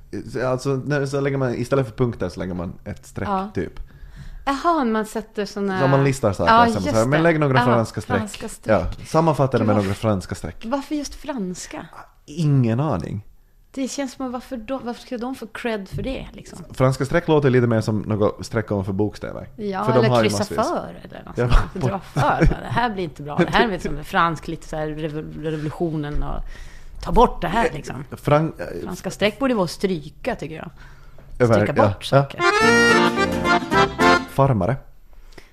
Alltså, 0.44 0.68
när, 0.84 1.06
så 1.06 1.20
lägger 1.20 1.36
man, 1.36 1.54
istället 1.54 1.88
för 1.88 1.96
punkter 1.96 2.28
så 2.28 2.40
lägger 2.40 2.54
man 2.54 2.72
ett 2.84 3.06
streck 3.06 3.28
Ja. 3.28 3.50
typ. 3.54 3.80
Jaha, 4.46 4.84
man 4.84 5.06
sätter 5.06 5.44
sådana... 5.44 5.80
Som 5.80 5.90
man 5.90 6.04
listar 6.04 6.32
saker. 6.32 6.52
Ja, 6.52 6.80
så 6.80 6.90
här, 6.90 7.06
men 7.06 7.22
lägg 7.22 7.40
några 7.40 7.58
Ja, 7.58 7.64
franska 7.64 8.00
streck. 8.00 8.18
franska 8.18 8.48
streck. 8.48 8.86
Ja, 9.00 9.04
sammanfatta 9.06 9.58
det 9.58 9.64
med 9.64 9.76
några 9.76 9.94
franska 9.94 10.34
streck. 10.34 10.64
Varför 10.66 10.94
just 10.94 11.14
franska? 11.14 11.86
Ingen 12.26 12.80
aning. 12.80 13.26
Det 13.76 13.88
känns 13.88 14.12
som 14.12 14.26
att 14.26 14.32
varför, 14.32 14.56
då, 14.56 14.78
varför 14.78 15.02
ska 15.02 15.18
de 15.18 15.34
få 15.34 15.46
cred 15.46 15.88
för 15.88 16.02
det 16.02 16.26
liksom? 16.32 16.58
Franska 16.74 17.04
streck 17.04 17.28
låter 17.28 17.50
lite 17.50 17.66
mer 17.66 17.80
som 17.80 17.98
något 18.00 18.46
streck 18.46 18.70
ovanför 18.72 18.92
bokstäver. 18.92 19.48
Ja, 19.56 19.84
För 19.84 19.92
de 19.92 20.04
eller 20.04 20.20
kryssa 20.22 20.44
för 20.44 20.94
eller 21.04 21.22
något 21.24 21.38
Ja, 21.38 21.48
sånt. 21.50 21.84
Dra 21.84 21.98
för. 21.98 22.40
Det 22.62 22.68
här 22.70 22.90
blir 22.90 23.04
inte 23.04 23.22
bra. 23.22 23.36
Det 23.36 23.50
här 23.50 23.64
är 23.68 23.72
liksom 23.72 24.04
fransk, 24.04 24.48
lite 24.48 24.68
så 24.68 24.76
här 24.76 24.86
revo- 24.88 25.42
revolutionen 25.42 26.22
och 26.22 26.40
ta 27.02 27.12
bort 27.12 27.40
det 27.42 27.48
här 27.48 27.70
liksom. 27.72 28.04
Fran- 28.10 28.52
Franska 28.82 29.10
streck 29.10 29.38
borde 29.38 29.54
vara 29.54 29.66
stryka 29.66 30.34
tycker 30.34 30.54
jag. 30.56 30.70
Stryka 31.48 31.72
bort 31.72 32.08
ja. 32.12 32.22
saker. 32.22 32.40
Farmare. 34.30 34.76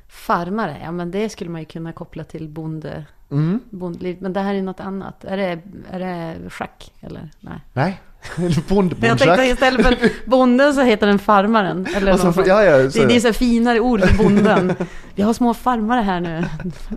Farmare, 0.08 0.78
ja 0.84 0.92
men 0.92 1.12
det 1.12 1.30
skulle 1.30 1.50
man 1.50 1.62
ju 1.62 1.66
kunna 1.66 1.94
koppla 1.94 2.24
till 2.24 2.50
bonde, 2.50 3.06
Mm. 3.32 3.60
bondliv. 3.70 4.18
Men 4.22 4.34
det 4.34 4.40
här 4.40 4.54
är 4.56 4.62
något 4.62 4.80
annat. 4.80 5.24
Är 5.24 5.38
det, 5.38 5.60
är 5.92 6.00
det 6.00 6.50
schack 6.50 6.92
eller? 7.02 7.30
Nej. 7.40 7.60
Nej. 7.74 8.02
Bond, 8.68 8.96
Jag 9.02 9.20
tänkte 9.20 9.44
istället 9.46 9.88
för 9.88 10.10
bonden 10.30 10.74
så 10.74 10.82
heter 10.82 11.08
den 11.08 11.20
farmaren. 11.20 11.88
Eller 11.96 12.14
Och 12.14 12.20
så- 12.20 12.26
något 12.26 12.36
sånt. 12.36 12.48
ja, 12.48 12.64
ja, 12.64 12.92
så- 12.92 13.00
det, 13.00 13.06
det 13.08 13.16
är 13.16 13.20
så 13.20 13.34
finare 13.34 13.80
ord 13.80 14.02
för 14.02 14.18
bonden. 14.24 14.74
Vi 15.16 15.24
har 15.24 15.34
små 15.34 15.54
farmare 15.54 16.02
här 16.02 16.20
nu. 16.20 16.44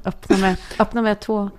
Öppna 0.05 0.37
med, 0.37 0.57
öppna 0.79 1.03
med 1.03 1.21
två. 1.21 1.51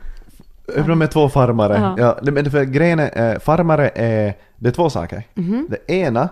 Öppna 0.75 0.95
med 0.95 1.11
två 1.11 1.29
farmare. 1.29 1.93
Ja. 1.97 2.17
Ja. 2.23 2.31
men 2.31 2.51
för 2.51 2.63
grejen 2.63 2.99
är, 2.99 3.33
eh, 3.33 3.39
farmare 3.39 3.89
är, 3.95 4.33
det 4.55 4.67
är 4.69 4.73
två 4.73 4.89
saker. 4.89 5.23
Mhm. 5.33 5.67
Det 5.69 5.93
ena 5.93 6.29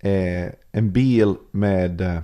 är 0.00 0.54
en 0.72 0.92
bil 0.92 1.34
med, 1.50 2.00
eh, 2.00 2.18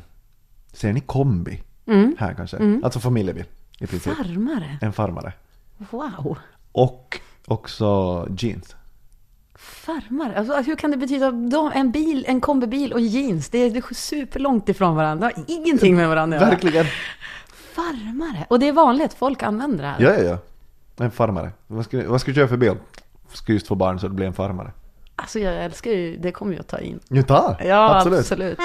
ser 0.73 0.93
ni 0.93 1.01
kombi? 1.01 1.63
Mm. 1.87 2.17
Här 2.19 2.35
kanske? 2.35 2.57
Mm. 2.57 2.85
Alltså 2.85 3.01
familjebil 3.01 3.45
i 3.79 3.87
princip. 3.87 4.17
Farmare? 4.17 4.79
En 4.81 4.93
farmare. 4.93 5.33
Wow. 5.91 6.39
Och 6.73 7.21
också 7.47 8.27
jeans. 8.39 8.77
Farmare? 9.61 10.39
Alltså, 10.39 10.57
hur 10.57 10.77
kan 10.77 10.91
det 10.91 10.97
betyda 10.97 11.31
de, 11.31 11.71
en 11.75 11.91
bil, 11.91 12.25
en 12.29 12.41
kombibil 12.41 12.93
och 12.93 13.01
jeans? 13.01 13.49
Det 13.49 13.59
är, 13.59 13.71
det 13.71 13.79
är 13.79 13.95
superlångt 13.95 14.69
ifrån 14.69 14.97
varandra. 14.97 15.29
Det 15.29 15.35
har 15.37 15.45
ingenting 15.47 15.97
med 15.97 16.09
varandra 16.09 16.41
att. 16.41 16.53
Verkligen. 16.53 16.87
Farmare? 17.75 18.47
Och 18.49 18.59
det 18.59 18.69
är 18.69 18.73
vanligt, 18.73 19.15
folk 19.15 19.43
använder 19.43 19.85
det 19.85 19.91
här. 19.91 20.01
Ja, 20.01 20.15
ja, 20.15 20.39
ja. 20.97 21.05
En 21.05 21.11
farmare. 21.11 21.53
Vad 21.67 21.85
ska, 21.85 22.09
vad 22.09 22.21
ska 22.21 22.31
du 22.31 22.35
köra 22.35 22.49
för 22.49 22.57
bil? 22.57 22.77
Ska 23.33 23.53
just 23.53 23.67
få 23.67 23.75
barn 23.75 24.01
så 24.01 24.09
det 24.09 24.15
blir 24.15 24.27
en 24.27 24.35
farmare. 24.35 24.73
Alltså 25.17 25.39
jag 25.39 25.65
älskar 25.65 25.91
ju, 25.91 26.17
det 26.17 26.33
kommer 26.33 26.61
att 26.61 26.69
ta 26.69 26.79
in. 26.79 27.01
Ja, 27.09 27.23
ta! 27.23 27.57
Ja, 27.65 27.97
Absolut. 27.97 28.19
absolut. 28.21 28.59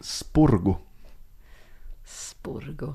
Spurgo. 0.00 0.76
Sporgo. 2.06 2.94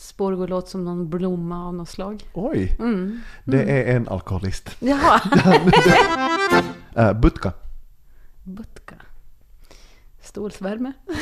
Sporgo 0.00 0.46
låter 0.46 0.70
som 0.70 0.84
någon 0.84 1.10
blomma 1.10 1.66
av 1.66 1.74
något 1.74 1.88
slag. 1.88 2.24
Oj! 2.32 2.76
Mm. 2.78 3.20
Det 3.44 3.62
är 3.62 3.96
en 3.96 4.08
alkoholist. 4.08 4.76
Jaha. 4.78 5.20
Äh, 6.96 7.12
butka. 7.12 7.52
Butka. 8.44 8.94
Stålsvärme. 10.22 10.92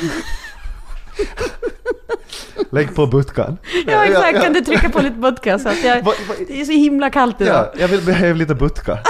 Lägg 2.71 2.95
på 2.95 3.07
butkan. 3.07 3.57
Ja, 3.87 4.05
exakt. 4.05 4.41
Kan 4.43 4.53
du 4.53 4.61
trycka 4.61 4.89
på 4.89 5.01
lite 5.01 5.15
butka 5.17 5.59
så 5.59 5.69
att 5.69 5.83
jag... 5.83 6.03
Va- 6.03 6.13
va- 6.27 6.35
Det 6.47 6.61
är 6.61 6.65
så 6.65 6.71
himla 6.71 7.09
kallt 7.09 7.41
idag. 7.41 7.69
Ja, 7.73 7.79
jag 7.81 7.87
vill 7.87 8.01
behöva 8.05 8.37
lite 8.37 8.55
butka. 8.55 8.99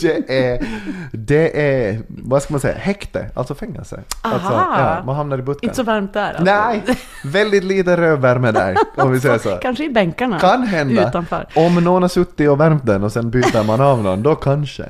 Det, 0.00 0.30
är, 0.48 0.66
det 1.12 1.60
är, 1.88 2.00
vad 2.08 2.42
ska 2.42 2.52
man 2.54 2.60
säga, 2.60 2.78
häkte, 2.78 3.26
alltså 3.34 3.54
fängelse. 3.54 4.00
Alltså, 4.22 4.52
ja, 4.52 5.02
man 5.06 5.16
hamnar 5.16 5.38
i 5.38 5.42
butkan. 5.42 5.60
Inte 5.62 5.76
så 5.76 5.82
varmt 5.82 6.12
där 6.12 6.28
alltså. 6.28 6.44
Nej, 6.44 6.82
väldigt 7.24 7.64
lite 7.64 7.96
rövvärme 7.96 8.52
där, 8.52 8.76
om 8.96 9.12
vi 9.12 9.20
säger 9.20 9.38
så. 9.38 9.56
Kanske 9.62 9.84
i 9.84 9.88
bänkarna. 9.90 10.38
Kan 10.38 10.62
hända. 10.62 11.08
Utanför. 11.08 11.46
Om 11.56 11.74
någon 11.74 12.02
har 12.02 12.08
suttit 12.08 12.48
och 12.50 12.60
värmt 12.60 12.86
den 12.86 13.04
och 13.04 13.12
sen 13.12 13.30
byter 13.30 13.64
man 13.66 13.80
av 13.80 14.02
någon, 14.02 14.22
då 14.22 14.34
kanske. 14.34 14.84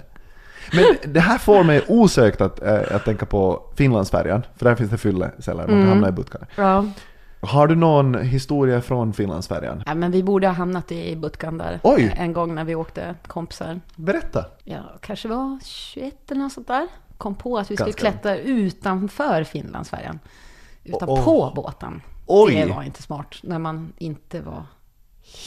Men 0.72 1.12
det 1.12 1.20
här 1.20 1.38
får 1.38 1.64
mig 1.64 1.82
osökt 1.88 2.40
att, 2.40 2.62
äh, 2.62 2.78
att 2.96 3.04
tänka 3.04 3.26
på 3.26 3.62
Finlandsfärjan, 3.76 4.42
för 4.56 4.64
där 4.64 4.74
finns 4.74 4.90
det 4.90 4.98
fylleceller, 4.98 5.58
man 5.58 5.66
kan 5.66 5.76
Mm. 5.76 5.88
hamna 5.88 6.08
i 6.08 6.12
butkan. 6.12 6.46
Ja. 6.56 6.84
Har 7.46 7.66
du 7.66 7.74
någon 7.74 8.14
historia 8.22 8.80
från 8.80 9.12
Finlandsfärjan? 9.12 9.82
ja, 9.86 9.94
men 9.94 10.10
vi 10.10 10.22
borde 10.22 10.46
ha 10.46 10.54
hamnat 10.54 10.92
i 10.92 11.16
Butkan 11.16 11.58
där. 11.58 11.80
Oj. 11.82 12.14
En 12.16 12.32
gång 12.32 12.54
när 12.54 12.64
vi 12.64 12.74
åkte 12.74 13.14
kompisar. 13.26 13.80
Berätta! 13.96 14.44
Ja, 14.64 14.82
kanske 15.00 15.28
var 15.28 15.58
21 15.64 16.30
eller 16.30 16.42
något 16.42 16.52
sånt 16.52 16.66
där. 16.68 16.86
Kom 17.18 17.34
på 17.34 17.58
att 17.58 17.70
vi 17.70 17.76
skulle 17.76 17.86
Ganska 17.90 18.00
klättra 18.10 18.36
utanför 18.36 19.44
Finlandsfärjan. 19.44 20.18
Utan 20.84 21.08
Oh, 21.08 21.18
oh. 21.18 21.24
på 21.24 21.52
båten. 21.54 22.02
Oj. 22.26 22.54
Det 22.54 22.66
var 22.74 22.82
inte 22.82 23.02
smart. 23.02 23.34
När 23.42 23.58
man 23.58 23.92
inte 23.98 24.40
var 24.40 24.62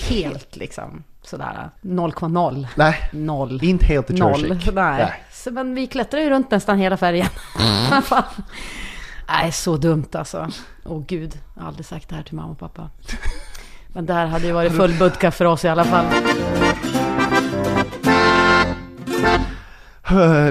helt 0.09 0.55
liksom 0.55 1.03
sådär 1.21 1.69
0,0. 1.81 2.67
Nej, 2.75 3.09
Noll. 3.13 3.63
inte 3.63 3.85
helt 3.85 4.09
i 4.09 4.13
Noll. 4.13 4.47
körskick. 4.47 4.73
Nej. 4.75 5.23
Så, 5.31 5.51
men 5.51 5.75
vi 5.75 5.87
klättrade 5.87 6.23
ju 6.23 6.29
runt 6.29 6.51
nästan 6.51 6.77
hela 6.77 6.97
färjan. 6.97 7.29
Fan. 8.03 8.23
Nej, 9.27 9.51
så 9.51 9.77
dumt 9.77 10.07
alltså. 10.11 10.47
Åh 10.85 11.03
gud, 11.07 11.39
jag 11.55 11.61
har 11.61 11.67
aldrig 11.67 11.85
sagt 11.85 12.09
det 12.09 12.15
här 12.15 12.23
till 12.23 12.35
mamma 12.35 12.51
och 12.51 12.59
pappa. 12.59 12.89
Men 13.87 14.05
där 14.05 14.25
hade 14.25 14.45
ju 14.47 14.51
varit 14.51 14.71
full 14.71 14.93
budka 14.99 15.31
för 15.31 15.45
oss 15.45 15.65
i 15.65 15.67
alla 15.67 15.83
fall. 15.83 16.05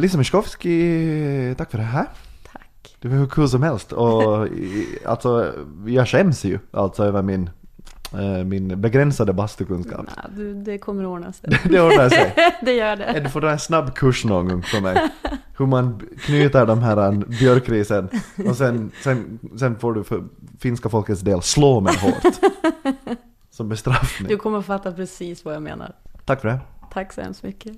Lisa 0.01 0.19
Miskovsky, 0.19 1.55
tack 1.55 1.71
för 1.71 1.79
det 1.79 1.85
här. 1.85 2.07
Tack. 2.53 2.97
Det 3.01 3.09
var 3.09 3.17
hur 3.17 3.27
kul 3.27 3.49
som 3.49 3.63
helst 3.63 3.93
och 3.93 4.49
alltså 5.07 5.53
jag 5.87 6.09
skäms 6.09 6.45
ju 6.45 6.59
alltså 6.71 7.05
över 7.05 7.23
min, 7.23 7.51
eh, 8.13 8.45
min 8.45 8.81
begränsade 8.81 9.33
bastukunskap. 9.33 10.07
Du, 10.37 10.55
det 10.55 10.79
kommer 10.79 11.07
ordna 11.07 11.33
sig. 11.33 11.61
Det 11.65 11.81
ordnar 11.81 12.09
sig. 12.09 12.35
det 12.63 12.73
gör 12.73 12.97
det. 12.97 13.21
Du 13.25 13.31
får 13.31 13.41
dra 13.41 13.51
en 13.51 13.59
snabb 13.59 13.95
kurs 13.95 14.25
någon 14.25 14.49
gång 14.49 14.63
för 14.63 14.81
mig. 14.81 15.11
Hur 15.59 15.67
man 15.67 16.01
knyter 16.21 16.67
de 16.67 16.83
här 16.83 16.97
an- 16.97 17.25
björkrisen 17.29 18.09
och 18.49 18.57
sen, 18.57 18.91
sen, 19.03 19.39
sen 19.59 19.79
får 19.79 19.93
du 19.95 20.05
för 20.05 20.25
finska 20.59 20.89
folkets 20.89 21.21
del 21.21 21.43
slå 21.43 21.81
mig 21.81 21.97
hårt. 21.97 22.35
Som 23.51 23.69
bestraffning. 23.69 24.29
Du 24.29 24.37
kommer 24.37 24.63
fatta 24.63 24.93
precis 24.93 25.45
vad 25.45 25.55
jag 25.55 25.63
menar. 25.63 25.95
Tack 26.25 26.41
för 26.41 26.49
det. 26.49 26.59
Tack 26.93 27.13
så 27.13 27.21
hemskt 27.21 27.43
mycket. 27.43 27.77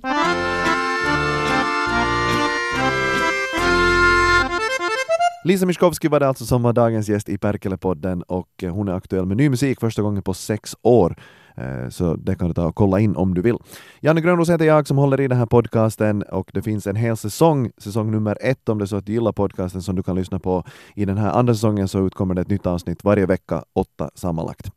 Lisa 5.43 5.65
Miskovsky 5.65 6.07
var 6.07 6.19
det 6.19 6.27
alltså 6.27 6.45
som 6.45 6.61
var 6.61 6.73
dagens 6.73 7.09
gäst 7.09 7.29
i 7.29 7.37
Perkele-podden 7.37 8.21
och 8.21 8.63
eh, 8.63 8.73
hon 8.73 8.87
är 8.87 8.93
aktuell 8.93 9.25
med 9.25 9.37
ny 9.37 9.49
musik 9.49 9.79
första 9.79 10.01
gången 10.01 10.23
på 10.23 10.33
sex 10.33 10.75
år. 10.81 11.15
Eh, 11.59 11.89
så 11.89 12.15
det 12.15 12.35
kan 12.35 12.47
du 12.47 12.53
ta 12.53 12.67
och 12.67 12.75
kolla 12.75 12.99
in 12.99 13.15
om 13.15 13.33
du 13.33 13.41
vill. 13.41 13.57
Janne 13.99 14.21
Grönros 14.21 14.49
heter 14.49 14.65
jag 14.65 14.87
som 14.87 14.97
håller 14.97 15.21
i 15.21 15.27
den 15.27 15.37
här 15.37 15.45
podcasten 15.45 16.23
och 16.23 16.51
det 16.53 16.61
finns 16.61 16.87
en 16.87 16.95
hel 16.95 17.17
säsong, 17.17 17.71
säsong 17.77 18.11
nummer 18.11 18.37
ett 18.41 18.69
om 18.69 18.77
det 18.77 18.83
är 18.83 18.85
så 18.85 18.95
att 18.95 19.05
du 19.05 19.13
gillar 19.13 19.31
podcasten 19.31 19.81
som 19.81 19.95
du 19.95 20.03
kan 20.03 20.15
lyssna 20.15 20.39
på. 20.39 20.63
I 20.95 21.05
den 21.05 21.17
här 21.17 21.31
andra 21.31 21.53
säsongen 21.53 21.87
så 21.87 22.05
utkommer 22.05 22.35
det 22.35 22.41
ett 22.41 22.49
nytt 22.49 22.65
avsnitt 22.65 23.03
varje 23.03 23.25
vecka, 23.25 23.63
åtta 23.73 24.09
sammanlagt. 24.15 24.71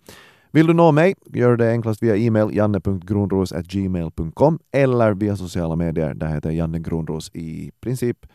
Vill 0.51 0.67
du 0.67 0.75
nå 0.75 0.93
mig, 0.93 1.15
gör 1.33 1.57
det 1.57 1.71
enklast 1.71 2.03
via 2.03 2.17
e-mail 2.17 2.57
janne.gronros.gmail.com 2.57 4.59
eller 4.73 5.15
via 5.15 5.37
sociala 5.37 5.77
medier, 5.77 6.15
där 6.15 6.27
heter 6.27 6.51
Janne 6.51 6.79
Gronros 6.79 7.31
i 7.35 7.71
princip 7.81 8.27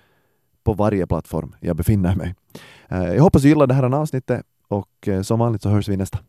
på 0.63 0.73
varje 0.73 1.07
plattform 1.07 1.55
jag 1.59 1.75
befinner 1.75 2.15
mig. 2.15 2.35
Eh, 2.87 3.03
jag 3.03 3.23
hoppas 3.23 3.41
du 3.41 3.47
gillar 3.47 3.67
det 3.67 3.73
här 3.73 3.95
avsnittet 3.95 4.45
och 4.67 5.07
eh, 5.07 5.21
som 5.21 5.39
vanligt 5.39 5.61
så 5.61 5.69
hörs 5.69 5.89
vi 5.89 5.97
nästa. 5.97 6.19